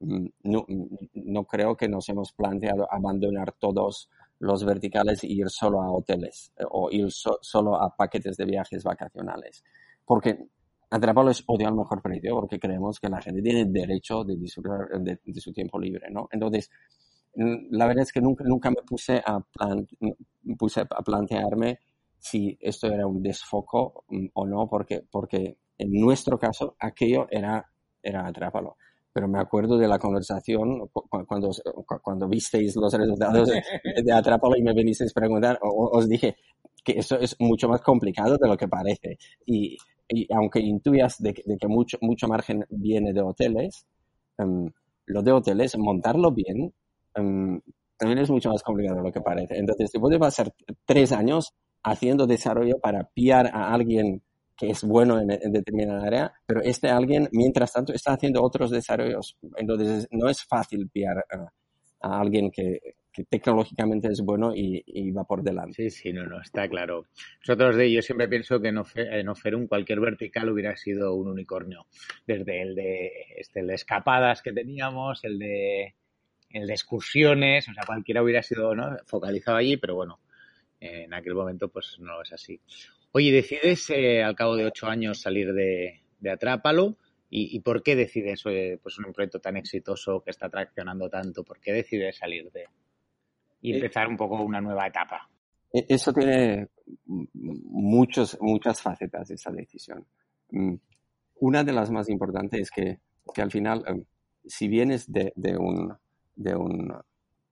Mm, 0.00 0.26
no, 0.42 0.66
no, 1.14 1.44
creo 1.44 1.76
que 1.76 1.88
nos 1.88 2.08
hemos 2.08 2.32
planteado 2.32 2.92
abandonar 2.92 3.52
todos 3.52 4.10
los 4.44 4.64
verticales 4.64 5.24
e 5.24 5.28
ir 5.28 5.48
solo 5.48 5.82
a 5.82 5.90
hoteles 5.90 6.52
eh, 6.56 6.64
o 6.70 6.90
ir 6.90 7.10
solo 7.10 7.80
a 7.80 7.94
paquetes 7.96 8.36
de 8.36 8.44
viajes 8.44 8.84
vacacionales. 8.84 9.64
Porque 10.04 10.38
Atrápalo 10.90 11.30
es 11.30 11.42
odio 11.46 11.66
al 11.66 11.74
mejor 11.74 12.00
precio 12.00 12.34
porque 12.36 12.60
creemos 12.60 13.00
que 13.00 13.08
la 13.08 13.20
gente 13.20 13.42
tiene 13.42 13.64
derecho 13.64 14.22
de 14.22 14.36
disfrutar 14.36 14.86
de, 15.00 15.18
su 15.40 15.52
tiempo 15.52 15.78
libre, 15.78 16.08
¿no? 16.10 16.28
Entonces, 16.30 16.70
mm, 17.34 17.74
la 17.74 17.86
verdad 17.86 18.02
es 18.02 18.12
que 18.12 18.20
nunca, 18.20 18.44
nunca 18.44 18.70
me 18.70 18.82
puse 18.86 19.20
a, 19.24 19.40
puse 20.56 20.80
a 20.82 20.84
plantearme 20.84 21.80
si 22.18 22.56
esto 22.60 22.86
era 22.86 23.06
un 23.06 23.22
desfoco 23.22 24.04
mm, 24.08 24.26
o 24.34 24.46
no, 24.46 24.68
porque, 24.68 25.04
porque 25.10 25.56
en 25.78 25.92
nuestro 25.92 26.38
caso 26.38 26.76
aquello 26.78 27.26
era, 27.30 27.64
era 28.02 28.26
Atrápalo. 28.26 28.76
Pero 29.14 29.28
me 29.28 29.38
acuerdo 29.38 29.78
de 29.78 29.86
la 29.86 29.98
conversación 29.98 30.90
cuando, 31.28 31.50
cuando 32.02 32.28
visteis 32.28 32.74
los 32.74 32.92
resultados 32.92 33.48
de, 33.48 33.62
de 34.02 34.12
Atrápalo 34.12 34.56
y 34.56 34.62
me 34.62 34.74
venisteis 34.74 35.12
a 35.12 35.20
preguntar, 35.20 35.58
os 35.62 36.08
dije 36.08 36.36
que 36.84 36.98
eso 36.98 37.16
es 37.18 37.36
mucho 37.38 37.68
más 37.68 37.80
complicado 37.80 38.36
de 38.36 38.48
lo 38.48 38.56
que 38.56 38.66
parece. 38.66 39.16
Y, 39.46 39.76
y 40.08 40.26
aunque 40.34 40.60
intuyas 40.60 41.16
de, 41.22 41.32
que 41.32 41.68
mucho, 41.68 41.96
mucho 42.00 42.26
margen 42.26 42.64
viene 42.68 43.12
de 43.12 43.22
hoteles, 43.22 43.86
um, 44.38 44.68
lo 45.06 45.22
de 45.22 45.32
hoteles, 45.32 45.78
montarlo 45.78 46.32
bien, 46.32 46.74
um, 47.16 47.60
también 47.96 48.18
es 48.18 48.30
mucho 48.30 48.50
más 48.50 48.62
complicado 48.62 48.98
de 48.98 49.04
lo 49.04 49.12
que 49.12 49.20
parece. 49.20 49.56
Entonces, 49.56 49.92
te 49.92 50.00
puede 50.00 50.18
pasar 50.18 50.52
tres 50.84 51.12
años 51.12 51.54
haciendo 51.82 52.26
desarrollo 52.26 52.78
para 52.80 53.04
pillar 53.14 53.46
a 53.52 53.72
alguien 53.72 54.22
que 54.56 54.70
es 54.70 54.84
bueno 54.84 55.20
en, 55.20 55.28
determinada 55.52 56.06
área, 56.06 56.32
pero 56.46 56.62
este 56.62 56.88
alguien, 56.88 57.28
mientras 57.32 57.72
tanto, 57.72 57.92
está 57.92 58.12
haciendo 58.12 58.42
otros 58.42 58.70
desarrollos. 58.70 59.36
Entonces, 59.56 60.08
no 60.10 60.28
es 60.28 60.44
fácil 60.44 60.88
pillar 60.88 61.24
a 62.00 62.20
alguien 62.20 62.50
que, 62.50 62.80
que 63.14 63.24
tecnológicamente 63.24 64.08
es 64.08 64.20
bueno 64.22 64.52
y, 64.54 65.12
va 65.12 65.22
por 65.22 65.44
delante. 65.44 65.74
Sí, 65.74 65.90
sí, 65.90 66.12
no, 66.12 66.26
no, 66.26 66.40
está 66.40 66.68
claro. 66.68 67.06
Nosotros 67.46 67.76
de 67.76 67.92
yo 67.92 68.02
siempre 68.02 68.26
pienso 68.26 68.60
que 68.60 68.68
en 68.68 69.28
Oferum 69.28 69.68
cualquier 69.68 70.00
vertical 70.00 70.50
hubiera 70.50 70.74
sido 70.74 71.14
un 71.14 71.28
unicornio. 71.28 71.86
Desde 72.26 72.60
el 72.60 72.74
de, 72.74 73.12
este, 73.36 73.60
el 73.60 73.68
de 73.68 73.74
escapadas 73.74 74.42
que 74.42 74.52
teníamos, 74.52 75.22
el 75.22 75.38
de, 75.38 75.94
el 76.50 76.66
de 76.66 76.72
excursiones, 76.72 77.68
o 77.68 77.72
sea, 77.72 77.84
cualquiera 77.86 78.20
hubiera 78.20 78.42
sido 78.42 78.74
¿no? 78.74 78.96
focalizado 79.06 79.58
allí, 79.58 79.76
pero 79.76 79.94
bueno, 79.94 80.18
en 80.80 81.14
aquel 81.14 81.34
momento 81.36 81.68
pues 81.68 81.96
no 82.00 82.20
es 82.20 82.32
así. 82.32 82.60
Oye, 83.16 83.30
decides 83.30 83.90
eh, 83.90 84.24
al 84.24 84.34
cabo 84.34 84.56
de 84.56 84.64
ocho 84.64 84.88
años 84.88 85.20
salir 85.20 85.52
de, 85.52 86.00
de 86.18 86.30
Atrápalo. 86.30 86.96
¿Y, 87.36 87.58
por 87.60 87.82
qué 87.82 87.96
decides, 87.96 88.42
eh, 88.46 88.78
pues 88.80 88.96
un 88.98 89.12
proyecto 89.12 89.40
tan 89.40 89.56
exitoso 89.56 90.22
que 90.22 90.30
está 90.30 90.48
traccionando 90.48 91.10
tanto, 91.10 91.42
por 91.42 91.58
qué 91.58 91.72
decides 91.72 92.16
salir 92.16 92.48
de, 92.52 92.68
y 93.60 93.72
eh, 93.72 93.76
empezar 93.76 94.06
un 94.06 94.16
poco 94.16 94.40
una 94.44 94.60
nueva 94.60 94.86
etapa. 94.86 95.28
e, 95.72 95.84
eso 95.88 96.12
tiene 96.12 96.68
muchos, 97.06 98.38
muchas 98.40 98.80
facetas 98.80 99.32
esa 99.32 99.50
decisión. 99.50 100.06
Mm, 100.50 100.74
una 101.40 101.64
de 101.64 101.72
las 101.72 101.90
más 101.90 102.08
importantes 102.08 102.60
es 102.60 102.70
que, 102.70 103.00
que 103.34 103.42
al 103.42 103.50
final, 103.50 103.82
em, 103.86 104.04
si 104.46 104.68
vienes 104.68 105.10
de, 105.10 105.32
de, 105.34 105.56
un, 105.56 105.92
de 106.36 106.54
un 106.54 106.92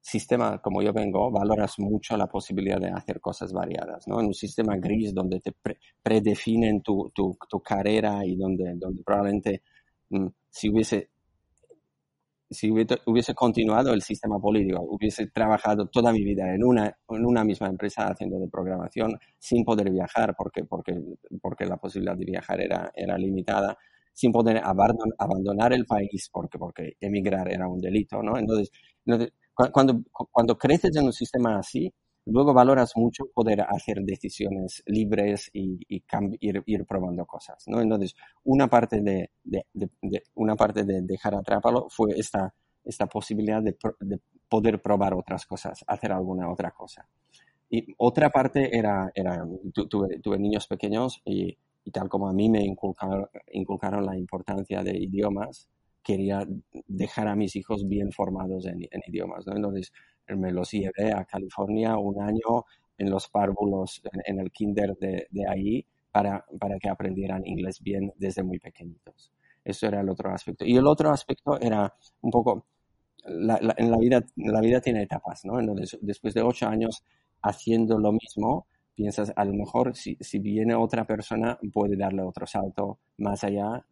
sistema 0.03 0.61
como 0.61 0.83
yo 0.83 0.93
vengo, 0.93 1.31
valoras 1.31 1.79
mucho 1.79 2.17
la 2.17 2.27
posibilidad 2.27 2.81
de 2.81 2.91
hacer 2.91 3.21
cosas 3.21 3.53
variadas, 3.53 4.07
¿no? 4.09 4.21
En 4.21 4.27
un 4.27 4.35
sistema 4.35 4.77
gris 4.77 5.15
donde 5.15 5.41
te 5.41 5.53
predefinen 6.03 6.83
tu, 6.83 7.11
tu, 7.15 7.39
tu, 7.49 7.61
carrera 7.61 8.27
y 8.27 8.37
donde, 8.37 8.75
donde 8.77 9.03
probablemente 9.05 9.63
mm, 10.11 10.27
si 10.51 10.69
hubiese 10.71 11.11
si 12.51 12.71
hubiese, 12.71 13.35
continuado 13.35 13.95
el 13.95 14.03
sistema 14.03 14.39
político, 14.39 14.83
hubiese 14.83 15.27
trabajado 15.29 15.87
toda 15.87 16.13
mi 16.13 16.23
vida 16.23 16.55
en 16.55 16.63
una, 16.65 16.87
en 17.09 17.25
una 17.25 17.45
misma 17.45 17.69
empresa 17.69 18.09
haciendo 18.09 18.39
de 18.39 18.49
programación 18.49 19.19
sin 19.39 19.65
poder 19.65 19.91
viajar 19.91 20.35
porque, 20.37 20.65
porque, 20.65 21.01
porque 21.41 21.65
la 21.65 21.79
posibilidad 21.79 22.17
de 22.17 22.27
viajar 22.27 22.61
era, 22.61 22.93
era 22.95 23.17
limitada, 23.17 23.79
sin 24.13 24.33
poder 24.33 24.61
abandonar 24.63 25.73
el 25.73 25.87
país 25.87 26.29
porque, 26.31 26.59
porque 26.59 26.97
emigrar 27.01 27.51
era 27.51 27.67
un 27.67 27.81
delito, 27.81 28.23
¿no? 28.23 28.37
Entonces, 28.37 28.71
cuando, 29.71 30.03
cuando 30.31 30.57
creces 30.57 30.97
en 30.97 31.05
un 31.05 31.13
sistema 31.13 31.59
así, 31.59 31.93
luego 32.27 32.55
valoras 32.55 32.93
mucho 32.97 33.25
poder 33.35 33.63
hacer 33.63 33.99
decisiones 34.03 34.83
libres 34.87 35.51
y, 35.53 35.79
ir, 36.41 36.63
ir, 36.67 36.87
probando 36.87 37.27
cosas, 37.27 37.65
¿no? 37.67 37.81
Entonces, 37.81 38.15
una 38.45 38.69
parte 38.69 39.01
de, 39.01 39.31
de, 39.43 39.65
de, 39.75 40.23
una 40.35 40.57
parte 40.57 40.85
de 40.85 41.03
dejar 41.03 41.35
Atrápalo 41.35 41.89
fue 41.91 42.13
esta, 42.17 42.55
esta 42.85 43.07
posibilidad 43.07 43.63
de, 43.63 43.77
poder 44.49 44.81
probar 44.83 45.15
otras 45.15 45.47
cosas, 45.47 45.83
hacer 45.87 46.13
alguna 46.13 46.51
otra 46.51 46.71
cosa. 46.73 47.09
Y 47.71 47.95
otra 47.97 48.29
parte 48.31 48.77
era, 48.77 49.11
era 49.15 49.47
tuve, 49.73 50.19
tuve 50.21 50.39
niños 50.39 50.67
pequeños 50.67 51.23
y, 51.25 51.57
y, 51.85 51.91
tal 51.91 52.09
como 52.09 52.29
a 52.29 52.35
mí 52.35 52.51
me 52.51 52.63
inculcaron, 52.63 53.27
inculcaron 53.53 54.05
la 54.05 54.17
importancia 54.17 54.83
de 54.83 54.99
idiomas, 54.99 55.71
quería 56.03 56.47
dejar 56.89 57.29
a 57.29 57.37
mis 57.37 57.57
hijos 57.57 57.87
bien 57.89 58.13
formados 58.13 58.67
en, 58.67 58.83
en 58.83 59.01
idiomas, 59.07 59.47
¿no? 59.47 59.57
Entonces, 59.57 59.93
me 60.29 60.53
los 60.53 60.71
llevé 60.71 61.13
a 61.13 61.25
California 61.25 61.97
un 61.97 62.21
año 62.21 62.65
en 62.99 63.11
los 63.11 63.29
párvulos, 63.29 64.03
en, 64.25 64.39
el 64.39 64.51
kinder 64.51 64.97
de, 64.97 65.27
de 65.31 65.49
ahí, 65.49 65.85
para, 66.11 66.45
para, 66.59 66.79
que 66.79 66.89
aprendieran 66.89 67.47
inglés 67.47 67.81
bien 67.83 68.13
desde 68.17 68.43
muy 68.43 68.59
pequeñitos. 68.59 69.33
Eso 69.65 69.87
era 69.87 70.01
el 70.01 70.09
otro 70.09 70.31
aspecto. 70.31 70.65
Y 70.65 70.77
el 70.77 70.87
otro 70.87 71.11
aspecto 71.11 71.59
era 71.61 71.93
un 72.21 72.31
poco, 72.31 72.67
la, 73.25 73.59
en 73.77 73.91
la 73.91 73.99
vida, 73.99 74.25
la 74.37 74.61
vida 74.61 74.81
tiene 74.81 75.03
etapas, 75.03 75.45
¿no? 75.45 75.59
Entonces, 75.59 75.99
después 76.03 76.35
de 76.35 76.43
ocho 76.43 76.67
años 76.67 77.03
haciendo 77.43 77.99
lo 77.99 78.13
mismo, 78.13 78.67
piensas, 78.95 79.33
a 79.35 79.45
lo 79.45 79.55
mejor 79.55 79.97
si, 79.97 80.17
si 80.21 80.39
viene 80.39 80.75
otra 80.75 81.05
persona, 81.07 81.59
puede 81.73 81.97
darle 81.97 82.23
otro 82.23 82.47
salto 82.47 82.99
más 83.19 83.43
allá, 83.43 83.85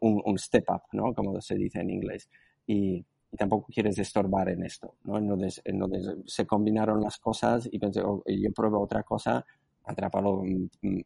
un, 0.00 0.38
step 0.38 0.64
up, 0.70 0.82
¿no? 0.92 1.14
Como 1.14 1.40
se 1.40 1.54
dice 1.56 1.80
en 1.80 1.90
inglés. 1.90 2.28
Y, 2.66 3.04
tampoco 3.36 3.66
quieres 3.70 3.98
estorbar 3.98 4.48
en 4.48 4.64
esto, 4.64 4.94
¿no? 5.04 5.18
Entonces, 5.18 5.60
entonces 5.64 6.16
se 6.24 6.46
combinaron 6.46 7.02
las 7.02 7.18
cosas 7.18 7.68
y 7.70 7.78
pensé, 7.78 8.00
oh, 8.02 8.22
yo 8.26 8.52
pruebo 8.54 8.80
otra 8.80 9.02
cosa, 9.02 9.44
Atrápalo 9.84 10.42
mm, 10.44 10.68
mm, 10.82 11.00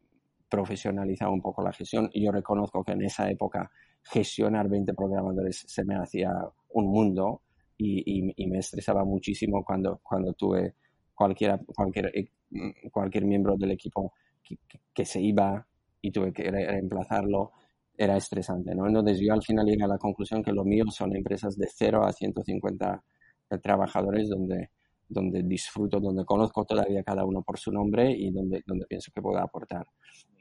profesionaliza 0.49 1.29
un 1.29 1.41
poco 1.41 1.63
la 1.63 1.73
gestión 1.73 2.11
y 2.13 2.25
yo 2.25 2.33
reconozco 2.33 2.85
que 2.85 2.93
en 2.93 3.03
esa 3.03 3.31
época 3.31 3.71
gestionar 4.03 4.69
20 4.69 4.93
programadores 4.95 5.65
se 5.67 5.85
me 5.85 5.97
hacía 5.97 6.31
un 6.71 6.87
mundo 6.91 7.43
y, 7.79 8.47
me 8.47 8.59
estresaba 8.59 9.05
muchísimo 9.05 9.65
cuando, 9.65 9.99
cuando 10.05 10.33
tuve 10.35 10.75
cualquiera, 11.15 11.59
cualquier, 11.75 12.13
eh, 12.17 12.29
mm, 12.51 12.89
cualquier 12.93 13.25
miembro 13.25 13.57
del 13.57 13.73
equipo 13.73 14.13
que 14.93 15.05
se 15.05 15.21
iba 15.21 15.67
y 16.01 16.11
tuve 16.11 16.33
que 16.33 16.51
reemplazarlo 16.51 17.53
era 17.97 18.17
estresante, 18.17 18.75
¿no? 18.75 18.87
Entonces 18.87 19.21
yo 19.21 19.33
al 19.33 19.43
final 19.43 19.67
llegué 19.67 19.85
a 19.85 19.89
la 19.89 19.99
conclusión 19.99 20.43
que 20.43 20.53
lo 20.53 20.65
mío 20.65 20.85
son 20.91 21.15
empresas 21.15 21.57
de 21.57 21.69
0 21.69 22.05
a 22.05 22.13
150 22.13 23.03
trabajadores 23.63 24.29
donde, 24.29 24.71
donde 25.09 25.43
disfruto, 25.43 26.01
donde 26.01 26.25
conozco 26.25 26.65
todavía 26.65 27.03
cada 27.03 27.25
uno 27.25 27.43
por 27.43 27.59
su 27.59 27.71
nombre 27.71 28.11
y 28.11 28.31
donde, 28.31 28.63
donde 28.67 28.87
pienso 28.87 29.13
que 29.15 29.23
puedo 29.23 29.39
aportar. 29.39 29.87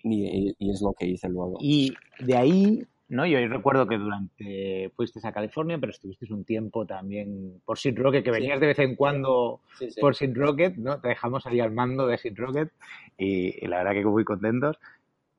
Y, 0.03 0.55
y, 0.57 0.71
es 0.71 0.81
lo 0.81 0.93
que 0.93 1.05
hice 1.05 1.29
luego. 1.29 1.57
Y 1.59 1.93
de 2.19 2.35
ahí, 2.35 2.83
¿no? 3.09 3.27
Yo 3.27 3.37
recuerdo 3.47 3.87
que 3.87 3.97
durante 3.97 4.91
fuiste 4.95 5.19
a 5.23 5.31
California, 5.31 5.77
pero 5.79 5.91
estuviste 5.91 6.33
un 6.33 6.43
tiempo 6.43 6.87
también 6.87 7.61
por 7.65 7.77
Sid 7.77 7.97
Rocket, 7.99 8.23
que 8.23 8.31
venías 8.31 8.59
de 8.59 8.67
vez 8.67 8.79
en 8.79 8.95
cuando 8.95 9.61
por 9.99 10.15
Sid 10.15 10.35
Rocket, 10.35 10.77
¿no? 10.77 10.99
Te 10.99 11.09
dejamos 11.09 11.45
ahí 11.45 11.59
al 11.59 11.71
mando 11.71 12.07
de 12.07 12.17
Sid 12.17 12.33
Rocket 12.35 12.71
y, 13.17 13.67
la 13.67 13.83
verdad 13.83 13.93
que 13.93 14.05
muy 14.05 14.23
contentos. 14.23 14.77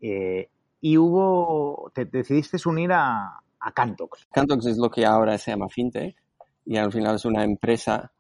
Eh, 0.01 0.49
y 0.83 0.99
hubo, 0.99 1.91
te, 1.95 2.05
decidiste 2.05 2.59
unir 2.69 2.93
a, 2.93 3.41
a 3.61 3.73
Cantox. 3.73 4.27
Cantox 4.33 4.67
es 4.67 4.77
lo 4.77 4.91
que 4.91 5.07
ahora 5.07 5.39
se 5.39 5.53
llama 5.53 5.69
FinTech 5.69 6.17
y 6.67 6.77
al 6.77 6.93
final 6.93 7.15
es 7.15 7.25
una 7.25 7.45
empresa 7.45 8.13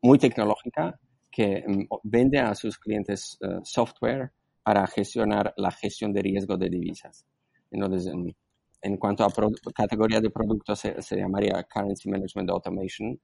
muy 0.00 0.18
tecnológica 0.18 0.98
que 1.30 1.62
mm, 1.66 1.84
vende 2.04 2.38
a 2.38 2.54
sus 2.54 2.78
clientes 2.78 3.38
eh, 3.42 3.58
software 3.62 4.32
para 4.62 4.86
gestionar 4.86 5.52
la 5.58 5.70
gestión 5.70 6.12
de 6.14 6.22
riesgo 6.22 6.56
de 6.56 6.70
divisas. 6.70 7.26
Entonces, 7.70 8.10
en, 8.80 8.96
cuanto 8.96 9.24
a 9.24 9.32
categoría 9.74 10.20
de 10.20 10.30
productos, 10.30 10.80
se, 10.80 11.00
se, 11.02 11.16
llamaría 11.16 11.62
Currency 11.64 12.08
Management 12.08 12.50
Automation 12.50 13.20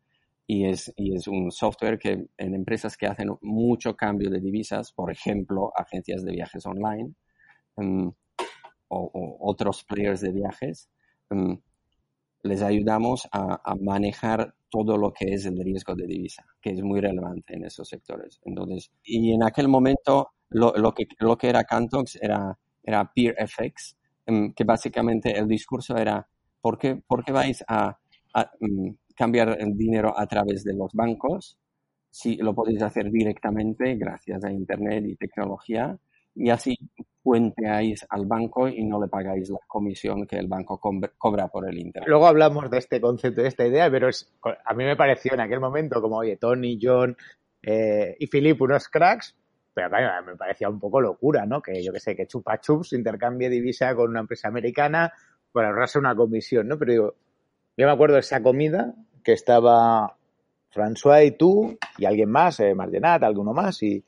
y 0.47 0.67
es, 0.67 0.93
y 0.97 1.15
es 1.17 1.27
un 1.27 1.51
software 1.51 1.99
que 1.99 2.27
en 2.37 2.55
empresas 2.55 2.97
que 2.97 3.07
hacen 3.07 3.31
mucho 3.41 3.97
cambio 3.97 4.29
de 4.29 4.41
divisas, 4.41 4.93
por 4.93 5.11
ejemplo, 5.11 5.73
agencias 5.75 6.23
de 6.25 6.33
viajes 6.33 6.67
online, 6.67 7.15
mm, 7.77 8.09
o, 8.93 9.37
otros 9.41 9.85
players 9.85 10.21
de 10.21 10.33
viajes, 10.33 10.89
mm, 11.31 11.55
les 12.45 12.63
ayudamos 12.63 13.29
a, 13.33 13.75
manejar 13.81 14.55
todo 14.69 14.97
lo 14.97 15.13
que 15.13 15.35
es 15.35 15.47
el 15.47 15.63
riesgo 15.63 15.95
de 15.95 16.07
divisa, 16.07 16.45
que 16.61 16.71
es 16.71 16.83
muy 16.83 17.01
relevante 17.01 17.55
en 17.55 17.65
esos 17.65 17.89
sectores. 17.89 18.41
Entonces, 18.45 18.91
y 19.05 19.33
en 19.33 19.43
aquel 19.45 19.69
momento 19.69 20.31
lo, 20.49 20.73
lo, 20.77 20.93
que, 20.93 21.07
lo 21.21 21.37
que 21.37 21.49
era 21.49 21.65
Cantox 21.65 22.19
era, 22.21 22.59
era 22.83 23.13
Peer 23.13 23.37
FX, 23.47 23.97
mm, 24.27 24.51
que 24.51 24.65
básicamente 24.65 25.39
el 25.39 25.47
discurso 25.47 25.97
era, 25.97 26.27
¿por 26.61 26.79
qué, 26.79 26.97
por 27.07 27.25
qué 27.25 27.33
vais 27.33 27.63
a, 27.69 27.97
a 28.35 28.51
mm, 28.61 28.91
cambiar 29.15 29.57
el 29.61 29.77
dinero 29.77 30.19
a 30.19 30.27
través 30.27 30.65
de 30.65 30.75
los 30.75 30.93
bancos 30.95 31.59
si 32.11 32.37
lo 32.37 32.55
podéis 32.55 32.83
hacer 32.83 33.11
directamente 33.11 33.95
gracias 33.97 34.45
a 34.45 34.53
Internet 34.53 35.05
y 35.07 35.17
tecnología? 35.17 35.99
y 36.35 36.51
así 36.51 36.77
puenteáis 37.23 38.05
al 38.09 38.27
banco 38.27 38.69
y 38.69 38.85
no 38.85 39.01
le 39.01 39.09
pagáis 39.09 39.49
la 39.51 39.59
comisión 39.67 40.27
que 40.27 40.37
el 40.37 40.49
banco 40.49 40.81
cobra 41.17 41.49
por 41.49 41.69
el 41.69 41.79
interés. 41.79 42.09
Luego 42.09 42.27
hablamos 42.27 42.71
de 42.71 42.79
este 42.79 43.01
concepto, 43.01 43.43
de 43.43 43.49
esta 43.49 43.67
idea, 43.67 43.91
pero 43.91 44.09
es, 44.09 44.33
a 44.65 44.75
mí 44.75 44.85
me 44.85 44.97
pareció 44.97 45.35
en 45.35 45.41
aquel 45.41 45.61
momento 45.61 46.01
como, 46.03 46.17
oye, 46.17 46.37
Tony, 46.37 46.79
John 46.83 47.17
eh, 47.63 48.17
y 48.19 48.27
Philip 48.27 48.61
unos 48.61 48.89
cracks, 48.89 49.37
pero 49.73 49.89
me 50.27 50.37
parecía 50.37 50.69
un 50.69 50.81
poco 50.81 51.01
locura, 51.01 51.47
¿no? 51.47 51.63
Que 51.63 51.83
yo 51.83 51.93
que 51.93 52.01
sé, 52.01 52.17
que 52.17 52.27
Chupa 52.27 52.61
Chups 52.61 52.93
intercambie 52.93 53.49
divisa 53.49 53.95
con 53.95 54.11
una 54.11 54.21
empresa 54.21 54.49
americana 54.49 55.13
para 55.53 55.69
ahorrarse 55.69 55.99
una 55.99 56.15
comisión, 56.15 56.69
¿no? 56.69 56.79
Pero 56.79 56.93
digo, 56.93 57.15
yo 57.77 57.87
me 57.87 57.93
acuerdo 57.93 58.15
de 58.15 58.21
esa 58.21 58.43
comida 58.43 58.95
que 59.23 59.33
estaba 59.33 60.17
François 60.75 61.25
y 61.25 61.31
tú 61.33 61.79
y 61.99 62.05
alguien 62.05 62.31
más, 62.31 62.59
eh, 62.61 62.75
Margenat, 62.75 63.23
alguno 63.23 63.53
más, 63.53 63.83
y, 63.83 64.05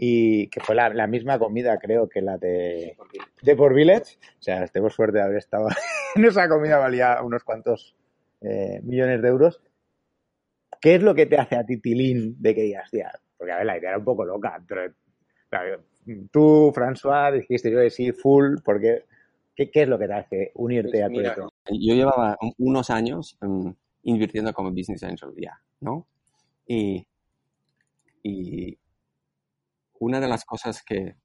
y 0.00 0.46
que 0.48 0.60
fue 0.60 0.76
la, 0.76 0.90
la, 0.90 1.08
misma 1.08 1.40
comida, 1.40 1.76
creo, 1.76 2.08
que 2.08 2.22
la 2.22 2.38
de, 2.38 2.96
de 3.42 3.56
por 3.56 3.74
Village. 3.74 4.16
O 4.38 4.42
sea, 4.42 4.64
tengo 4.68 4.88
suerte 4.90 5.18
de 5.18 5.24
haber 5.24 5.38
estado 5.38 5.66
en 6.14 6.24
esa 6.24 6.48
comida, 6.48 6.78
valía 6.78 7.20
unos 7.20 7.42
cuantos 7.42 7.96
eh, 8.40 8.80
millones 8.84 9.20
de 9.20 9.28
euros. 9.28 9.60
¿Qué 10.80 10.94
es 10.94 11.02
lo 11.02 11.16
que 11.16 11.26
te 11.26 11.36
hace 11.36 11.56
a 11.56 11.66
ti, 11.66 11.78
Tilín, 11.78 12.40
de 12.40 12.54
que 12.54 12.62
digas, 12.62 12.88
tía? 12.92 13.10
Porque, 13.36 13.52
a 13.52 13.56
ver, 13.56 13.66
la 13.66 13.76
idea 13.76 13.90
era 13.90 13.98
un 13.98 14.04
poco 14.04 14.24
loca. 14.24 14.62
Pero, 14.68 14.92
tú, 16.30 16.72
François, 16.72 17.32
dijiste 17.32 17.68
yo 17.68 17.80
de 17.80 17.90
sí, 17.90 18.12
full, 18.12 18.58
porque 18.64 19.04
¿qué, 19.56 19.68
¿qué, 19.68 19.82
es 19.82 19.88
lo 19.88 19.98
que 19.98 20.06
te 20.06 20.14
hace 20.14 20.52
unirte 20.54 20.92
pues, 20.92 21.02
al 21.02 21.10
proyecto? 21.10 21.52
Yo 21.72 21.94
llevaba 21.94 22.38
unos 22.58 22.88
años 22.90 23.36
um, 23.42 23.74
invirtiendo 24.04 24.52
como 24.52 24.70
business 24.70 25.02
angel 25.02 25.30
ya, 25.36 25.60
¿no? 25.80 26.06
Y, 26.68 27.04
y 28.22 28.78
una 30.00 30.20
de 30.20 30.28
las 30.28 30.44
cosas 30.44 30.82
que 30.82 31.16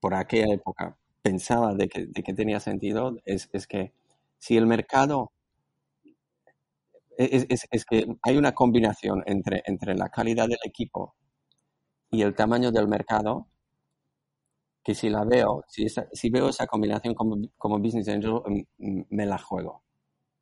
por 0.00 0.14
aquella 0.14 0.52
época 0.54 0.98
pensaba 1.22 1.74
de 1.74 1.88
que, 1.88 2.06
de 2.06 2.22
que 2.22 2.34
tenía 2.34 2.60
sentido 2.60 3.16
es, 3.24 3.48
es, 3.52 3.66
que 3.66 3.92
si 4.38 4.56
el 4.56 4.66
mercado, 4.66 5.32
es, 7.16 7.46
es, 7.48 7.66
es, 7.70 7.84
que 7.84 8.06
hay 8.22 8.36
una 8.36 8.52
combinación 8.52 9.22
entre, 9.26 9.62
entre 9.66 9.94
la 9.94 10.08
calidad 10.08 10.48
del 10.48 10.58
equipo 10.64 11.14
y 12.10 12.22
el 12.22 12.34
tamaño 12.34 12.72
del 12.72 12.88
mercado, 12.88 13.46
que 14.82 14.94
si 14.94 15.08
la 15.08 15.24
veo, 15.24 15.64
si, 15.68 15.86
si 15.88 16.30
veo 16.30 16.48
esa 16.48 16.66
combinación 16.66 17.14
como, 17.14 17.36
como 17.56 17.78
Business 17.78 18.08
Angel, 18.08 18.40
mm, 18.78 19.02
me 19.10 19.26
la 19.26 19.38
juego. 19.38 19.82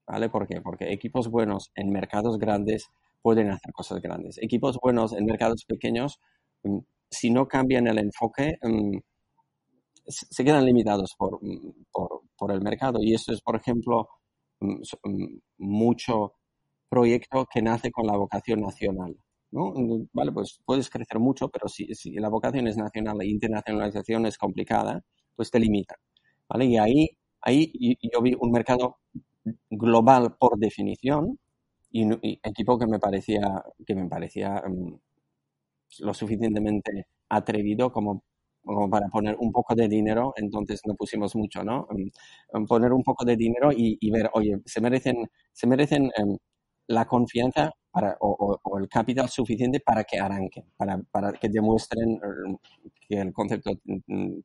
¿Vale? 0.06 0.28
¿Por 0.28 0.48
qué? 0.48 0.60
Porque 0.60 0.92
equipos 0.92 1.28
buenos 1.28 1.70
en 1.74 1.90
mercados 1.90 2.38
grandes 2.38 2.90
pueden 3.22 3.50
hacer 3.50 3.72
cosas 3.72 4.00
grandes. 4.00 4.38
Equipos 4.38 4.78
buenos 4.82 5.12
en 5.12 5.26
mercados 5.26 5.64
pequeños 5.66 6.20
mm, 6.62 6.78
si 7.10 7.30
no 7.30 7.46
cambian 7.48 7.86
el 7.88 7.98
enfoque, 7.98 8.56
mm, 8.62 8.98
se 10.06 10.44
quedan 10.44 10.64
limitados 10.64 11.14
por, 11.16 11.40
por, 12.36 12.52
el 12.52 12.60
mercado. 12.62 12.98
Y 13.02 13.14
eso 13.14 13.32
es, 13.32 13.40
por 13.42 13.56
ejemplo, 13.56 14.08
mucho 15.58 16.34
proyecto 16.88 17.46
que 17.52 17.62
nace 17.62 17.90
con 17.90 18.06
la 18.06 18.16
vocación 18.16 18.60
nacional. 18.60 19.16
¿no? 19.52 19.72
Vale, 20.12 20.32
pues 20.32 20.60
puedes 20.64 20.90
crecer 20.90 21.18
mucho, 21.18 21.48
pero 21.48 21.68
si, 21.68 21.86
la 22.14 22.28
vocación 22.28 22.66
es 22.68 22.76
nacional 22.76 23.20
e 23.20 23.28
internacionalización 23.28 24.26
es 24.26 24.38
complicada, 24.38 25.02
pues 25.36 25.50
te 25.50 25.60
limita. 25.60 25.96
¿vale? 26.48 26.66
Y 26.66 26.78
ahí, 26.78 27.08
ahí 27.42 27.72
yo 28.12 28.20
vi 28.22 28.36
un 28.38 28.50
mercado 28.50 28.98
global 29.70 30.36
por 30.38 30.58
definición 30.58 31.38
y, 31.90 32.08
equipo 32.42 32.78
que 32.78 32.86
me 32.86 32.98
parecía, 32.98 33.64
que 33.86 33.94
me 33.94 34.08
parecía 34.08 34.62
mm, 34.66 34.94
lo 35.98 36.14
suficientemente 36.14 37.06
atrevido 37.28 37.92
como, 37.92 38.22
como, 38.64 38.88
para 38.88 39.08
poner 39.08 39.36
un 39.38 39.52
poco 39.52 39.74
de 39.74 39.88
dinero, 39.88 40.32
entonces 40.36 40.80
no 40.86 40.94
pusimos 40.94 41.34
mucho, 41.36 41.64
¿no? 41.64 41.86
Mm, 42.52 42.64
poner 42.66 42.92
un 42.92 43.02
poco 43.02 43.24
de 43.24 43.36
dinero 43.36 43.70
y, 43.72 44.10
ver, 44.10 44.30
oye, 44.34 44.60
se 44.64 44.80
merecen, 44.80 45.30
se 45.52 45.66
merecen 45.66 46.10
em, 46.16 46.36
la 46.88 47.06
confianza 47.06 47.72
para, 47.90 48.16
o, 48.20 48.78
el 48.78 48.88
capital 48.88 49.28
suficiente 49.28 49.80
para 49.80 50.04
que 50.04 50.18
arranquen, 50.18 50.64
para, 50.76 50.98
para 51.10 51.32
que 51.32 51.48
demuestren 51.48 52.12
mm, 52.12 52.54
que 53.08 53.20
el 53.20 53.32
concepto 53.32 53.72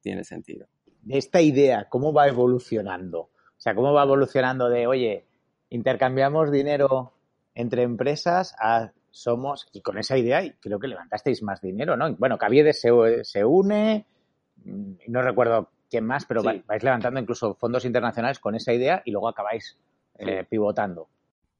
tiene 0.01 0.23
sentido. 0.23 0.67
De 1.01 1.17
esta 1.17 1.41
idea, 1.41 1.87
¿cómo 1.87 2.11
va 2.13 2.27
evolucionando? 2.27 3.19
O 3.21 3.59
sea, 3.59 3.75
¿cómo 3.75 3.93
va 3.93 4.03
evolucionando 4.03 4.69
de, 4.69 4.87
oye, 4.87 5.25
intercambiamos 5.69 6.51
dinero 6.51 7.13
entre 7.53 7.83
empresas 7.83 8.55
a 8.59 8.91
somos, 9.15 9.65
y 9.71 9.81
con 9.81 9.97
esa 9.97 10.17
idea, 10.17 10.43
creo 10.59 10.77
que 10.77 10.89
levantasteis 10.89 11.41
más 11.41 11.61
dinero, 11.61 11.95
¿no? 11.95 12.13
Bueno, 12.17 12.37
Caviedes 12.37 12.81
se, 12.81 12.89
se 13.23 13.45
une, 13.45 14.05
mm, 14.65 14.91
no 15.07 15.21
recuerdo 15.21 15.69
quién 15.89 16.05
más, 16.05 16.25
pero 16.25 16.43
vais 16.43 16.83
levantando 16.83 17.21
incluso 17.21 17.55
fondos 17.55 17.85
internacionales 17.85 18.39
con 18.39 18.55
esa 18.55 18.73
idea 18.73 19.01
y 19.05 19.11
luego 19.11 19.29
acabáis 19.29 19.77
eh, 20.19 20.43
pivotando. 20.49 21.07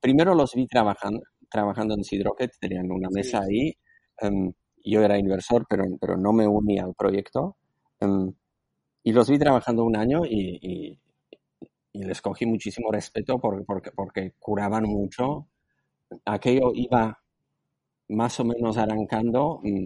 Primero 0.02 0.36
los 0.36 0.54
vi 0.54 0.68
trabajando, 0.68 1.22
trabajando 1.50 1.94
en 1.94 2.04
Seedrocket, 2.04 2.52
tenían 2.60 2.91
una 2.91 3.10
mesa 3.10 3.39
ahí. 3.39 3.74
Em, 4.20 4.52
yo 4.84 5.02
era 5.02 5.18
inversor, 5.18 5.65
pero, 5.70 5.86
pero 6.00 6.18
no 6.18 6.34
me 6.34 6.46
uní 6.46 6.78
al 6.78 6.94
proyecto. 6.94 7.56
Em, 8.02 8.34
y 9.02 9.13
los 9.13 9.30
vi 9.30 9.39
trabajando 9.39 9.86
un 9.86 9.96
año 9.96 10.26
y, 10.26 10.60
y, 10.62 11.00
y 11.94 12.04
les 12.04 12.22
cogí 12.22 12.46
muchísimo 12.46 12.91
respeto 12.91 13.39
porque, 13.39 13.63
porque, 13.63 13.91
porque 13.91 14.34
curaban 14.39 14.84
mucho. 14.84 15.48
Aquello 16.26 16.72
iba 16.74 17.18
más 18.10 18.39
o 18.39 18.46
menos 18.46 18.78
arrancando, 18.78 19.60
mm, 19.63 19.86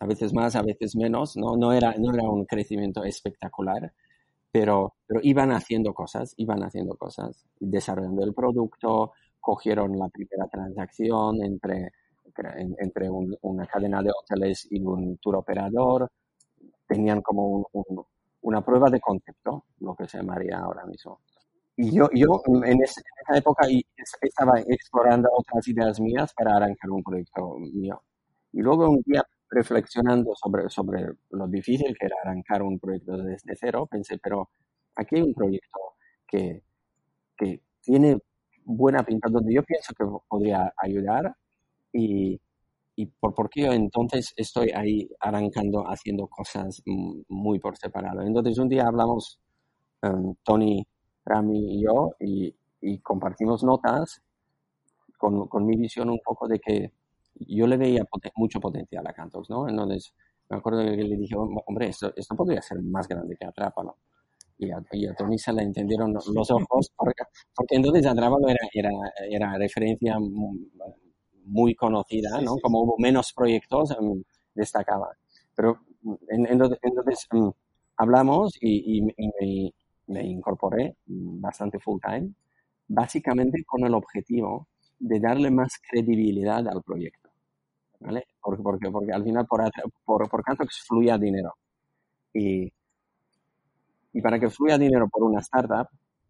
a 0.00 0.06
veces 0.06 0.32
más, 0.32 0.56
a 0.56 0.62
veces 0.62 0.96
menos, 0.96 1.36
no, 1.36 1.56
no, 1.56 1.72
era, 1.72 1.94
no 1.98 2.12
era 2.14 2.24
un 2.24 2.44
crecimiento 2.46 3.04
espectacular, 3.04 3.92
pero, 4.52 4.94
pero 5.06 5.20
iban 5.22 5.52
haciendo 5.52 5.94
cosas, 5.94 6.34
iban 6.38 6.62
haciendo 6.64 6.96
cosas, 6.96 7.44
desarrollando 7.60 8.24
el 8.24 8.34
producto, 8.34 9.12
cogieron 9.40 9.98
la 9.98 10.08
primera 10.08 10.46
transacción 10.48 11.42
entre, 11.44 11.92
entre 12.78 13.10
una 13.10 13.66
cadena 13.66 14.02
de 14.02 14.10
hoteles 14.10 14.66
y 14.70 14.80
un 14.82 15.18
tour 15.18 15.36
operador, 15.36 16.10
tenían 16.86 17.22
como 17.22 17.68
una 18.42 18.64
prueba 18.64 18.90
de 18.90 19.00
concepto, 19.00 19.64
lo 19.80 19.94
que 19.96 20.06
se 20.08 20.18
llamaría 20.18 20.58
ahora 20.58 20.86
mismo. 20.86 21.20
Y 21.76 21.90
yo, 21.96 22.08
yo 22.14 22.40
en, 22.64 22.82
esa 22.82 23.02
época 23.34 23.66
estaba 24.20 24.60
explorando 24.60 25.28
otras 25.32 25.66
ideas 25.68 26.00
mías 26.00 26.32
para 26.34 26.56
arrancar 26.56 26.90
un 26.90 27.02
proyecto 27.02 27.56
mío. 27.58 28.00
Y 28.52 28.62
luego 28.62 28.88
un 28.90 29.02
día 29.04 29.24
reflexionando 29.50 30.34
sobre, 30.36 30.68
sobre 30.68 31.06
lo 31.30 31.48
difícil 31.48 31.96
que 31.98 32.06
era 32.06 32.16
arrancar 32.22 32.62
un 32.62 32.78
proyecto 32.78 33.16
desde 33.16 33.56
cero, 33.56 33.86
pensé, 33.90 34.18
pero 34.18 34.50
aquí 34.94 35.16
hay 35.16 35.22
un 35.22 35.34
proyecto 35.34 35.80
que, 36.26 36.62
que 37.36 37.60
tiene 37.82 38.18
buena 38.64 39.04
pinta, 39.04 39.28
donde 39.30 39.52
yo 39.52 39.62
pienso 39.62 39.92
que 39.94 40.04
podría 40.28 40.72
ayudar 40.76 41.34
y, 41.92 42.40
y 42.96 43.06
por, 43.06 43.34
por 43.34 43.50
qué 43.50 43.66
entonces 43.66 44.32
estoy 44.36 44.70
ahí 44.70 45.08
arrancando, 45.20 45.84
haciendo 45.88 46.26
cosas 46.28 46.82
muy 47.28 47.58
por 47.58 47.76
separado. 47.76 48.22
Entonces 48.22 48.58
un 48.58 48.68
día 48.68 48.86
hablamos, 48.86 49.40
um, 50.02 50.34
Tony 50.44 50.86
Rami 51.24 51.76
y 51.76 51.82
yo, 51.82 52.14
y, 52.20 52.54
compartimos 53.02 53.64
notas 53.64 54.22
con, 55.16 55.48
con, 55.48 55.64
mi 55.64 55.76
visión 55.76 56.10
un 56.10 56.20
poco 56.22 56.46
de 56.46 56.58
que 56.60 56.92
yo 57.34 57.66
le 57.66 57.78
veía 57.78 58.06
mucho 58.36 58.60
potencial 58.60 59.06
a 59.06 59.12
Cantos, 59.12 59.48
¿no? 59.48 59.68
Entonces, 59.68 60.12
me 60.48 60.58
acuerdo 60.58 60.80
que 60.84 61.02
le 61.02 61.16
dije, 61.16 61.34
hombre, 61.36 61.88
esto, 61.88 62.12
esto 62.14 62.36
podría 62.36 62.60
ser 62.60 62.82
más 62.82 63.08
grande 63.08 63.36
que 63.36 63.46
Atrápalo. 63.46 63.96
Y 64.58 64.70
a, 64.70 64.80
y 64.92 65.06
a 65.06 65.14
Tony 65.14 65.38
se 65.38 65.52
le 65.52 65.62
entendieron 65.62 66.12
los 66.12 66.50
ojos, 66.50 66.92
porque, 66.96 67.24
porque 67.54 67.76
entonces 67.76 68.06
Atrápalo 68.06 68.48
era, 68.48 68.68
era, 68.72 68.90
era 69.28 69.58
referencia 69.58 70.16
muy 71.46 71.74
conocida, 71.74 72.40
¿no? 72.40 72.56
Como 72.58 72.82
hubo 72.82 72.96
menos 72.98 73.32
proyectos, 73.32 73.90
um, 73.98 74.22
destacaba. 74.54 75.16
Pero 75.54 75.80
entonces, 76.28 76.78
entonces 76.82 77.26
um, 77.32 77.52
hablamos 77.96 78.56
y, 78.60 78.98
y, 78.98 79.14
y, 79.40 79.74
me 80.06 80.22
incorporé 80.24 80.96
bastante 81.06 81.78
full 81.78 82.00
time, 82.00 82.32
básicamente 82.88 83.64
con 83.64 83.84
el 83.84 83.94
objetivo 83.94 84.68
de 84.98 85.20
darle 85.20 85.50
más 85.50 85.78
credibilidad 85.88 86.66
al 86.68 86.82
proyecto. 86.82 87.30
¿Vale? 88.00 88.26
Porque, 88.40 88.62
porque, 88.62 88.90
porque 88.90 89.12
al 89.12 89.24
final 89.24 89.46
por, 89.46 89.62
por, 90.04 90.28
por 90.28 90.42
tanto 90.42 90.64
fluya 90.86 91.16
dinero. 91.16 91.54
Y, 92.32 92.70
y 94.12 94.20
para 94.20 94.38
que 94.38 94.50
fluya 94.50 94.76
dinero 94.76 95.08
por 95.08 95.24
una 95.24 95.40
startup, 95.40 95.88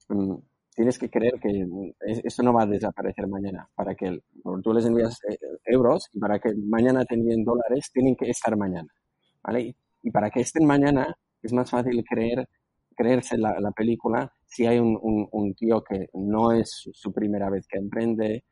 mm, 0.09 0.35
tienes 0.75 0.99
que 0.99 1.11
creer 1.11 1.41
que 1.41 1.67
eso 2.01 2.43
no 2.43 2.53
va 2.53 2.63
a 2.63 2.67
desaparecer 2.67 3.27
mañana. 3.27 3.69
Para 3.75 3.95
que 3.95 4.21
tú 4.63 4.73
les 4.73 4.87
envías 4.87 5.19
eh, 5.29 5.39
euros 5.65 6.09
y 6.13 6.19
para 6.19 6.39
que 6.39 6.55
mañana 6.55 7.05
te 7.05 7.15
envíen 7.15 7.45
dólares, 7.45 7.91
tienen 7.93 8.17
que 8.17 8.31
estar 8.31 8.57
mañana. 8.57 8.89
¿vale? 9.43 9.77
Y 10.03 10.11
para 10.11 10.31
que 10.31 10.41
estén 10.41 10.67
mañana, 10.67 11.15
es 11.43 11.53
más 11.53 11.71
fácil 11.71 12.05
creer 12.09 12.49
creerse 12.95 13.39
la, 13.39 13.59
la 13.61 13.71
película 13.73 14.33
si 14.47 14.67
hay 14.67 14.79
un, 14.79 15.29
un, 15.33 15.55
tío 15.55 15.83
que 15.83 16.09
no 16.15 16.53
es 16.53 16.89
su 16.93 17.13
primera 17.13 17.51
vez 17.51 17.67
que 17.67 17.79
emprende, 17.79 18.45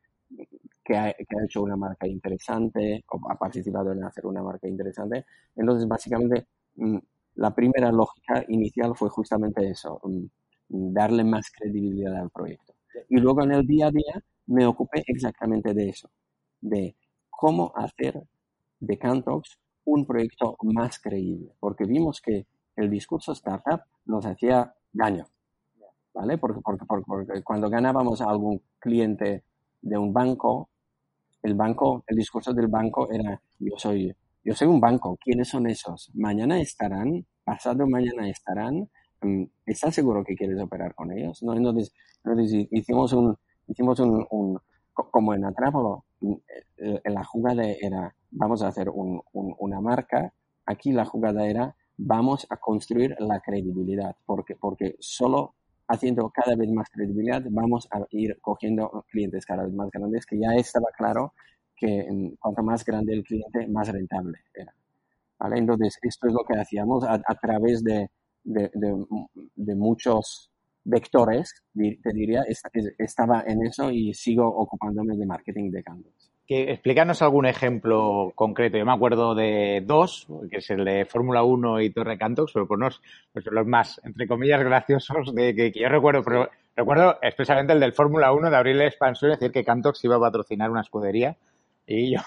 que 0.84 0.96
ha, 0.96 1.12
que 1.12 1.36
ha, 1.38 1.44
hecho 1.44 1.62
una 1.62 1.76
marca 1.76 2.08
interesante 2.08 3.04
o 3.08 3.20
ha 3.30 3.38
participado 3.38 3.92
en 3.92 4.02
hacer 4.04 4.26
una 4.26 4.42
marca 4.42 4.66
interesante. 4.68 5.26
Entonces, 5.54 5.86
básicamente, 5.86 6.46
mm, 6.76 6.98
la 7.36 7.54
primera 7.54 7.92
lógica 7.92 8.44
inicial 8.48 8.96
fue 8.96 9.10
justamente 9.10 9.68
eso, 9.70 10.00
mm, 10.02 10.92
darle 10.92 11.24
más 11.24 11.50
credibilidad 11.52 12.16
al 12.16 12.30
proyecto. 12.30 12.74
Y 13.08 13.18
luego 13.18 13.44
en 13.44 13.52
el 13.52 13.66
día 13.66 13.86
a 13.86 13.90
día 13.90 14.22
me 14.46 14.66
ocupé 14.66 15.02
exactamente 15.06 15.72
de 15.74 15.88
eso, 15.90 16.10
de 16.60 16.96
cómo 17.30 17.72
hacer 17.76 18.20
de 18.80 18.98
Cantox 18.98 19.58
un 19.84 20.06
proyecto 20.06 20.56
más 20.62 20.98
creíble, 20.98 21.52
porque 21.60 21.84
vimos 21.84 22.20
que 22.20 22.46
el 22.76 22.90
discurso 22.90 23.32
startup 23.32 23.82
nos 24.06 24.26
hacía 24.26 24.74
daño, 24.92 25.26
¿vale? 26.14 26.38
Porque, 26.38 26.60
porque, 26.60 26.84
porque, 26.86 27.42
cuando 27.42 27.68
ganábamos 27.70 28.20
a 28.20 28.28
algún 28.28 28.62
cliente 28.78 29.44
de 29.80 29.98
un 29.98 30.12
banco, 30.12 30.70
el 31.42 31.54
banco, 31.54 32.04
el 32.06 32.16
discurso 32.16 32.52
del 32.52 32.68
banco 32.68 33.10
era, 33.10 33.40
yo 33.58 33.74
soy, 33.76 34.14
yo 34.44 34.54
soy 34.54 34.68
un 34.68 34.80
banco, 34.80 35.16
¿quiénes 35.20 35.48
son 35.48 35.66
esos? 35.66 36.10
Mañana 36.14 36.60
estarán, 36.60 37.26
pasado 37.44 37.86
mañana 37.86 38.28
estarán, 38.28 38.88
mm, 39.22 39.44
¿estás 39.66 39.94
seguro 39.94 40.24
que 40.24 40.36
quieres 40.36 40.60
operar 40.60 40.94
con 40.94 41.12
ellos? 41.12 41.42
¿No? 41.42 41.54
Entonces, 41.54 41.92
entonces 42.24 42.68
hicimos 42.70 43.12
un, 43.12 43.36
hicimos 43.66 43.98
un, 44.00 44.26
un 44.30 44.58
como 44.92 45.34
en 45.34 45.44
Atrápalo, 45.44 46.04
mm, 46.20 46.34
eh, 46.78 47.00
la 47.04 47.24
jugada 47.24 47.64
era, 47.64 48.14
vamos 48.30 48.62
a 48.62 48.68
hacer 48.68 48.88
un, 48.90 49.22
una 49.32 49.80
marca, 49.80 50.32
aquí 50.66 50.92
la 50.92 51.04
jugada 51.04 51.46
era, 51.46 51.74
vamos 51.96 52.46
a 52.50 52.56
construir 52.56 53.14
la 53.18 53.40
credibilidad, 53.40 54.16
porque, 54.26 54.56
porque 54.56 54.96
solo 54.98 55.54
haciendo 55.88 56.30
cada 56.30 56.56
vez 56.56 56.70
más 56.70 56.88
credibilidad 56.90 57.42
vamos 57.50 57.88
a 57.90 58.00
ir 58.10 58.38
cogiendo 58.40 59.04
clientes 59.10 59.44
cada 59.44 59.64
vez 59.64 59.74
más 59.74 59.90
grandes, 59.90 60.26
que 60.26 60.38
ya 60.38 60.54
estaba 60.56 60.86
claro 60.96 61.34
que 61.76 62.06
cuanto 62.38 62.62
más 62.62 62.84
grande 62.84 63.14
el 63.14 63.24
cliente, 63.24 63.66
más 63.68 63.88
rentable 63.88 64.38
era. 64.54 64.74
¿Vale? 65.38 65.58
Entonces, 65.58 65.98
esto 66.02 66.28
es 66.28 66.32
lo 66.32 66.44
que 66.44 66.58
hacíamos 66.58 67.04
a, 67.04 67.18
través 67.34 67.82
de, 67.82 68.08
de, 68.44 68.70
de, 69.56 69.74
muchos 69.74 70.52
vectores, 70.84 71.52
te 71.74 72.12
diría, 72.14 72.44
estaba 72.98 73.42
en 73.44 73.66
eso 73.66 73.90
y 73.90 74.14
sigo 74.14 74.46
ocupándome 74.46 75.16
de 75.16 75.26
marketing 75.26 75.72
de 75.72 75.82
cambios 75.82 76.31
explícanos 76.54 77.22
algún 77.22 77.46
ejemplo 77.46 78.32
concreto. 78.34 78.78
Yo 78.78 78.84
me 78.84 78.92
acuerdo 78.92 79.34
de 79.34 79.82
dos, 79.84 80.26
que 80.50 80.58
es 80.58 80.70
el 80.70 80.84
de 80.84 81.04
Fórmula 81.04 81.42
1 81.42 81.80
y 81.80 81.90
Torre 81.90 82.18
Cantox, 82.18 82.52
pero 82.52 82.66
por 82.66 82.78
unos, 82.78 83.00
pues 83.32 83.44
los 83.46 83.66
más, 83.66 84.00
entre 84.04 84.26
comillas, 84.26 84.62
graciosos 84.62 85.34
de 85.34 85.54
que, 85.54 85.72
yo 85.72 85.88
recuerdo, 85.88 86.22
pero 86.22 86.50
recuerdo 86.76 87.18
expresamente 87.22 87.72
el 87.72 87.80
del 87.80 87.92
Fórmula 87.92 88.32
1 88.32 88.50
de 88.50 88.56
abrir 88.56 88.76
la 88.76 88.86
expansión 88.86 89.32
decir 89.32 89.52
que 89.52 89.64
Cantox 89.64 90.02
iba 90.04 90.16
a 90.16 90.20
patrocinar 90.20 90.70
una 90.70 90.80
escudería. 90.80 91.36
Y 91.86 92.14
yo 92.14 92.20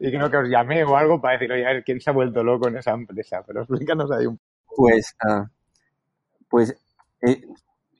y 0.00 0.10
creo 0.10 0.30
que 0.30 0.36
os 0.36 0.48
llamé 0.48 0.84
o 0.84 0.96
algo 0.96 1.20
para 1.20 1.34
decir, 1.34 1.52
oye, 1.52 1.66
a 1.66 1.72
ver, 1.72 1.84
¿quién 1.84 2.00
se 2.00 2.10
ha 2.10 2.12
vuelto 2.12 2.42
loco 2.42 2.68
en 2.68 2.78
esa 2.78 2.92
empresa? 2.92 3.42
Pero 3.46 3.60
explícanos 3.60 4.10
ahí 4.10 4.26
un 4.26 4.38
Pues, 4.76 5.16
uh, 5.24 5.46
pues 6.48 6.76
eh, 7.22 7.42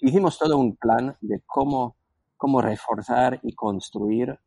hicimos 0.00 0.38
todo 0.38 0.56
un 0.56 0.76
plan 0.76 1.16
de 1.20 1.40
cómo, 1.46 1.96
cómo 2.36 2.60
reforzar 2.60 3.40
y 3.42 3.54
construir 3.54 4.38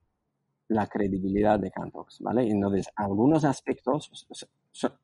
la 0.69 0.87
credibilidad 0.87 1.59
de 1.59 1.71
Cantox, 1.71 2.21
¿vale? 2.21 2.47
Entonces, 2.49 2.87
algunos 2.95 3.43
aspectos 3.43 4.27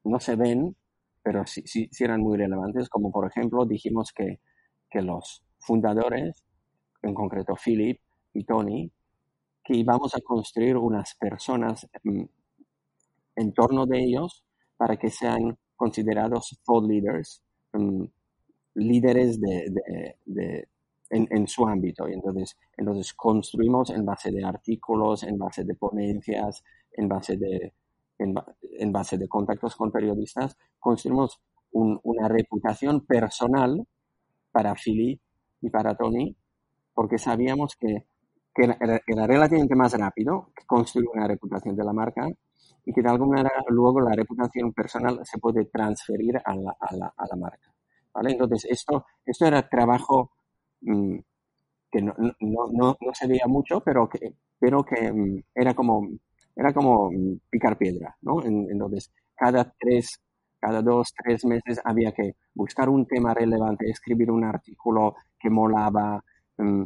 no 0.04 0.20
se 0.20 0.36
ven, 0.36 0.76
pero 1.24 1.46
sí, 1.46 1.64
sí, 1.66 1.90
eran 2.00 2.22
muy 2.22 2.38
relevantes, 2.38 2.88
como 2.88 3.12
por 3.12 3.28
ejemplo 3.28 3.66
dijimos 3.66 4.14
que, 4.14 4.40
que 4.90 5.02
los 5.02 5.44
fundadores, 5.60 6.44
en 7.02 7.14
concreto 7.16 7.56
Philip 7.56 8.00
y 8.34 8.44
Tony, 8.44 8.92
que 9.64 9.76
íbamos 9.76 10.16
a 10.16 10.22
construir 10.22 10.78
unas 10.78 11.16
personas 11.16 11.88
mm, 12.04 12.24
en 13.38 13.54
torno 13.54 13.88
de 13.88 14.04
ellos 14.04 14.46
para 14.78 14.98
que 14.98 15.10
sean 15.10 15.58
considerados 15.76 16.60
thought 16.64 16.88
leaders, 16.88 17.42
mm, 17.74 18.04
líderes 18.76 19.42
de, 19.42 19.74
de, 20.26 20.68
en, 21.10 21.28
en, 21.30 21.48
su 21.48 21.68
ámbito. 21.68 22.08
Entonces, 22.08 22.58
entonces 22.78 23.14
construimos 23.14 23.90
en 23.90 24.06
base 24.06 24.32
de 24.32 24.44
artículos, 24.44 25.24
en 25.24 25.38
base 25.38 25.64
de 25.64 25.76
ponencias, 25.76 26.64
en 26.94 27.08
base 27.08 27.38
de, 27.38 27.74
en, 28.18 28.92
base 28.92 29.18
de 29.18 29.28
contactos 29.28 29.76
con 29.76 29.92
periodistas, 29.92 30.58
construimos 30.80 31.42
una 31.72 32.30
reputación 32.30 33.06
personal 33.06 33.86
para 34.52 34.76
Philly 34.76 35.20
y 35.62 35.70
para 35.70 35.96
Tony, 35.96 36.36
porque 36.94 37.18
sabíamos 37.18 37.76
que, 37.76 38.06
que 38.54 38.64
era, 38.64 39.02
era, 39.06 39.28
relativamente 39.28 39.76
más 39.76 39.94
rápido 39.94 40.52
construir 40.66 41.10
una 41.14 41.28
reputación 41.28 41.76
de 41.76 41.84
la 41.84 41.92
marca 41.92 42.30
y 42.86 42.94
que 42.94 43.02
de 43.02 43.10
alguna 43.10 43.42
manera 43.42 43.64
luego 43.68 44.00
la 44.00 44.16
reputación 44.16 44.72
personal 44.72 45.20
se 45.24 45.38
puede 45.38 45.66
transferir 45.66 46.38
a 46.38 46.56
la, 46.56 46.78
a 46.80 46.96
la, 46.96 47.14
a 47.18 47.28
la 47.28 47.36
marca. 47.36 47.74
¿vale? 48.14 48.32
Entonces, 48.32 48.66
esto, 48.70 49.06
esto 49.26 49.46
era 49.46 49.68
trabajo 49.68 50.32
que 51.92 52.02
no, 52.02 52.14
no, 52.18 52.68
no, 52.72 52.98
no, 53.00 53.14
se 53.14 53.28
veía 53.28 53.48
mucho, 53.48 53.82
pero 53.82 54.10
que, 54.10 54.34
pero 54.60 54.84
que 54.84 55.12
mmm, 55.12 55.42
era 55.54 55.74
como, 55.74 56.08
era 56.56 56.74
como 56.74 57.12
mm, 57.12 57.40
picar 57.50 57.78
piedra, 57.78 58.16
¿no? 58.22 58.44
Entonces, 58.44 59.12
cada 59.36 59.74
tres, 59.80 60.20
cada 60.60 60.82
dos, 60.82 61.14
tres 61.24 61.46
meses 61.46 61.80
había 61.84 62.12
que 62.14 62.36
buscar 62.54 62.90
un 62.90 63.06
tema 63.08 63.34
relevante, 63.34 63.90
escribir 63.90 64.32
un 64.32 64.44
artículo 64.44 65.16
que 65.40 65.50
molaba, 65.50 66.24
mmm, 66.58 66.84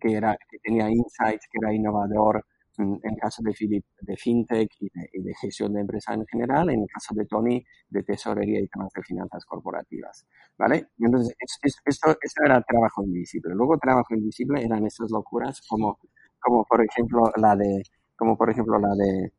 que, 0.00 0.14
era, 0.14 0.36
que 0.50 0.58
tenía 0.62 0.90
insights, 0.90 1.46
que 1.50 1.58
era 1.62 1.72
innovador, 1.74 2.44
en 2.78 3.16
caso 3.16 3.42
de 3.42 3.82
de 4.00 4.16
fintech 4.16 4.70
y 4.80 4.90
de, 4.90 5.34
gestión 5.40 5.72
de 5.72 5.80
empresa 5.80 6.14
en 6.14 6.26
general, 6.26 6.70
en 6.70 6.80
el 6.80 6.88
caso 6.92 7.14
de 7.14 7.24
Tony 7.26 7.64
de 7.88 8.02
tesorería 8.02 8.60
y 8.60 8.68
temas 8.68 8.92
de 8.94 9.02
finanzas 9.02 9.44
corporativas, 9.44 10.26
¿vale? 10.58 10.88
Entonces, 10.98 11.34
esto, 11.62 12.16
esto 12.20 12.44
era 12.44 12.60
trabajo 12.62 13.02
invisible. 13.04 13.54
Luego, 13.54 13.78
trabajo 13.78 14.14
invisible 14.14 14.64
eran 14.64 14.84
esas 14.86 15.10
locuras 15.10 15.60
como, 15.68 15.98
como 16.38 16.64
por 16.64 16.84
ejemplo 16.84 17.32
la 17.36 17.56
de, 17.56 17.82
como 18.16 18.36
por 18.36 18.50
ejemplo 18.50 18.78
la 18.78 18.94
de 18.94 19.32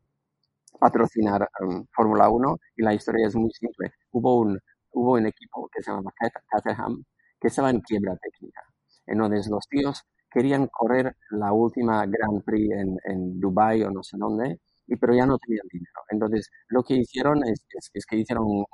patrocinar 0.80 1.50
um, 1.62 1.86
Fórmula 1.92 2.30
1 2.30 2.58
y 2.78 2.84
la 2.84 2.94
historia 2.94 3.28
es 3.28 3.36
muy 3.36 3.52
simple. 3.52 3.92
Hubo 4.12 4.40
un, 4.40 4.60
hubo 4.92 5.14
un 5.14 5.26
equipo 5.26 5.70
que 5.74 5.82
se 5.82 5.92
llama 5.92 6.12
Caterham 6.50 7.04
que 7.40 7.48
estaba 7.48 7.70
en 7.70 7.82
quiebra 7.82 8.16
técnica. 8.18 8.62
Entonces 9.06 9.48
los 9.48 9.68
tíos 9.68 10.04
querían 10.38 10.68
correr 10.68 11.16
la 11.32 11.52
última 11.52 12.06
Grand 12.06 12.44
Prix 12.44 12.72
en, 12.72 12.98
en 13.06 13.40
Dubai 13.40 13.82
o 13.82 13.90
no 13.90 14.04
sé 14.04 14.18
dónde, 14.20 14.60
y, 14.86 14.96
pero 14.96 15.16
ya 15.16 15.26
no 15.26 15.40
tenían 15.40 15.66
dinero. 15.72 16.00
Entonces, 16.12 16.48
lo 16.68 16.84
que 16.84 16.94
hicieron 16.96 17.44
es, 17.44 17.66
es, 17.92 18.06
que 18.06 18.18
hicieron 18.18 18.46
un, 18.46 18.66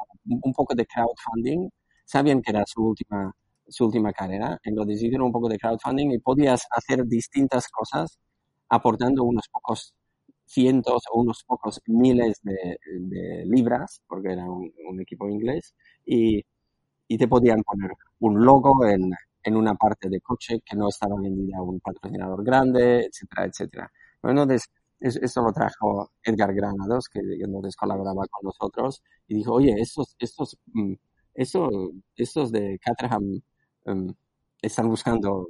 un, 0.43 0.53
poco 0.53 0.75
de 0.75 0.85
crowdfunding, 0.85 1.69
sabían 2.03 2.41
que 2.41 2.51
era 2.51 2.65
su 2.65 2.83
última, 2.83 3.33
su 3.65 3.85
última 3.85 4.11
carrera, 4.11 4.59
entonces 4.63 5.01
hicieron 5.01 5.27
un 5.27 5.31
poco 5.31 5.47
de 5.47 5.57
crowdfunding 5.57 6.11
y 6.11 6.19
podías 6.19 6.67
hacer 6.71 7.05
distintas 7.05 7.69
cosas 7.69 8.19
aportando 8.67 9.23
unos 9.23 9.47
pocos 9.47 9.93
cientos 10.45 11.03
o 11.13 11.21
unos 11.21 11.45
pocos 11.45 11.81
miles 11.87 12.41
de, 12.43 12.77
de 12.99 13.45
libras, 13.45 14.01
porque 14.07 14.33
era 14.33 14.43
un, 14.43 14.69
un 14.89 14.99
equipo 14.99 15.29
inglés, 15.29 15.73
y, 16.05 16.43
y 17.07 17.17
te 17.17 17.27
podían 17.29 17.63
poner 17.63 17.91
un 18.19 18.43
logo 18.43 18.85
en, 18.85 19.11
en 19.43 19.55
una 19.55 19.75
parte 19.75 20.09
de 20.09 20.21
coche 20.21 20.61
que 20.65 20.75
no 20.75 20.89
estaba 20.89 21.15
vendida 21.19 21.57
a 21.57 21.61
un 21.61 21.79
patrocinador 21.79 22.43
grande, 22.43 23.05
etcétera, 23.05 23.45
etcétera. 23.45 23.91
Entonces, 24.23 24.69
esto 24.99 25.41
lo 25.41 25.51
trajo 25.51 26.11
Edgar 26.23 26.53
Granados, 26.53 27.09
que 27.09 27.19
entonces 27.19 27.75
colaboraba 27.75 28.25
con 28.27 28.45
nosotros, 28.45 29.03
y 29.27 29.35
dijo, 29.35 29.53
oye, 29.53 29.75
estos, 29.79 30.15
estos, 30.19 30.57
mm, 30.73 30.93
estos, 31.33 31.69
estos 32.15 32.51
de 32.51 32.79
Caterham 32.79 33.41
um, 33.85 34.13
están 34.61 34.87
buscando 34.89 35.49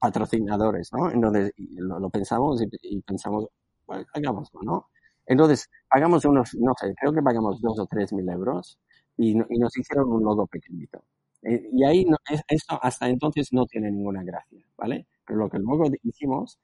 patrocinadores, 0.00 0.92
¿no? 0.92 1.10
Entonces, 1.10 1.52
lo, 1.76 2.00
lo 2.00 2.10
pensamos 2.10 2.60
y, 2.62 2.68
y, 2.82 3.00
pensamos, 3.02 3.46
bueno, 3.86 4.04
hagámoslo, 4.14 4.60
¿no? 4.62 4.88
Entonces, 5.26 5.70
pagamos 5.88 6.24
unos, 6.24 6.54
no 6.54 6.72
sé, 6.80 6.94
creo 6.98 7.12
que 7.12 7.22
pagamos 7.22 7.60
dos 7.60 7.78
o 7.78 7.86
tres 7.86 8.12
mil 8.12 8.28
euros 8.28 8.78
y, 9.16 9.32
y 9.32 9.58
nos 9.58 9.76
hicieron 9.76 10.10
un 10.12 10.24
logo 10.24 10.46
pequeñito. 10.46 11.04
Eh, 11.42 11.68
y 11.72 11.84
ahí 11.84 12.04
no, 12.04 12.16
esto 12.48 12.78
hasta 12.82 13.08
entonces 13.08 13.48
no 13.52 13.64
tiene 13.66 13.90
ninguna 13.90 14.22
gracia, 14.24 14.64
¿vale? 14.76 15.06
Pero 15.24 15.40
lo 15.40 15.48
que 15.48 15.58
luego 15.58 15.84
hicimos, 16.02 16.58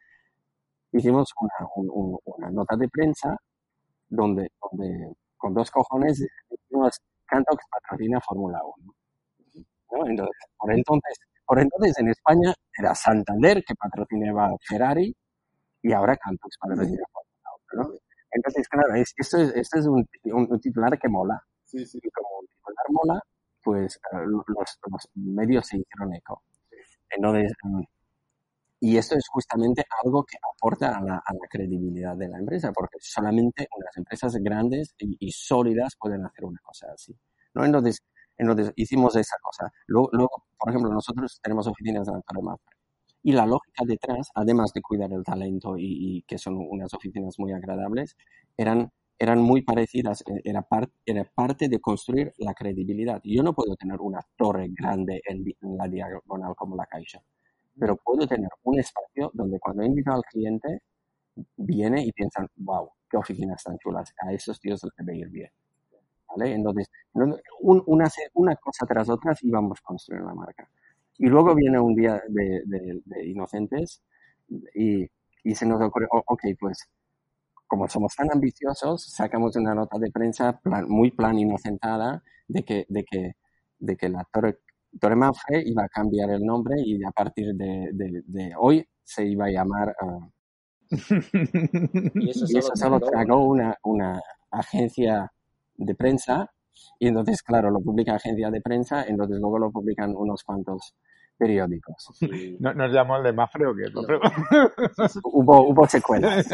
hicimos 0.93 1.33
una, 1.41 1.69
un, 1.77 2.19
una 2.25 2.51
nota 2.51 2.77
de 2.77 2.89
prensa 2.89 3.37
donde, 4.09 4.51
donde 4.61 5.15
con 5.37 5.55
dos 5.55 5.71
cojones 5.71 6.27
decimos 6.49 7.01
Cantox 7.27 7.65
patrocina 7.71 8.21
Fórmula 8.21 8.61
1. 8.79 8.95
¿no? 9.93 10.07
Entonces, 10.07 10.37
por 10.59 10.73
entonces, 10.73 11.19
por 11.47 11.59
entonces 11.59 11.99
en 11.99 12.09
España 12.09 12.55
era 12.77 12.95
Santander 12.95 13.63
que 13.65 13.75
patrocinaba 13.75 14.51
Ferrari 14.67 15.15
y 15.83 15.93
ahora 15.93 16.17
Cantox 16.17 16.57
patrocina 16.59 17.05
Fórmula 17.13 17.51
1. 17.75 17.83
¿no? 17.83 17.99
Entonces, 18.33 18.69
claro, 18.69 18.95
es, 18.95 19.15
esto 19.17 19.39
es, 19.39 19.55
esto 19.55 19.79
es 19.79 19.87
un, 19.87 20.07
un, 20.25 20.47
un, 20.51 20.61
titular 20.61 20.99
que 20.99 21.09
mola. 21.09 21.41
Sí, 21.65 21.87
sí. 21.87 22.01
Y 22.03 22.11
como 22.11 22.29
un 22.41 22.47
titular 22.47 22.87
mola, 22.91 23.23
pues 23.65 23.99
los, 24.27 24.45
los, 24.47 25.11
medios 25.15 25.67
se 25.67 25.79
hicieron 25.79 26.15
eco. 26.15 26.43
Mm, 27.19 27.83
y 28.81 28.97
esto 28.99 29.17
es 29.17 29.27
justamente 29.29 29.85
algo 30.05 30.25
que 30.25 30.37
aporta 30.53 30.97
a 30.99 31.01
la, 31.01 31.15
a 31.17 31.33
la, 31.33 31.49
credibilidad 31.49 32.17
de 32.17 32.29
la 32.29 32.39
empresa, 32.39 32.71
porque 32.73 32.99
solamente 33.01 33.67
unas 33.77 33.97
empresas 33.97 34.35
grandes 34.37 34.95
y, 34.99 35.17
y, 35.19 35.31
sólidas 35.33 35.95
pueden 35.99 36.25
hacer 36.27 36.45
una 36.45 36.61
cosa 36.63 36.89
así. 36.93 37.17
¿no? 37.55 37.65
Entonces, 37.65 38.03
entonces 38.37 38.73
hicimos 38.77 39.17
esa 39.17 39.37
cosa. 39.43 39.73
Luego, 39.87 40.11
luego, 40.13 40.45
por 40.59 40.71
ejemplo, 40.71 40.93
nosotros 40.93 41.41
tenemos 41.43 41.67
oficinas 41.67 42.07
en 42.09 42.17
Alcalá 42.17 42.57
y 43.23 43.33
la 43.33 43.47
lógica 43.47 43.85
detrás, 43.87 44.29
además 44.35 44.73
de 44.75 44.83
cuidar 44.83 45.11
el 45.13 45.25
talento 45.25 45.79
y, 45.79 46.19
y, 46.19 46.23
que 46.23 46.37
son 46.37 46.57
unas 46.57 46.93
oficinas 46.93 47.39
muy 47.39 47.53
agradables, 47.53 48.17
eran 48.57 48.93
eran 49.19 49.41
muy 49.41 49.63
parecidas, 49.63 50.23
eh, 50.23 50.41
era, 50.45 50.63
par, 50.63 50.91
era 51.07 51.25
parte 51.25 51.69
de 51.69 51.81
construir 51.81 52.33
la 52.39 52.55
credibilidad. 52.55 53.21
Yo 53.25 53.43
no 53.43 53.53
puedo 53.55 53.77
tener 53.77 54.01
una 54.01 54.21
torre 54.37 54.69
grande 54.71 55.23
en, 55.27 55.45
en 55.61 55.77
la 55.77 55.89
diagonal 55.89 56.55
como 56.57 56.77
la 56.77 56.87
Caixa, 56.87 57.23
pero 57.79 57.97
puedo 57.97 58.27
tener 58.27 58.51
un 58.65 58.79
espacio 58.79 59.31
donde 59.35 59.59
cuando 59.61 59.85
invito 59.85 60.13
al 60.13 60.23
cliente, 60.23 60.83
viene 61.57 62.05
y 62.05 62.13
piensan, 62.13 62.49
wow, 62.57 62.91
qué 63.11 63.17
oficinas 63.17 63.63
tan 63.63 63.79
chulas, 63.79 64.13
a 64.19 64.33
esos 64.33 64.61
tíos 64.61 64.83
les 64.85 64.93
debe 64.97 65.19
ir 65.19 65.29
bien. 65.31 65.51
¿Vale? 66.29 66.53
Entonces, 66.53 66.91
un, 67.13 67.39
una, 67.87 68.11
una 68.35 68.57
cosa 68.57 68.87
tras 68.87 69.09
otra 69.09 69.35
y 69.41 69.51
vamos 69.51 69.81
construyendo 69.81 70.29
la 70.31 70.35
marca. 70.35 70.69
Y 71.19 71.27
luego 71.27 71.55
viene 71.55 71.79
un 71.79 71.95
día 71.95 72.21
de, 72.29 72.63
de, 72.67 73.01
de 73.05 73.27
inocentes 73.27 74.03
y, 74.75 75.09
y, 75.45 75.55
se 75.55 75.65
nos 75.67 75.81
ocurre, 75.81 76.07
oh, 76.11 76.23
ok, 76.27 76.43
pues 76.59 76.89
como 77.67 77.89
somos 77.89 78.15
tan 78.15 78.31
ambiciosos, 78.33 79.05
sacamos 79.05 79.57
una 79.57 79.75
nota 79.75 79.99
de 79.99 80.11
prensa 80.11 80.59
plan, 80.61 80.87
muy 80.89 81.11
plan 81.11 81.39
inocentada 81.39 82.23
de 82.49 82.65
que, 82.65 82.87
de 82.89 83.05
que, 83.05 83.33
de 83.79 83.97
que 83.97 84.09
la 84.09 84.25
Torre, 84.33 84.59
Torre 85.01 85.17
iba 85.65 85.85
a 85.85 85.89
cambiar 85.89 86.31
el 86.31 86.45
nombre 86.45 86.77
y 86.85 87.03
a 87.05 87.11
partir 87.11 87.55
de, 87.55 87.91
de, 87.93 88.23
de 88.27 88.53
hoy 88.59 88.87
se 89.03 89.27
iba 89.27 89.47
a 89.47 89.51
llamar... 89.51 89.95
Uh, 90.01 90.31
y 92.15 92.31
eso 92.31 92.47
solo, 92.47 92.53
y 92.53 92.59
eso 92.59 92.77
solo 92.77 93.01
tragó 93.01 93.45
una, 93.49 93.77
una 93.83 94.21
agencia 94.51 95.33
de 95.77 95.95
prensa. 95.95 96.51
Y 96.99 97.09
entonces, 97.09 97.43
claro, 97.43 97.71
lo 97.71 97.81
publica 97.81 98.15
agencia 98.15 98.51
de 98.51 98.61
prensa, 98.61 99.05
entonces 99.05 99.39
luego 99.41 99.59
lo 99.59 99.71
publican 99.71 100.15
unos 100.17 100.43
cuantos 100.45 100.95
periódicos. 101.37 102.11
¿No, 102.61 102.75
¿Nos 102.75 102.93
llamó 102.93 103.17
el 103.17 103.25
de 103.25 103.33
Mafre 103.33 103.67
o 103.67 103.75
qué? 103.75 103.91
No. 103.93 104.03
hubo, 105.25 105.69
hubo 105.69 105.87
secuelas. 105.87 106.47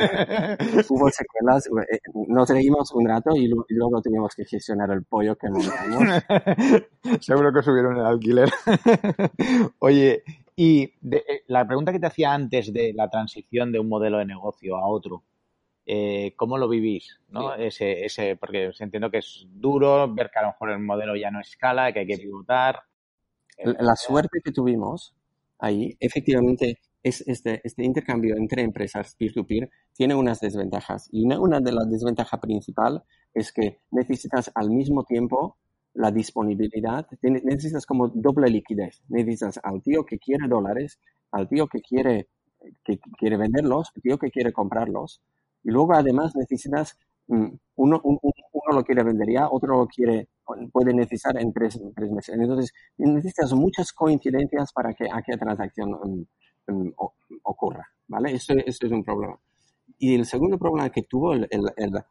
hubo 0.89 1.11
secuelas. 1.11 1.67
Eh, 1.67 2.01
nos 2.29 2.49
reímos 2.49 2.93
un 2.93 3.07
rato 3.07 3.37
y, 3.37 3.45
y, 3.45 3.75
luego 3.75 4.01
tuvimos 4.03 4.35
que 4.35 4.45
gestionar 4.45 4.91
el 4.91 5.05
pollo 5.05 5.37
que 5.37 5.49
montamos. 5.49 6.23
Seguro 7.21 7.53
que 7.53 7.63
subieron 7.63 7.97
el 7.97 8.07
alquiler. 8.07 8.51
Oye, 9.79 10.23
y 10.57 10.93
de, 11.01 11.19
eh, 11.19 11.43
la 11.47 11.67
pregunta 11.67 11.93
que 11.93 12.01
te 12.01 12.07
hacía 12.07 12.35
antes 12.35 12.73
de 12.73 12.93
la 12.95 13.09
transición 13.09 13.73
de 13.73 13.79
un 13.79 13.89
modelo 13.89 14.19
de 14.19 14.27
negocio 14.27 14.77
a 14.77 14.87
otro, 14.87 15.25
Eh, 15.87 16.35
¿Cómo 16.37 16.59
lo 16.59 16.69
vivís? 16.69 17.19
¿no? 17.29 17.55
Ese, 17.55 18.05
ese, 18.05 18.37
porque 18.37 18.71
entiendo 18.79 19.11
que 19.11 19.19
es 19.19 19.47
duro, 19.51 20.13
ver 20.15 20.31
que 20.31 20.39
a 20.39 20.43
lo 20.43 20.49
mejor 20.49 20.71
el 20.71 20.79
modelo 20.81 21.17
ya 21.17 21.31
no 21.31 21.41
escala, 21.41 21.93
que 21.93 22.01
hay 22.01 22.07
que 22.07 22.19
pivotar. 22.19 22.83
La 23.65 23.97
suerte 23.97 24.41
que 24.43 24.53
tuvimos 24.53 25.15
ahí, 25.59 25.97
efectivamente, 26.01 26.79
es 27.03 27.23
este, 27.27 27.61
este 27.65 27.85
intercambio 27.85 28.37
entre 28.37 28.63
empresas 28.63 29.15
peer-to-peer 29.17 29.71
tiene 29.95 30.15
unas 30.15 30.41
desventajas. 30.41 31.09
Y 31.13 31.25
una, 31.25 31.41
una 31.41 31.61
de 31.61 31.73
las 31.73 31.91
desventajas 31.91 32.41
principal 32.41 33.03
es 33.35 33.53
que 33.53 33.81
necesitas 33.91 34.51
al 34.55 34.71
mismo 34.71 35.05
tiempo 35.05 35.57
la 35.95 36.11
disponibilidad, 36.11 37.07
necesitas 37.23 37.87
como 37.87 38.09
doble 38.09 38.49
liquidez. 38.49 39.03
Necesitas 39.09 39.61
al 39.63 39.83
tío 39.83 40.05
que 40.05 40.19
quiere 40.19 40.47
dólares, 40.49 41.01
al 41.33 41.49
tío 41.49 41.67
que 41.67 41.81
quiere, 41.81 42.29
que 42.85 42.99
quiere 43.19 43.37
venderlos, 43.37 43.91
al 43.95 44.03
tío 44.03 44.19
que 44.19 44.31
quiere 44.31 44.53
comprarlos. 44.53 45.21
Y 45.65 45.71
luego 45.71 45.95
además 45.95 46.35
necesitas, 46.37 46.97
mm, 47.29 47.49
uno, 47.77 48.01
uno, 48.05 48.21
lo 48.73 48.85
quiere 48.85 49.03
vender 49.03 49.29
ya, 49.33 49.49
otro 49.51 49.79
lo 49.79 49.87
quiere, 49.89 50.29
puede 50.73 50.95
necesitar 50.95 51.41
en 51.41 51.53
tres, 51.53 51.81
tres 51.95 52.11
meses. 52.11 52.35
Entonces 52.39 52.73
necesitas 52.99 53.53
muchas 53.53 53.93
coincidencias 53.93 54.73
para 54.73 54.95
que 54.95 55.09
aquella 55.11 55.39
transacción 55.39 55.91
mm, 55.91 56.25
Mm, 56.71 56.91
ocurra, 57.43 57.89
¿vale? 58.09 58.33
Eso, 58.33 58.55
es 58.65 58.83
un 58.83 59.03
problema. 59.05 59.39
Y 59.99 60.15
el 60.15 60.25
segundo 60.27 60.59
problema 60.59 60.91
que 60.91 61.03
tuvo 61.03 61.35
el, 61.35 61.49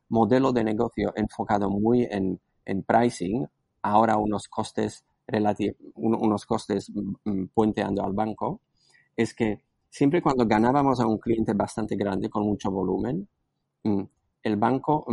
modelo 0.09 0.51
de 0.51 0.63
negocio 0.63 1.13
enfocado 1.15 1.69
muy 1.69 2.03
en, 2.03 2.39
pricing, 2.83 3.47
ahora 3.81 4.17
unos 4.17 4.47
costes 4.47 5.03
relativos, 5.27 5.77
unos 5.95 6.45
costes 6.45 6.91
mm, 7.23 7.45
puenteando 7.53 8.03
al 8.03 8.13
banco, 8.13 8.61
es 9.15 9.33
que 9.33 9.63
siempre 9.89 10.21
cuando 10.21 10.45
ganábamos 10.45 10.99
a 10.99 11.07
un 11.07 11.17
cliente 11.19 11.53
bastante 11.53 11.95
grande 11.95 12.29
con 12.29 12.43
mucho 12.43 12.69
volumen, 12.71 13.27
el 14.43 14.55
banco 14.57 15.05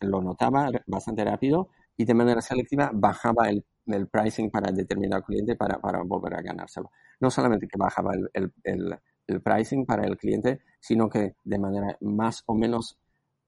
lo 0.00 0.22
notaba 0.22 0.70
bastante 0.86 1.24
rápido 1.24 1.68
y 1.96 2.04
de 2.04 2.14
manera 2.14 2.40
selectiva 2.40 2.90
bajaba 2.92 3.48
el 3.50 3.64
el 3.94 4.08
pricing 4.08 4.50
para 4.50 4.72
determinado 4.72 5.22
cliente 5.22 5.56
para, 5.56 5.80
para, 5.80 6.02
volver 6.02 6.34
a 6.34 6.42
ganárselo. 6.42 6.90
No 7.20 7.30
solamente 7.30 7.66
que 7.66 7.78
bajaba 7.78 8.12
el, 8.14 8.52
el, 8.64 8.98
el, 9.26 9.42
pricing 9.42 9.86
para 9.86 10.06
el 10.06 10.16
cliente, 10.16 10.60
sino 10.80 11.08
que 11.08 11.34
de 11.44 11.58
manera 11.58 11.96
más 12.00 12.42
o 12.46 12.54
menos 12.54 12.98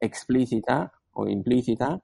explícita 0.01 0.93
o 1.13 1.29
implícita 1.29 2.01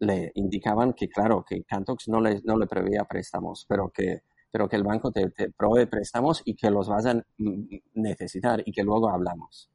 le 0.00 0.32
indicaban 0.34 0.92
que, 0.94 1.08
claro, 1.08 1.44
que 1.44 1.62
Cantox 1.62 2.08
no 2.08 2.20
le, 2.20 2.40
no 2.44 2.58
le 2.58 2.66
preveía 2.66 3.04
préstamos, 3.04 3.64
pero 3.68 3.90
que, 3.90 4.22
pero 4.50 4.68
que 4.68 4.76
el 4.76 4.82
banco 4.82 5.12
te, 5.12 5.30
te 5.30 5.50
provee 5.50 5.86
préstamos 5.86 6.42
y 6.44 6.54
que 6.56 6.70
los 6.70 6.88
vas 6.88 7.06
a 7.06 7.24
necesitar 7.94 8.62
y 8.66 8.72
que 8.72 8.82
luego 8.82 9.08
hablamos. 9.08 9.70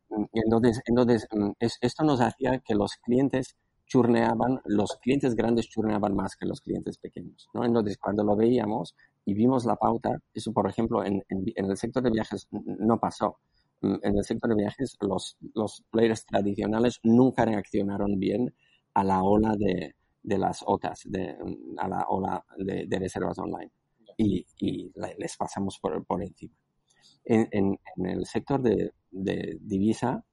entonces, 0.33 0.81
entonces 0.85 1.27
mm, 1.31 1.51
esto 1.59 2.03
nos 2.03 2.21
hacía 2.21 2.59
que 2.59 2.75
los 2.75 2.95
clientes 2.97 3.55
churneaban, 3.91 4.61
los 4.65 4.95
clientes 5.01 5.35
grandes 5.35 5.67
churneaban 5.67 6.15
más 6.15 6.35
que 6.37 6.45
los 6.45 6.61
clientes 6.61 6.97
pequeños. 6.97 7.49
¿no? 7.53 7.65
Entonces, 7.65 7.97
cuando 7.97 8.23
lo 8.23 8.35
veíamos 8.35 8.95
y 9.25 9.33
vimos 9.33 9.65
la 9.65 9.75
pauta, 9.75 10.17
eso, 10.33 10.53
por 10.53 10.69
ejemplo, 10.69 11.03
en, 11.03 11.23
el 11.29 11.77
sector 11.77 12.01
de 12.01 12.11
viajes 12.11 12.47
no 12.51 12.99
pasó. 12.99 13.37
Mm, 13.81 13.95
en 14.01 14.17
el 14.17 14.23
sector 14.23 14.49
de 14.49 14.55
viajes, 14.63 14.97
los, 15.01 15.37
los 15.53 15.83
players 15.91 16.25
tradicionales 16.25 16.99
nunca 17.03 17.45
reaccionaron 17.45 18.17
bien 18.17 18.53
a 18.93 19.03
la 19.03 19.23
ola 19.23 19.55
de, 19.57 19.95
de 20.23 20.37
las 20.37 20.63
OTAs, 20.65 21.01
de, 21.05 21.35
a 21.77 21.87
la 21.87 22.05
ola 22.07 22.45
de, 22.57 22.99
reservas 22.99 23.39
online. 23.39 23.71
Y, 24.17 24.45
y, 24.59 24.91
les 25.17 25.35
pasamos 25.35 25.79
por, 25.79 26.05
por 26.05 26.23
encima. 26.23 26.55
En, 27.25 27.47
en, 27.51 27.79
en 27.97 28.05
el 28.05 28.25
sector 28.25 28.61
de, 28.61 28.91
de 29.11 29.57
divisa, 29.61 30.23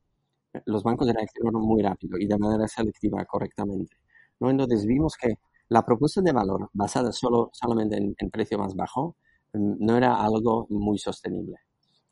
los 0.67 0.83
bancos 0.83 1.13
reaccionaron 1.13 1.63
muy 1.63 1.83
rápido 1.83 2.19
y 2.19 2.27
de 2.27 2.39
manera 2.39 2.67
selectiva 2.67 3.25
correctamente. 3.25 3.97
¿no? 4.41 4.51
Entonces 4.51 4.87
vimos 4.87 5.17
que 5.17 5.35
la 5.69 5.85
propuesta 5.85 6.21
de 6.23 6.33
valor 6.33 6.71
basada 6.73 7.13
solo, 7.13 7.51
solamente 7.53 7.97
en, 7.97 8.31
precio 8.31 8.59
más 8.59 8.75
bajo 8.75 9.17
mm, 9.53 9.85
no 9.85 9.97
era 9.97 10.17
algo 10.23 10.67
muy 10.71 10.99
sostenible. 10.99 11.57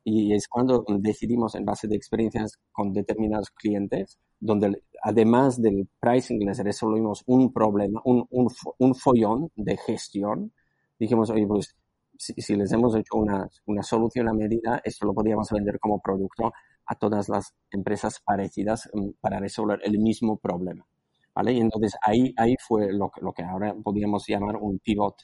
Y 0.05 0.35
es 0.35 0.47
cuando 0.47 0.85
decidimos, 1.01 1.55
en 1.57 1.65
base 1.65 1.89
de 1.89 1.97
experiencias 1.97 2.59
con 2.71 2.93
determinados 2.93 3.51
clientes, 3.51 4.19
donde 4.39 4.83
además 5.03 5.61
del 5.61 5.89
pricing 5.99 6.47
les 6.47 6.59
resolvimos 6.59 7.25
un 7.27 7.53
problema, 7.53 8.01
un, 8.05 8.27
un, 8.31 8.95
follón 8.95 9.51
de 9.57 9.77
gestión, 9.77 10.53
dijimos, 10.99 11.31
oye, 11.31 11.47
pues 11.47 11.75
si, 12.19 12.57
les 12.57 12.73
hemos 12.73 12.97
hecho 12.97 13.17
una, 13.17 13.49
una, 13.67 13.83
solución 13.83 14.29
a 14.29 14.33
medida, 14.33 14.81
esto 14.85 15.07
lo 15.07 15.15
podríamos 15.15 15.51
vender 15.51 15.79
como 15.79 16.01
producto 16.01 16.53
a 16.87 16.95
todas 16.95 17.29
las 17.29 17.55
empresas 17.71 18.21
parecidas 18.25 18.89
mm, 18.93 19.11
para 19.21 19.39
resolver 19.39 19.81
el 19.85 19.99
mismo 19.99 20.37
problema. 20.39 20.87
¿vale? 21.35 21.53
Y 21.53 21.61
entonces 21.61 21.95
ahí, 22.03 22.35
ahí 22.37 22.57
fue 22.59 22.93
lo 22.93 23.11
lo 23.21 23.33
que 23.33 23.43
ahora 23.43 23.75
podríamos 23.75 24.27
llamar 24.27 24.57
un 24.57 24.79
pivot 24.79 25.17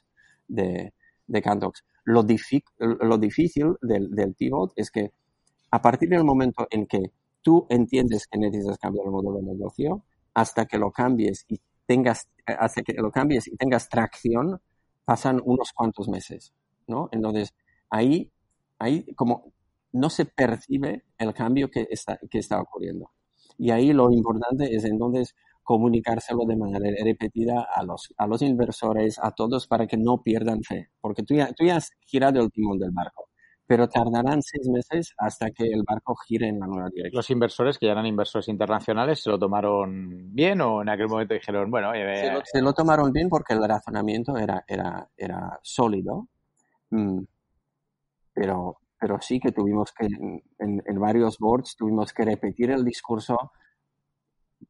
de, 0.49 0.93
de 1.26 1.43
Cantox. 1.43 1.84
Lo, 2.05 2.24
lo 2.78 3.18
difícil 3.18 3.76
del, 3.80 4.11
del, 4.11 4.34
pivot 4.34 4.72
es 4.76 4.90
que 4.90 5.12
a 5.70 5.80
partir 5.80 6.11
del 6.11 6.24
momento 6.24 6.66
en 6.70 6.86
que 6.86 7.12
tú 7.43 7.66
entiendes 7.70 8.26
que 8.26 8.38
necesitas 8.38 8.78
cambiar 8.78 9.07
el 9.07 9.12
modelo 9.12 9.36
de 9.36 9.43
negocio, 9.43 10.05
hasta 10.34 10.66
que 10.66 10.78
lo 10.78 10.90
cambies 10.90 11.45
y 11.49 11.61
tengas, 11.86 12.28
hasta 12.47 12.82
que 12.82 12.95
lo 12.95 13.11
cambies 13.11 13.49
y 13.49 13.57
tengas 13.57 13.88
tracción, 13.88 14.61
pasan 15.05 15.40
unos 15.45 15.72
cuantos 15.72 16.09
meses, 16.09 16.53
¿no? 16.93 17.09
Entonces, 17.11 17.55
ahí, 17.90 18.30
ahí 18.78 19.05
como 19.14 19.53
no 19.93 20.09
se 20.11 20.24
percibe 20.24 21.05
el 21.18 21.34
cambio 21.34 21.70
que 21.70 21.86
está, 21.90 22.18
que 22.30 22.38
está 22.38 22.61
ocurriendo. 22.61 23.11
Y 23.59 23.70
ahí 23.70 23.93
lo 23.93 24.11
importante 24.11 24.74
es 24.74 24.84
entonces 24.84 25.34
comunicárselo 25.62 26.45
de 26.47 26.57
manera 26.57 26.90
repetida 27.05 27.66
a 27.72 27.84
los, 27.84 28.12
a 28.16 28.26
los 28.26 28.43
inversores, 28.43 29.18
a 29.22 29.30
todos, 29.30 29.66
para 29.66 29.86
que 29.86 29.97
no 29.97 30.22
pierdan 30.22 30.62
fe. 30.62 30.90
Porque 31.01 31.22
tú 31.22 31.34
ya, 31.34 31.53
tú 31.53 31.64
ya 31.64 31.76
has 31.76 31.90
girado 32.07 32.40
el 32.40 32.51
timón 32.51 32.78
del 32.78 32.90
barco, 32.90 33.28
pero 33.66 33.88
tardarán 33.88 34.43
seis 34.43 34.68
meses 34.68 35.14
hasta 35.18 35.51
que 35.51 35.64
el 35.64 35.84
barco 35.86 36.16
gire 36.26 36.49
en 36.49 36.59
la 36.59 36.66
nueva 36.66 36.88
dirección. 36.88 37.18
Los 37.18 37.30
inversores, 37.30 37.78
que 37.78 37.86
ya 37.86 37.93
eran 37.93 38.07
inversores 38.07 38.49
internacionales, 38.49 39.22
¿se 39.22 39.30
lo 39.30 39.38
tomaron 39.38 40.34
bien 40.34 40.61
o 40.62 40.82
en 40.82 40.88
aquel 40.88 41.09
momento 41.09 41.34
dijeron, 41.34 41.70
bueno, 41.70 41.93
se, 41.93 42.32
lo, 42.32 42.40
se, 42.45 42.61
lo, 42.61 42.72
tomaron 42.72 43.12
bien 43.12 43.28
porque 43.28 43.55
el 43.55 43.62
razonamiento 43.62 44.36
era, 44.36 44.64
era, 44.66 45.09
era 45.16 45.61
sólido, 45.62 46.28
pero 48.34 48.82
pero 49.03 49.20
sí 49.20 49.40
que 49.40 49.51
tuvimos 49.51 49.93
que, 49.93 50.07
en, 50.07 51.01
varios 51.01 51.38
boards, 51.38 51.74
tuvimos 51.76 52.12
que 52.12 52.24
repetir 52.24 52.70
el 52.70 52.84
discurso 52.84 53.36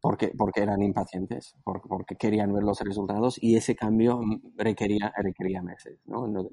porque, 0.01 0.33
porque 0.39 0.63
eran 0.63 0.81
impacientes, 0.81 1.55
porque, 1.63 1.87
porque, 1.87 2.17
querían 2.17 2.51
ver 2.55 2.63
los 2.63 2.81
resultados 2.81 3.37
y 3.39 3.57
ese 3.57 3.77
cambio 3.77 4.23
requería, 4.57 5.13
requería 5.19 5.61
meses. 5.61 6.01
¿no? 6.07 6.49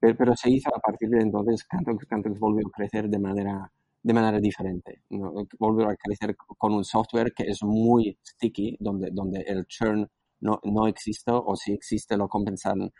pero, 0.00 0.16
pero, 0.16 0.34
se 0.34 0.48
hizo 0.48 0.74
a 0.74 0.80
partir 0.80 1.10
de 1.10 1.20
entonces, 1.20 1.62
Cantox, 1.64 2.40
volvió 2.40 2.66
a 2.66 2.70
crecer 2.70 3.10
de 3.10 3.18
manera, 3.18 3.70
de 4.02 4.14
manera 4.14 4.40
diferente. 4.40 5.02
¿no? 5.10 5.40
A 5.40 5.96
crecer 5.96 6.34
con 6.56 6.72
un 6.72 6.84
software 6.84 7.34
que 7.36 7.42
es 7.42 7.62
muy 7.62 8.18
sticky, 8.24 8.78
donde, 8.80 9.10
donde 9.12 9.42
el 9.42 9.66
churn 9.66 10.08
no, 10.40 10.58
no 10.64 10.86
existe 10.86 11.32
o 11.34 11.54
si 11.54 11.74
existe 11.74 12.16
lo 12.16 12.28
compensan, 12.28 12.90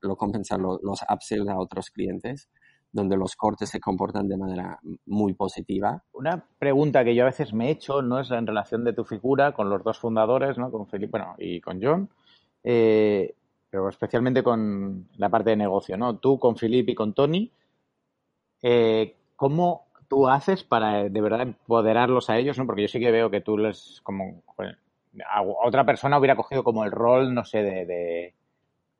lo 0.00 0.16
compensan 0.16 0.62
los, 0.62 1.02
upsells 1.08 1.48
a 1.48 1.58
otros 1.58 1.90
clientes 1.90 2.48
donde 2.92 3.16
los 3.16 3.36
cortes 3.36 3.68
se 3.70 3.80
comportan 3.80 4.28
de 4.28 4.36
manera 4.36 4.80
muy 5.06 5.34
positiva. 5.34 6.02
Una 6.12 6.44
pregunta 6.58 7.04
que 7.04 7.14
yo 7.14 7.22
a 7.22 7.26
veces 7.26 7.52
me 7.52 7.68
he 7.68 7.70
hecho, 7.70 8.02
¿no? 8.02 8.20
Es 8.20 8.30
en 8.30 8.46
relación 8.46 8.84
de 8.84 8.92
tu 8.92 9.04
figura 9.04 9.52
con 9.52 9.70
los 9.70 9.84
dos 9.84 9.98
fundadores, 9.98 10.58
¿no? 10.58 10.70
Con 10.70 10.88
Felipe, 10.88 11.12
bueno, 11.12 11.34
y 11.38 11.60
con 11.60 11.80
John, 11.80 12.10
eh, 12.64 13.34
pero 13.70 13.88
especialmente 13.88 14.42
con 14.42 15.08
la 15.16 15.28
parte 15.28 15.50
de 15.50 15.56
negocio, 15.56 15.96
¿no? 15.96 16.18
Tú 16.18 16.38
con 16.38 16.56
Felipe 16.56 16.92
y 16.92 16.94
con 16.96 17.14
Tony, 17.14 17.52
eh, 18.62 19.16
¿cómo 19.36 19.86
tú 20.08 20.28
haces 20.28 20.64
para 20.64 21.08
de 21.08 21.20
verdad 21.20 21.42
empoderarlos 21.42 22.28
a 22.28 22.38
ellos, 22.38 22.58
¿no? 22.58 22.66
Porque 22.66 22.82
yo 22.82 22.88
sí 22.88 22.98
que 22.98 23.12
veo 23.12 23.30
que 23.30 23.40
tú 23.40 23.56
les, 23.56 24.00
como, 24.02 24.42
a 25.28 25.42
otra 25.42 25.86
persona 25.86 26.18
hubiera 26.18 26.34
cogido 26.34 26.64
como 26.64 26.84
el 26.84 26.90
rol, 26.90 27.32
no 27.32 27.44
sé, 27.44 27.62
de 27.62 28.34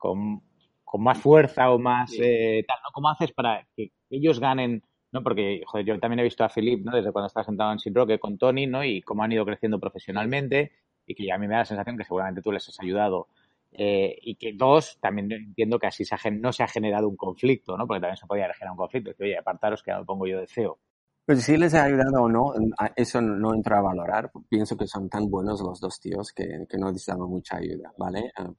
con 0.01 1.03
más 1.03 1.17
fuerza 1.19 1.71
o 1.71 1.79
más 1.79 2.11
eh, 2.19 2.65
tal, 2.67 2.77
¿no? 2.83 2.89
¿Cómo 2.93 3.09
haces 3.09 3.31
para 3.31 3.65
que 3.75 3.91
ellos 4.09 4.39
ganen? 4.39 4.83
¿no? 5.11 5.23
Porque, 5.23 5.61
joder, 5.65 5.85
yo 5.85 5.99
también 5.99 6.19
he 6.19 6.23
visto 6.23 6.43
a 6.43 6.49
Philip, 6.49 6.85
¿no? 6.85 6.95
Desde 6.95 7.11
cuando 7.11 7.27
está 7.27 7.43
sentado 7.43 7.71
en 7.71 7.79
Sin 7.79 7.93
Roque 7.93 8.19
con 8.19 8.37
Tony, 8.37 8.67
¿no? 8.67 8.83
Y 8.83 9.01
cómo 9.01 9.23
han 9.23 9.31
ido 9.31 9.45
creciendo 9.45 9.79
profesionalmente 9.79 10.71
y 11.05 11.15
que 11.15 11.25
ya 11.25 11.35
a 11.35 11.37
mí 11.37 11.47
me 11.47 11.53
da 11.53 11.59
la 11.59 11.65
sensación 11.65 11.97
que 11.97 12.03
seguramente 12.03 12.41
tú 12.41 12.51
les 12.51 12.67
has 12.67 12.79
ayudado. 12.79 13.27
Eh, 13.73 14.17
y 14.21 14.35
que 14.35 14.53
dos, 14.53 14.97
también 14.99 15.31
entiendo 15.31 15.79
que 15.79 15.87
así 15.87 16.03
se 16.03 16.31
no 16.31 16.51
se 16.51 16.63
ha 16.63 16.67
generado 16.67 17.07
un 17.07 17.15
conflicto, 17.15 17.77
¿no? 17.77 17.87
Porque 17.87 18.01
también 18.01 18.17
se 18.17 18.27
podía 18.27 18.53
generar 18.53 18.71
un 18.71 18.77
conflicto. 18.77 19.13
Que, 19.15 19.23
oye, 19.23 19.37
apartaros 19.37 19.83
que 19.83 19.91
no 19.91 20.05
pongo 20.05 20.27
yo 20.27 20.39
de 20.39 20.47
CEO. 20.47 20.77
Pues 21.25 21.43
si 21.43 21.55
les 21.55 21.73
ha 21.73 21.83
ayudado 21.83 22.23
o 22.23 22.29
no, 22.29 22.53
eso 22.95 23.21
no 23.21 23.53
entra 23.53 23.77
a 23.77 23.81
valorar. 23.81 24.31
Pienso 24.49 24.75
que 24.75 24.87
son 24.87 25.07
tan 25.09 25.29
buenos 25.29 25.61
los 25.61 25.79
dos 25.79 25.99
tíos 25.99 26.33
que, 26.33 26.65
que 26.69 26.77
no 26.77 26.87
necesitamos 26.87 27.29
mucha 27.29 27.57
ayuda, 27.57 27.93
¿vale? 27.97 28.31
Ah, 28.35 28.51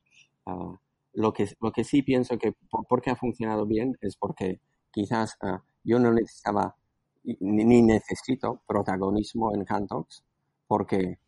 ah, 0.47 0.74
lo 1.14 1.32
que, 1.32 1.48
lo 1.60 1.72
que 1.72 1.84
sí 1.84 2.02
pienso 2.02 2.38
que 2.38 2.54
por, 2.70 3.02
qué 3.02 3.10
ha 3.10 3.16
funcionado 3.16 3.66
bien 3.66 3.96
es 4.00 4.16
porque 4.16 4.60
quizás 4.90 5.36
ah, 5.42 5.62
yo 5.84 5.98
no 5.98 6.12
necesitaba 6.12 6.76
ni, 7.24 7.82
necesito 7.82 8.60
protagonismo 8.66 9.54
en 9.54 9.64
Cantox 9.64 10.24
porque, 10.66 11.18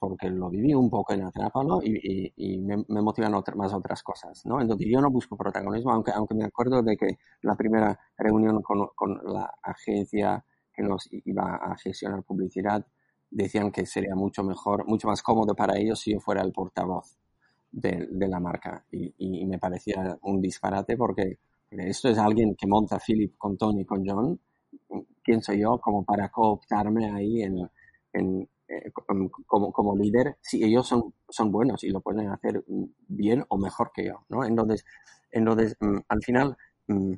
porque 0.00 0.30
lo 0.30 0.50
viví 0.50 0.74
un 0.74 0.90
poco 0.90 1.12
en 1.14 1.22
Atrápalo 1.22 1.80
y, 1.82 2.32
y, 2.36 2.58
me, 2.58 2.84
motivan 2.88 3.32
más 3.54 3.72
otras 3.72 4.02
cosas, 4.02 4.44
¿no? 4.44 4.60
Entonces 4.60 4.88
yo 4.90 5.00
no 5.00 5.10
busco 5.10 5.36
protagonismo, 5.36 5.92
aunque, 5.92 6.10
aunque 6.10 6.34
me 6.34 6.44
acuerdo 6.44 6.82
de 6.82 6.96
que 6.96 7.18
la 7.42 7.54
primera 7.54 7.98
reunión 8.18 8.60
con, 8.62 8.88
con 8.94 9.20
la 9.24 9.54
agencia 9.62 10.44
que 10.72 10.82
nos 10.82 11.08
iba 11.10 11.56
a 11.56 11.76
gestionar 11.78 12.22
publicidad 12.22 12.84
decían 13.30 13.70
que 13.70 13.86
sería 13.86 14.14
mucho 14.14 14.42
mejor, 14.42 14.86
mucho 14.86 15.08
más 15.08 15.22
cómodo 15.22 15.54
para 15.54 15.78
ellos 15.78 16.00
si 16.00 16.12
yo 16.12 16.20
fuera 16.20 16.42
el 16.42 16.52
portavoz 16.52 17.16
de, 17.70 18.08
de 18.10 18.28
la 18.28 18.40
marca. 18.40 18.84
Y, 18.90 19.44
me 19.46 19.58
parecía 19.58 20.18
un 20.22 20.40
disparate 20.40 20.96
porque 20.96 21.38
esto 21.70 22.08
es 22.08 22.18
alguien 22.18 22.54
que 22.56 22.66
monta 22.66 22.98
Philip 22.98 23.36
con 23.36 23.56
Tony, 23.56 23.84
con 23.84 24.04
John, 24.06 24.40
quién 25.22 25.42
soy 25.42 25.60
yo 25.60 25.78
como 25.78 26.04
para 26.04 26.28
cooptarme 26.30 27.10
ahí 27.10 27.42
en, 27.42 27.68
en 28.12 28.48
eh, 28.68 28.90
como, 29.46 29.72
como, 29.72 29.96
líder 29.96 30.38
si 30.40 30.64
ellos 30.64 30.88
son, 30.88 31.14
son 31.28 31.52
buenos 31.52 31.84
y 31.84 31.90
lo 31.90 32.00
pueden 32.00 32.28
hacer 32.30 32.64
bien 33.06 33.44
o 33.48 33.58
mejor 33.58 33.92
que 33.94 34.06
yo, 34.06 34.24
¿no? 34.28 34.44
Entonces, 34.44 34.84
entonces 35.30 35.76
mm, 35.78 35.98
al 36.08 36.22
final 36.24 36.56
mm, 36.88 37.14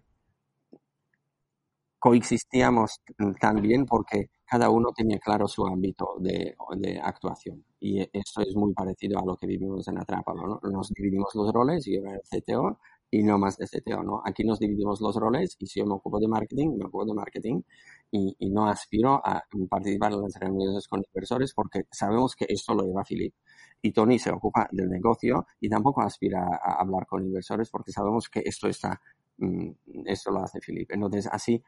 coexistíamos 1.99 3.01
también 3.41 3.87
porque 3.87 4.31
cada 4.45 4.71
uno 4.71 4.93
tenía 4.95 5.19
claro 5.19 5.47
su 5.49 5.67
ámbito 5.67 6.17
de, 6.21 6.55
actuación. 7.03 7.65
Y 7.81 8.01
esto 8.13 8.43
es 8.43 8.55
muy 8.57 8.73
parecido 8.75 9.19
a 9.19 9.25
lo 9.25 9.37
que 9.37 9.47
vivimos 9.47 9.87
en 9.89 9.99
Atrápalo, 9.99 10.47
¿no? 10.47 10.71
Nos 10.71 10.89
dividimos 10.91 11.35
los 11.35 11.53
roles, 11.53 11.85
yo 11.87 12.01
era 12.01 12.15
el 12.15 12.23
CTO 12.23 12.79
y 13.11 13.23
no 13.23 13.39
más 13.39 13.57
de 13.57 13.67
CTO, 13.67 14.03
¿no? 14.03 14.21
Aquí 14.25 14.45
nos 14.45 14.59
dividimos 14.59 15.01
los 15.01 15.17
roles 15.17 15.57
y 15.61 15.67
si 15.67 15.81
yo 15.81 15.87
me 15.87 15.95
ocupo 15.95 16.19
de 16.21 16.29
marketing, 16.29 16.77
me 16.77 16.85
ocupo 16.87 17.05
de 17.07 17.15
marketing 17.15 17.63
y, 18.11 18.35
y 18.39 18.51
no 18.51 18.69
aspiro 18.69 19.15
a 19.25 19.45
participar 19.71 20.13
en 20.13 20.23
las 20.23 20.35
reuniones 20.39 20.89
con 20.89 21.03
inversores 21.07 21.55
porque 21.55 21.83
sabemos 21.91 22.35
que 22.37 22.47
esto 22.49 22.75
lo 22.75 22.85
lleva 22.85 23.05
Philip. 23.05 23.35
Y 23.81 23.93
Tony 23.93 24.19
se 24.19 24.31
ocupa 24.31 24.69
del 24.73 24.89
negocio 24.91 25.47
y 25.61 25.69
tampoco 25.69 26.03
aspira 26.03 26.41
a 26.63 26.81
hablar 26.81 27.07
con 27.07 27.25
inversores 27.25 27.71
porque 27.71 27.93
sabemos 27.93 28.29
que 28.29 28.43
esto 28.45 28.69
está, 28.69 29.01
mm, 29.39 29.71
esto 30.07 30.31
lo 30.33 30.41
hace 30.43 30.59
Philip. 30.61 30.91
Entonces, 30.91 31.29
así, 31.31 31.63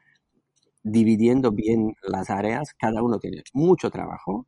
dividiendo 0.82 1.52
bien 1.52 1.94
las 2.02 2.30
áreas, 2.30 2.74
cada 2.74 3.02
uno 3.02 3.18
tiene 3.18 3.42
mucho 3.54 3.90
trabajo 3.90 4.46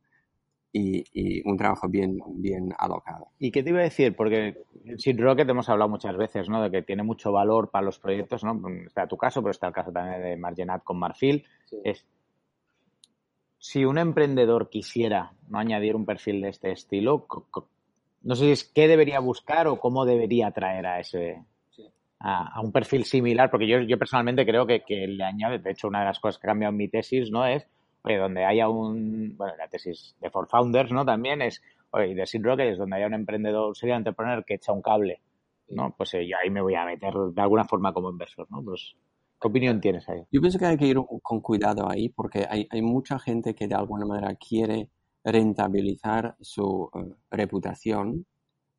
y, 0.73 1.47
un 1.47 1.55
trabajo 1.55 1.87
bien, 1.87 2.19
bien 2.35 2.73
alocado. 2.77 3.27
¿Y 3.37 3.51
qué 3.51 3.61
te 3.61 3.69
iba 3.69 3.79
a 3.79 3.83
decir? 3.83 4.15
Porque 4.15 4.63
en 4.85 4.99
Seed 4.99 5.19
Rocket 5.19 5.47
hemos 5.47 5.69
hablado 5.69 5.89
muchas 5.89 6.17
veces, 6.17 6.49
¿no? 6.49 6.63
De 6.63 6.71
que 6.71 6.81
tiene 6.81 7.03
mucho 7.03 7.31
valor 7.31 7.69
para 7.69 7.85
los 7.85 7.99
proyectos, 7.99 8.43
¿no? 8.43 8.59
Está 8.85 9.07
tu 9.07 9.15
caso, 9.15 9.41
pero 9.41 9.51
está 9.51 9.67
el 9.67 9.73
caso 9.73 9.91
también 9.91 10.21
de 10.21 10.35
Margenat 10.35 10.83
con 10.83 10.97
Marfil. 10.97 11.45
Es, 11.83 12.05
si 13.59 13.85
un 13.85 13.99
emprendedor 13.99 14.69
quisiera 14.69 15.33
no 15.47 15.59
añadir 15.59 15.95
un 15.95 16.05
perfil 16.05 16.41
de 16.41 16.49
este 16.49 16.71
estilo, 16.71 17.27
no 18.23 18.35
sé 18.35 18.45
si 18.45 18.51
es 18.51 18.63
qué 18.63 18.87
debería 18.87 19.19
buscar 19.19 19.67
o 19.67 19.79
cómo 19.79 20.05
debería 20.05 20.51
traer 20.51 20.87
a 20.87 20.99
ese 20.99 21.43
a, 22.19 22.61
un 22.61 22.71
perfil 22.71 23.03
similar, 23.03 23.51
porque 23.51 23.67
yo, 23.67 23.81
yo 23.81 23.99
personalmente 23.99 24.45
creo 24.45 24.65
que, 24.65 24.81
que 24.81 25.07
le 25.07 25.23
añade, 25.23 25.59
de 25.59 25.71
hecho, 25.71 25.87
una 25.87 25.99
de 25.99 26.05
las 26.05 26.19
cosas 26.19 26.39
que 26.39 26.47
ha 26.47 26.51
cambiado 26.51 26.71
en 26.71 26.77
mi 26.77 26.87
tesis, 26.87 27.29
¿no? 27.29 27.45
Es 27.45 27.67
oye, 28.03 28.17
donde 28.17 28.45
haya 28.45 28.69
un, 28.69 29.35
bueno, 29.37 29.55
la 29.57 29.67
tesis 29.67 30.15
de 30.19 30.29
For 30.29 30.47
Founders, 30.47 30.91
¿no? 30.91 31.05
También 31.05 31.41
es, 31.41 31.61
oye, 31.91 32.13
de 32.13 32.25
Seed 32.25 32.43
Rocket 32.43 32.71
es 32.71 32.77
donde 32.77 32.97
haya 32.97 33.07
un 33.07 33.13
emprendedor, 33.13 33.75
sería 33.75 33.95
entrepreneur 33.95 34.43
que 34.45 34.55
echa 34.55 34.73
un 34.73 34.81
cable, 34.81 35.21
¿no? 35.69 35.93
Pues 35.97 36.13
eh, 36.13 36.27
yo 36.27 36.37
ahí 36.41 36.49
me 36.49 36.61
voy 36.61 36.75
a 36.75 36.85
meter 36.85 37.13
de 37.13 37.41
alguna 37.41 37.65
forma 37.65 37.93
como 37.93 38.09
inversor, 38.09 38.47
¿no? 38.51 38.63
Pues, 38.63 38.95
¿qué 39.39 39.47
opinión 39.47 39.79
tienes 39.79 40.07
ahí? 40.09 40.21
Yo 40.31 40.41
pienso 40.41 40.59
que 40.59 40.65
hay 40.65 40.77
que 40.77 40.87
ir 40.87 40.97
con 41.21 41.41
cuidado 41.41 41.89
ahí 41.89 42.09
porque 42.09 42.45
hay, 42.49 42.67
hay 42.69 42.81
mucha 42.81 43.19
gente 43.19 43.55
que 43.55 43.67
de 43.67 43.75
alguna 43.75 44.05
manera 44.05 44.35
quiere 44.35 44.89
rentabilizar 45.23 46.35
su 46.41 46.89
eh, 46.93 47.15
reputación 47.31 48.25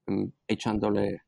mm, 0.06 0.24
echándole 0.46 1.22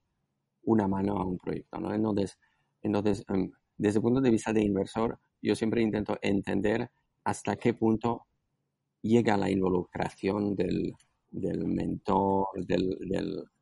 una 0.64 0.86
mano 0.86 1.16
a 1.16 1.24
un 1.24 1.38
proyecto, 1.38 1.80
¿no? 1.80 1.94
Entonces, 1.94 2.38
entonces 2.82 3.24
em, 3.28 3.50
desde 3.78 3.98
el 3.98 4.02
punto 4.02 4.20
de 4.20 4.30
vista 4.30 4.52
de 4.52 4.62
inversor, 4.62 5.18
yo 5.40 5.54
siempre 5.54 5.82
intento 5.82 6.18
entender 6.22 6.90
hasta 7.26 7.56
qué 7.56 7.74
punto 7.74 8.26
llega 9.02 9.36
la 9.36 9.50
involucración 9.50 10.54
del, 10.54 10.94
mentor, 11.32 12.46
del, 12.54 12.96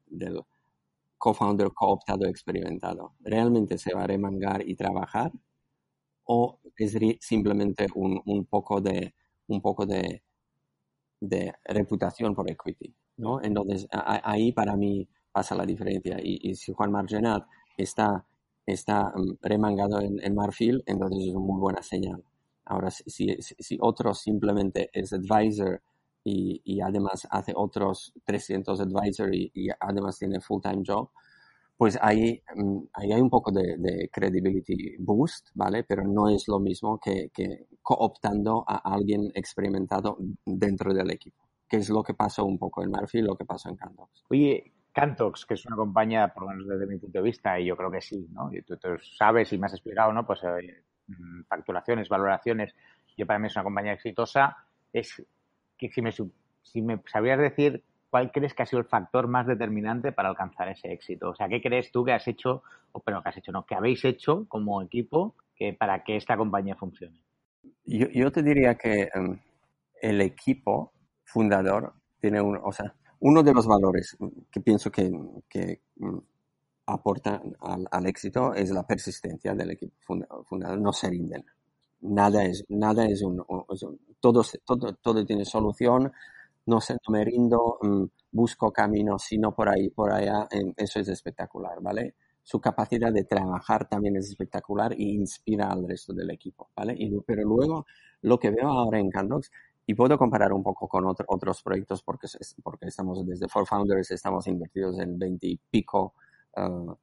del, 0.06 0.42
co-founder 1.16 1.72
cooptado 1.72 2.26
experimentado. 2.26 3.14
¿Realmente 3.20 3.78
se 3.78 3.94
va 3.94 4.04
a 4.04 4.06
remangar 4.06 4.68
y 4.68 4.74
trabajar? 4.74 5.32
¿O 6.24 6.60
es 6.76 6.94
simplemente 7.20 7.86
un, 7.94 8.44
poco 8.44 8.82
de, 8.82 9.14
un 9.46 9.62
poco 9.62 9.86
de, 9.86 10.22
reputación 11.64 12.34
por 12.34 12.50
equity? 12.50 12.94
¿no? 13.16 13.42
Entonces, 13.42 13.88
ahí 13.90 14.52
para 14.52 14.76
mí 14.76 15.08
pasa 15.32 15.54
la 15.54 15.64
diferencia. 15.64 16.18
Y, 16.22 16.54
si 16.54 16.74
Juan 16.74 16.92
Margenat 16.92 17.46
está, 17.78 18.26
está 18.66 19.04
mm, 19.16 19.38
remangado 19.40 20.00
en, 20.00 20.22
en 20.22 20.34
Marfil, 20.34 20.82
entonces 20.84 21.28
es 21.28 21.34
una 21.34 21.46
muy 21.46 21.60
buena 21.60 21.82
señal. 21.82 22.22
Ahora, 22.66 22.90
si, 22.90 23.36
si, 23.40 23.78
otro 23.80 24.14
simplemente 24.14 24.90
es 24.92 25.12
advisor 25.12 25.82
y, 26.24 26.60
y, 26.64 26.80
además 26.80 27.26
hace 27.30 27.52
otros 27.54 28.12
300 28.24 28.80
advisor 28.80 29.34
y, 29.34 29.68
además 29.80 30.18
tiene 30.18 30.40
full-time 30.40 30.82
job, 30.86 31.10
pues 31.76 31.98
ahí, 32.00 32.42
mm, 32.54 32.78
ahí, 32.94 33.12
hay 33.12 33.20
un 33.20 33.30
poco 33.30 33.50
de, 33.52 33.76
de, 33.78 34.08
credibility 34.10 34.96
boost, 34.98 35.48
¿vale? 35.54 35.84
Pero 35.84 36.04
no 36.04 36.28
es 36.28 36.48
lo 36.48 36.58
mismo 36.60 36.98
que, 36.98 37.30
que, 37.34 37.66
cooptando 37.82 38.64
a 38.66 38.94
alguien 38.94 39.30
experimentado 39.34 40.16
dentro 40.46 40.94
del 40.94 41.10
equipo, 41.10 41.48
que 41.68 41.78
es 41.78 41.90
lo 41.90 42.02
que 42.02 42.14
pasó 42.14 42.44
un 42.44 42.58
poco 42.58 42.82
en 42.82 42.90
Murphy, 42.90 43.20
lo 43.20 43.36
que 43.36 43.44
pasó 43.44 43.68
en 43.68 43.76
Cantox. 43.76 44.24
Oye, 44.30 44.72
Cantox, 44.94 45.44
que 45.44 45.54
es 45.54 45.66
una 45.66 45.76
compañía, 45.76 46.32
por 46.32 46.44
lo 46.44 46.50
menos 46.50 46.68
desde 46.68 46.86
mi 46.86 46.98
punto 46.98 47.18
de 47.18 47.24
vista, 47.24 47.58
y 47.58 47.66
yo 47.66 47.76
creo 47.76 47.90
que 47.90 48.00
sí, 48.00 48.28
¿no? 48.30 48.48
Y 48.52 48.62
tú, 48.62 48.78
sabes 49.18 49.52
y 49.52 49.58
me 49.58 49.66
has 49.66 49.74
explicado, 49.74 50.12
¿no? 50.12 50.24
Pues 50.24 50.40
eh, 50.44 50.84
facturaciones, 51.48 52.09
valoraciones, 52.09 52.74
yo 53.16 53.26
para 53.26 53.38
mí 53.38 53.46
es 53.46 53.57
una 53.57 53.64
compañía 53.64 53.92
exitosa, 53.92 54.57
es 54.92 55.24
que 55.76 55.90
si 56.62 56.82
me, 56.82 57.00
sabrías 57.07 57.38
decir 57.38 57.82
cuál 58.11 58.30
crees 58.32 58.55
que 58.55 58.62
ha 58.62 58.66
sido 58.66 58.80
el 58.80 58.88
factor 58.88 59.28
más 59.28 59.46
determinante 59.46 60.12
para 60.12 60.28
alcanzar 60.28 60.68
ese 60.68 60.92
éxito. 60.92 61.30
O 61.30 61.34
sea, 61.34 61.48
¿qué 61.48 61.61
crees 61.61 61.90
tú 61.90 62.05
que 62.05 62.12
has 62.12 62.26
hecho, 62.28 62.62
o 62.92 63.00
pero 63.00 63.22
que 63.22 63.28
has 63.28 63.36
hecho, 63.36 63.52
no, 63.52 63.66
que 63.66 63.74
habéis 63.74 64.05
hecho 64.05 64.46
como 64.48 64.82
equipo 64.82 65.34
que 65.57 65.72
para 65.72 66.02
que 66.05 66.16
esta 66.16 66.36
compañía 66.36 66.76
funcione? 66.76 67.20
Yo, 67.86 68.32
te 68.32 68.42
diría 68.42 68.76
que 68.76 69.09
em, 69.14 69.38
el 70.00 70.20
equipo 70.20 70.92
fundador 71.24 71.92
tiene 72.20 72.40
o 72.40 72.72
sea, 72.72 72.94
uno 73.20 73.42
de 73.42 73.52
los 73.52 73.66
valores 73.66 74.16
que 74.50 74.61
pienso 74.61 74.90
que, 74.90 75.11
que 75.48 75.80
mm, 75.96 76.18
aporta 76.87 77.43
al, 77.91 78.07
éxito 78.07 78.55
es 78.55 78.70
la 78.70 78.87
persistencia 78.87 79.55
del 79.55 79.72
equipo 79.72 79.95
fundador, 80.45 80.78
no 80.80 80.93
se 80.93 81.09
rinden. 81.09 81.45
Nada 82.03 82.45
es, 82.45 82.64
nada 82.68 83.07
es 83.07 83.22
un, 83.22 83.43
todo, 84.20 84.43
todo, 84.64 84.95
todo, 84.95 85.24
tiene 85.24 85.45
solución, 85.45 86.12
no, 86.66 86.80
se, 86.80 86.95
no 86.95 87.12
me 87.12 87.24
rindo, 87.24 87.78
mm, 87.80 88.05
busco 88.32 88.70
caminos, 88.72 89.22
sino 89.22 89.55
por 89.55 89.68
ahí, 89.68 89.89
por 89.89 90.12
allá, 90.12 90.47
eso 90.76 91.01
es 91.01 91.09
espectacular, 91.09 91.80
¿vale? 91.80 92.14
Su 92.43 92.61
capacidad 92.61 93.11
de 93.11 93.24
trabajar 93.24 93.89
también 93.89 94.16
es 94.16 94.28
espectacular 94.28 94.95
y 94.99 95.14
inspira 95.14 95.70
al 95.70 95.89
resto 95.89 96.12
del 96.12 96.30
equipo, 96.30 96.68
¿vale? 96.76 96.95
Y, 96.99 97.11
pero 97.20 97.43
luego, 97.43 97.87
lo 98.20 98.39
que 98.39 98.51
veo 98.51 98.68
ahora 98.68 98.99
en 98.99 99.11
Candox, 99.11 99.51
y 99.87 99.95
puedo 99.95 100.18
comparar 100.18 100.53
un 100.53 100.62
poco 100.62 100.89
con 100.89 101.05
otros 101.07 101.62
proyectos 101.62 102.03
porque, 102.03 102.26
porque 102.62 102.87
estamos 102.87 103.26
desde 103.26 103.49
Four 103.49 103.66
Founders, 103.66 104.11
estamos 104.11 104.47
invertidos 104.47 104.99
en 104.99 105.18
20 105.18 105.47
y 105.47 105.57
pico 105.57 106.14
Uh, 106.57 106.94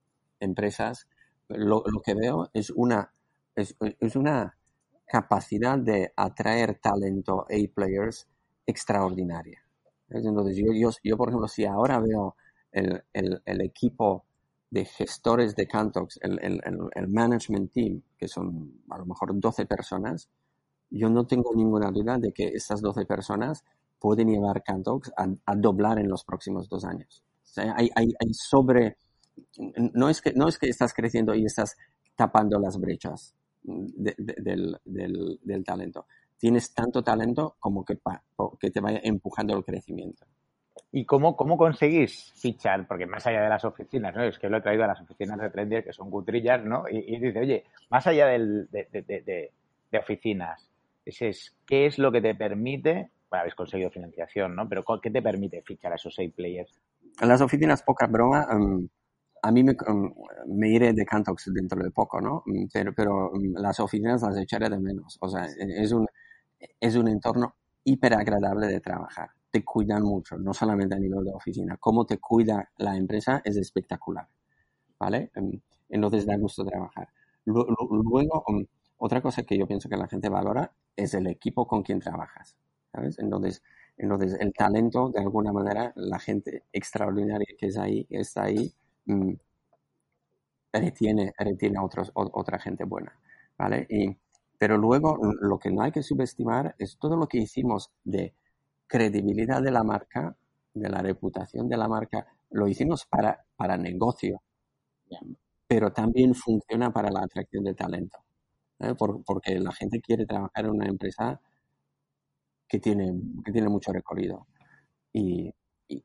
empresas, 0.41 1.07
lo, 1.47 1.83
que 2.03 2.13
veo 2.13 2.49
es 2.53 2.69
una, 2.71 3.13
es, 3.55 3.75
una 4.15 4.57
capacidad 5.05 5.77
de 5.77 6.11
atraer 6.15 6.79
talento 6.79 7.41
A-players 7.43 8.27
extraordinaria. 8.65 9.63
Entonces, 10.09 10.57
yo, 10.57 10.89
yo, 11.03 11.17
por 11.17 11.29
ejemplo, 11.29 11.47
si 11.47 11.65
ahora 11.65 11.99
veo 11.99 12.35
el, 12.71 13.01
el, 13.13 13.61
equipo 13.61 14.25
de 14.69 14.85
gestores 14.85 15.55
de 15.55 15.67
Cantox, 15.67 16.19
el, 16.21 16.39
el, 16.41 17.07
management 17.07 17.71
team, 17.71 18.01
que 18.17 18.27
son 18.27 18.81
a 18.89 18.97
lo 18.97 19.05
mejor 19.05 19.39
12 19.39 19.65
personas, 19.65 20.29
yo 20.89 21.09
no 21.09 21.25
tengo 21.25 21.53
ninguna 21.55 21.91
duda 21.91 22.17
de 22.17 22.33
que 22.33 22.47
estas 22.47 22.81
12 22.81 23.05
personas 23.05 23.63
pueden 23.99 24.29
llevar 24.29 24.63
Cantox 24.63 25.11
a, 25.15 25.55
doblar 25.55 25.99
en 25.99 26.09
los 26.09 26.25
próximos 26.25 26.67
dos 26.67 26.83
años. 26.83 27.23
hay, 27.55 27.89
hay, 27.95 28.13
hay 28.19 28.33
sobre 28.33 28.97
no 29.93 30.09
es 30.09 30.21
que, 30.21 30.33
no 30.33 30.47
es 30.47 30.57
que 30.57 30.67
estás 30.67 30.93
creciendo 30.93 31.35
y 31.35 31.45
estás 31.45 31.77
tapando 32.15 32.59
las 32.59 32.79
brechas 32.79 33.35
del, 33.63 34.79
talento. 35.65 36.07
Tienes 36.37 36.73
tanto 36.73 37.03
talento 37.03 37.55
como 37.59 37.85
que, 37.85 37.99
que 38.59 38.71
te 38.71 38.79
vaya 38.79 38.99
empujando 39.03 39.55
el 39.55 39.63
crecimiento. 39.63 40.25
¿Y 40.91 41.05
cómo, 41.05 41.35
cómo 41.35 41.57
conseguís 41.57 42.33
fichar? 42.35 42.87
Porque 42.87 43.05
más 43.05 43.25
allá 43.27 43.43
de 43.43 43.49
las 43.49 43.63
oficinas, 43.63 44.15
¿no? 44.15 44.23
Es 44.23 44.39
que 44.39 44.49
lo 44.49 44.57
he 44.57 44.61
traído 44.61 44.83
a 44.83 44.87
las 44.87 45.01
oficinas 45.01 45.39
de 45.39 45.49
Trendier, 45.49 45.83
que 45.83 45.93
son 45.93 46.09
cutrillas, 46.09 46.63
¿no? 46.65 46.85
Y, 46.89 47.19
dice, 47.19 47.39
oye, 47.39 47.65
más 47.89 48.07
allá 48.07 48.27
del, 48.27 48.67
de, 48.71 49.51
de 49.91 49.97
oficinas. 49.97 50.67
Es, 51.05 51.55
¿Qué 51.65 51.85
es 51.85 51.99
lo 51.99 52.11
que 52.11 52.21
te 52.21 52.35
permite, 52.35 53.09
bueno, 53.29 53.41
habéis 53.41 53.55
conseguido 53.55 53.89
financiación, 53.89 54.55
¿no? 54.55 54.67
Pero 54.67 54.83
¿qué 55.01 55.11
te 55.11 55.21
permite 55.21 55.61
fichar 55.61 55.91
a 55.91 55.95
esos 55.95 56.15
seis 56.15 56.33
players? 56.33 56.79
Las 57.21 57.41
oficinas, 57.41 57.83
poca 57.83 58.07
broma, 58.07 58.47
em, 58.51 58.87
a 59.41 59.51
mí 59.51 59.61
em, 59.61 60.13
me, 60.47 60.69
iré 60.69 60.93
de 60.93 61.05
Cantox 61.05 61.51
dentro 61.53 61.81
de 61.83 61.91
poco, 61.91 62.21
¿no? 62.21 62.43
Mm, 62.45 62.65
pero, 62.95 63.35
em, 63.35 63.53
las 63.55 63.79
oficinas 63.79 64.21
las 64.21 64.37
echaré 64.37 64.69
de 64.69 64.79
menos. 64.79 65.17
O 65.21 65.29
sea, 65.29 65.45
e, 65.45 65.81
es 65.83 65.91
un, 65.91 66.07
es 66.79 66.95
un 66.95 67.07
entorno 67.07 67.55
hiper 67.83 68.13
agradable 68.13 68.67
de 68.67 68.79
trabajar. 68.81 69.31
Te 69.51 69.63
cuidan 69.65 70.03
mucho, 70.03 70.37
no 70.37 70.53
solamente 70.53 70.95
a 70.95 70.99
nivel 70.99 71.25
de 71.25 71.31
oficina. 71.33 71.77
Cómo 71.77 72.05
te 72.05 72.19
cuida 72.19 72.71
la 72.77 72.95
empresa 72.95 73.41
es 73.43 73.57
espectacular, 73.57 74.27
¿vale? 74.99 75.31
Entonces 75.89 76.25
da 76.25 76.37
gusto 76.37 76.63
trabajar. 76.65 77.09
Luego, 77.45 78.43
otra 78.97 79.21
cosa 79.21 79.43
que 79.43 79.57
yo 79.57 79.67
pienso 79.67 79.89
que 79.89 79.97
la 79.97 80.07
gente 80.07 80.29
valora 80.29 80.71
es 80.95 81.13
el 81.15 81.27
equipo 81.27 81.67
con 81.67 81.83
quien 81.83 81.99
trabajas, 81.99 82.55
¿sabes? 82.93 83.17
Entonces, 83.19 83.63
entonces 83.97 84.37
el 84.39 84.53
talento, 84.53 85.09
de 85.09 85.19
alguna 85.19 85.51
manera, 85.51 85.91
la 85.95 86.19
gente 86.19 86.63
extraordinaria 86.71 87.47
que 87.57 87.67
es 87.67 87.77
está 88.09 88.43
ahí, 88.43 88.73
mm, 89.05 89.33
retiene, 90.73 91.33
retiene 91.37 91.77
a 91.77 91.83
otros, 91.83 92.11
otra 92.13 92.59
gente 92.59 92.83
buena, 92.85 93.17
¿vale? 93.57 93.85
Y, 93.89 94.17
pero 94.57 94.77
luego 94.77 95.17
lo 95.41 95.59
que 95.59 95.71
no 95.71 95.81
hay 95.81 95.91
que 95.91 96.03
subestimar 96.03 96.75
es 96.77 96.97
todo 96.97 97.15
lo 97.17 97.27
que 97.27 97.39
hicimos 97.39 97.91
de 98.03 98.33
credibilidad 98.87 99.61
de 99.61 99.71
la 99.71 99.83
marca, 99.83 100.35
de 100.73 100.89
la 100.89 101.01
reputación 101.01 101.67
de 101.69 101.77
la 101.77 101.87
marca, 101.87 102.27
lo 102.51 102.67
hicimos 102.67 103.05
para, 103.05 103.45
para 103.55 103.77
negocio, 103.77 104.41
pero 105.67 105.91
también 105.93 106.35
funciona 106.35 106.91
para 106.91 107.09
la 107.11 107.21
atracción 107.21 107.63
de 107.63 107.73
talento. 107.73 108.19
¿eh? 108.81 108.95
porque 109.25 109.59
la 109.59 109.71
gente 109.71 110.01
quiere 110.01 110.25
trabajar 110.25 110.65
en 110.65 110.71
una 110.71 110.87
empresa 110.87 111.39
que 112.67 112.79
tiene, 112.79 113.13
que 113.45 113.51
tiene 113.51 113.69
mucho 113.69 113.91
recorrido. 113.91 114.47
Y, 115.13 115.53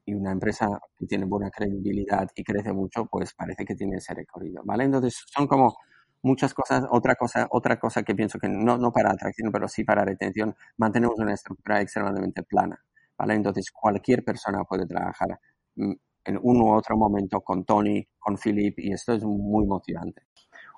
y, 0.05 0.15
una 0.15 0.33
empresa 0.33 0.69
que 0.99 1.07
tiene 1.07 1.25
buena 1.25 1.51
credibilidad 1.51 2.29
y 2.35 2.45
crece 2.45 2.73
mucho, 2.73 3.07
pues 3.07 3.35
parece 3.35 3.65
que 3.65 3.75
tiene 3.75 3.97
ese 3.97 4.15
recorrido, 4.15 4.63
¿vale? 4.65 4.85
Entonces 4.85 5.25
son 5.33 5.47
como 5.47 5.77
muchas 6.23 6.55
cosas. 6.55 6.85
Otra 6.91 7.15
cosa, 7.15 7.47
otra 7.51 7.79
cosa 7.79 8.03
que 8.03 8.15
pienso 8.15 8.39
que 8.39 8.49
no, 8.49 8.77
no 8.79 8.93
para 8.93 9.13
atracción, 9.13 9.53
pero 9.53 9.69
sí 9.69 9.85
para 9.85 10.05
retención, 10.05 10.55
mantenemos 10.77 11.19
una 11.19 11.35
estructura 11.35 11.81
extremadamente 11.81 12.43
plana, 12.43 12.79
¿vale? 13.17 13.35
Entonces 13.35 13.71
cualquier 13.71 14.25
persona 14.25 14.65
puede 14.65 14.87
trabajar 14.87 15.39
mm, 15.77 15.93
en 16.25 16.39
uno 16.43 16.65
u 16.65 16.75
otro 16.75 16.97
momento 16.97 17.41
con 17.41 17.65
Tony, 17.65 18.07
con 18.19 18.37
Philip, 18.37 18.79
y 18.79 18.93
esto 18.93 19.15
es 19.15 19.23
muy 19.25 19.67
motivante. 19.67 20.23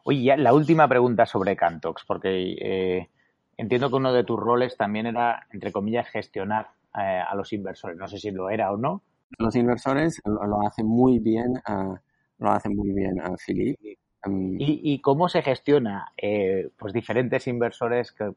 Oye, 0.05 0.37
la 0.37 0.53
última 0.53 0.89
pregunta 0.89 1.27
sobre 1.27 1.57
Cantox, 1.57 2.05
porque 2.07 2.57
eh, 2.61 3.11
entiendo 3.57 3.91
que 3.91 3.97
uno 3.97 4.13
de 4.13 4.25
tus 4.25 4.39
roles 4.39 4.77
también 4.77 5.07
era, 5.07 5.47
entre 5.51 5.73
comillas, 5.73 6.09
gestionar 6.09 6.69
eh, 6.95 7.23
a 7.27 7.35
los 7.35 7.53
inversores. 7.53 7.97
No 7.97 8.09
sé 8.09 8.19
si 8.19 8.31
lo 8.31 8.51
era 8.51 8.73
o 8.73 8.77
no. 8.77 9.03
Los 9.39 9.55
inversores 9.57 10.21
lo, 10.25 10.67
hacen 10.67 10.87
muy 10.87 11.19
bien, 11.19 11.55
uh, 11.69 11.95
lo 12.39 12.51
hacen 12.51 12.75
muy 12.75 12.93
bien 12.93 13.21
a 13.21 13.35
Philip. 13.37 13.79
Um, 14.27 14.57
¿Y, 14.59 15.01
cómo 15.01 15.29
se 15.29 15.43
gestiona 15.43 16.13
eh, 16.17 16.71
pues 16.77 16.93
diferentes 16.93 17.47
inversores 17.47 18.13
que, 18.13 18.33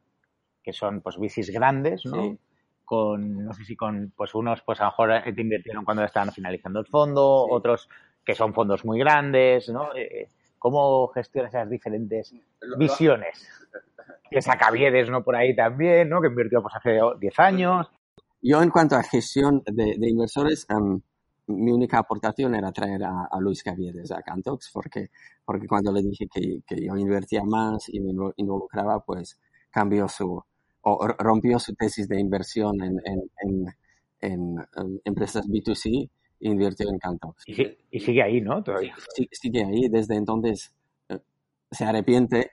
que 0.61 0.73
son 0.73 1.01
pues 1.01 1.17
bicis 1.17 1.49
grandes, 1.49 2.05
¿no? 2.05 2.37
Con, 2.83 3.45
no 3.45 3.53
sé 3.53 3.63
si 3.63 3.75
con, 3.75 4.11
pues 4.15 4.35
unos 4.35 4.61
pues 4.63 4.81
a 4.81 4.85
lo 4.85 4.89
mejor 4.91 5.33
te 5.33 5.41
invirtieron 5.41 5.85
cuando 5.85 6.03
estaban 6.03 6.31
finalizando 6.31 6.81
el 6.81 6.85
fondo, 6.87 7.47
otros 7.49 7.87
que 8.23 8.35
son 8.35 8.53
fondos 8.53 8.83
muy 8.83 8.99
grandes, 8.99 9.69
¿no? 9.69 9.89
¿Cómo 10.61 11.07
gestionas 11.07 11.55
esas 11.55 11.69
diferentes 11.69 12.35
visiones? 12.77 13.49
Que 14.29 14.41
Sacaviedes, 14.41 15.09
¿no? 15.09 15.25
Por 15.25 15.35
ahí 15.35 15.53
también, 15.53 16.07
¿no? 16.07 16.21
Que 16.21 16.27
invirtió 16.27 16.61
pues 16.61 16.73
hace 16.73 16.99
10 17.19 17.39
años. 17.39 17.91
Yo 18.41 18.61
en 18.61 18.69
cuanto 18.69 18.95
a 18.95 19.03
gestión 19.03 19.63
de, 19.65 19.95
inversores, 20.09 20.65
em, 20.69 21.01
mi 21.47 21.71
única 21.71 21.99
aportación 21.99 22.55
era 22.55 22.71
traer 22.71 23.03
a, 23.03 23.39
Luis 23.39 23.63
Caviedes 23.63 24.11
a 24.11 24.21
Cantox, 24.21 24.71
porque, 24.73 25.09
porque 25.45 25.67
cuando 25.67 25.91
le 25.91 26.01
dije 26.01 26.27
que, 26.27 26.61
yo 26.85 26.97
invertía 26.97 27.43
más 27.43 27.89
y 27.89 27.99
me 27.99 28.11
involucraba, 28.37 29.03
pues 29.03 29.39
cambió 29.69 30.07
su, 30.07 30.41
o 30.81 31.07
rompió 31.19 31.59
su 31.59 31.73
tesis 31.75 32.07
de 32.07 32.19
inversión 32.19 32.81
en, 32.81 32.99
en, 33.05 33.65
en 34.21 34.67
empresas 35.05 35.47
B2C 35.47 36.09
invirtió 36.41 36.89
en 36.89 36.97
Cantox. 36.97 37.43
Y, 37.47 37.99
sigue 37.99 38.23
ahí, 38.23 38.41
¿no? 38.41 38.63
Todavía. 38.63 38.95
sigue 39.31 39.63
ahí. 39.63 39.87
Desde 39.89 40.15
entonces 40.15 40.73
eh, 41.09 41.19
se 41.69 41.85
arrepiente, 41.85 42.51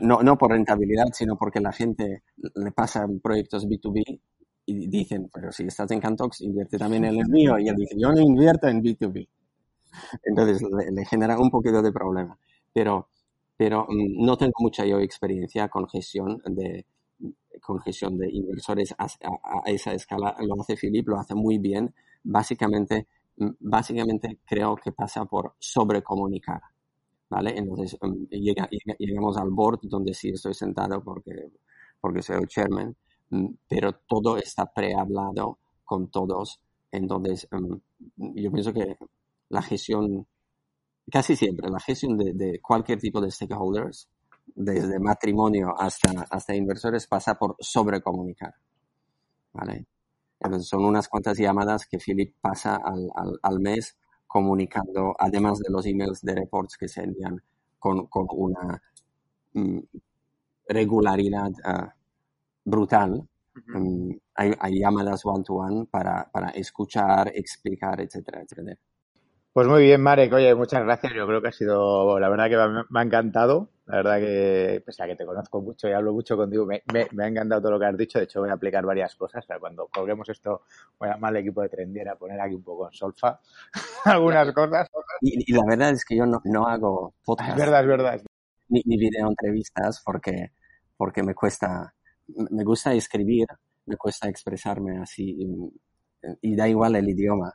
no, 0.00 0.22
no 0.22 0.38
por 0.38 0.50
rentabilidad, 0.50 1.06
sino 1.12 1.36
porque 1.36 1.60
la 1.60 1.72
gente 1.72 2.22
le 2.36 2.72
pasa 2.72 3.06
proyectos 3.22 3.66
B2B 3.66 4.20
y 4.66 4.86
dicen, 4.88 5.28
pero 5.32 5.52
si 5.52 5.64
estás 5.64 5.90
en 5.90 6.00
Cantox, 6.00 6.40
invierte 6.40 6.78
también 6.78 7.04
en 7.04 7.20
el 7.20 7.28
mío. 7.28 7.58
Y 7.58 7.68
él 7.68 7.76
dice, 7.76 7.96
yo 7.98 8.12
no 8.12 8.20
invierto 8.20 8.68
en 8.68 8.82
B2B. 8.82 9.28
Entonces 10.24 10.62
le, 10.62 11.04
genera 11.04 11.38
un 11.38 11.50
poquito 11.50 11.82
de 11.82 11.92
problema. 11.92 12.38
Pero, 12.72 13.08
pero 13.56 13.86
mm, 13.88 14.24
no 14.24 14.36
tengo 14.36 14.54
mucha 14.60 14.84
yo 14.84 14.98
experiencia 15.00 15.68
con 15.68 15.88
gestión 15.88 16.40
de, 16.46 16.86
con 17.60 17.80
gestión 17.80 18.16
de 18.18 18.30
inversores 18.30 18.94
a, 18.98 19.04
a, 19.04 19.62
esa 19.66 19.92
escala. 19.92 20.34
Lo 20.40 20.60
hace 20.60 20.76
Philip, 20.76 21.08
lo 21.08 21.18
hace 21.18 21.34
muy 21.34 21.58
bien. 21.58 21.94
Básicamente, 22.22 23.06
mm, 23.36 23.50
básicamente 23.60 24.38
creo 24.46 24.76
que 24.76 24.92
pasa 24.92 25.24
por 25.26 25.54
sobrecomunicar. 25.58 26.62
¿Vale? 27.28 27.54
Entonces 27.56 27.98
mm, 28.00 28.24
llega, 28.30 28.68
llegamos 28.98 29.36
al 29.36 29.50
board 29.50 29.80
donde 29.82 30.14
sí 30.14 30.30
estoy 30.30 30.54
sentado 30.54 31.02
porque, 31.02 31.50
porque 32.00 32.22
soy 32.22 32.36
el 32.36 32.48
chairman, 32.48 32.96
pero 33.68 33.92
todo 34.06 34.36
está 34.36 34.66
prehablado 34.66 35.58
con 35.84 36.10
todos. 36.10 36.60
Entonces, 36.90 37.48
yo 38.16 38.52
pienso 38.52 38.72
que 38.72 38.96
la 39.48 39.62
gestión, 39.62 40.26
casi 41.10 41.36
siempre, 41.36 41.68
la 41.70 41.80
gestión 41.80 42.16
de, 42.16 42.32
de 42.32 42.60
cualquier 42.60 42.98
tipo 42.98 43.20
de 43.20 43.30
stakeholders 43.30 44.08
desde 44.46 44.98
matrimonio 44.98 45.74
hasta, 45.78 46.26
hasta 46.30 46.54
inversores 46.54 47.06
pasa 47.06 47.34
por 47.34 47.56
sobrecomunicar. 47.58 48.54
¿Vale? 49.52 49.86
Entonces 50.40 50.68
son 50.68 50.84
unas 50.84 51.08
cuantas 51.08 51.38
llamadas 51.38 51.86
que 51.86 51.98
Philip 51.98 52.34
pasa 52.40 52.76
al, 52.76 53.10
al, 53.42 53.60
mes 53.60 53.96
comunicando, 54.26 55.14
además 55.18 55.58
de 55.58 55.70
los 55.70 55.86
emails 55.86 56.20
de 56.22 56.34
reports 56.34 56.76
que 56.76 56.88
se 56.88 57.02
envían 57.02 57.40
con, 57.78 58.06
con 58.06 58.26
una 58.30 58.82
mm, 59.54 59.78
regularidad 60.68 61.52
ah, 61.64 61.94
brutal. 62.64 63.28
Mm, 63.66 64.10
hay, 64.34 64.52
hay, 64.58 64.80
llamadas 64.80 65.24
one-to-one 65.24 65.86
para, 65.86 66.28
para 66.32 66.50
escuchar, 66.50 67.30
explicar, 67.34 68.00
etcétera, 68.00 68.42
etcétera. 68.42 68.76
Pues 69.54 69.68
muy 69.68 69.84
bien, 69.84 70.02
Marek. 70.02 70.32
Oye, 70.32 70.52
muchas 70.56 70.82
gracias. 70.82 71.12
Yo 71.14 71.28
creo 71.28 71.40
que 71.40 71.46
ha 71.46 71.52
sido, 71.52 72.18
la 72.18 72.28
verdad 72.28 72.48
que 72.48 72.84
me, 72.90 72.98
ha 72.98 73.02
encantado. 73.04 73.70
La 73.86 73.98
verdad 73.98 74.18
que, 74.18 74.82
pese 74.84 75.04
a 75.04 75.06
que 75.06 75.14
te 75.14 75.24
conozco 75.24 75.62
mucho 75.62 75.88
y 75.88 75.92
hablo 75.92 76.12
mucho 76.12 76.36
contigo, 76.36 76.66
me, 76.66 76.82
ha 77.22 77.28
encantado 77.28 77.60
todo 77.60 77.70
lo 77.70 77.78
que 77.78 77.86
has 77.86 77.96
dicho. 77.96 78.18
De 78.18 78.24
hecho, 78.24 78.40
voy 78.40 78.50
a 78.50 78.54
aplicar 78.54 78.84
varias 78.84 79.14
cosas. 79.14 79.46
cuando 79.60 79.86
colguemos 79.86 80.28
esto, 80.28 80.62
voy 80.98 81.08
a 81.08 81.12
llamar 81.12 81.28
al 81.30 81.36
equipo 81.36 81.62
de 81.62 81.68
Trendiera 81.68 82.14
a 82.14 82.16
poner 82.16 82.40
aquí 82.40 82.56
un 82.56 82.64
poco 82.64 82.88
en 82.88 82.94
solfa 82.94 83.38
algunas 84.06 84.52
cosas. 84.52 84.88
Y, 85.20 85.52
la 85.52 85.62
verdad 85.64 85.90
es 85.90 86.04
que 86.04 86.16
yo 86.16 86.26
no, 86.26 86.40
no 86.46 86.66
hago 86.66 87.14
podcast. 87.24 87.50
Es 87.50 87.56
verdad, 87.56 87.80
es 87.82 87.86
verdad. 87.86 88.20
Ni, 88.70 88.82
ni 88.86 88.98
video 88.98 89.28
entrevistas 89.28 90.02
porque, 90.04 90.50
porque 90.96 91.22
me 91.22 91.32
cuesta, 91.32 91.94
me 92.28 92.64
gusta 92.64 92.94
escribir, 92.94 93.46
me 93.86 93.96
cuesta 93.96 94.28
expresarme 94.28 94.98
así 94.98 95.36
y, 95.38 95.72
y 96.42 96.56
da 96.56 96.68
igual 96.68 96.96
el 96.96 97.08
idioma 97.08 97.52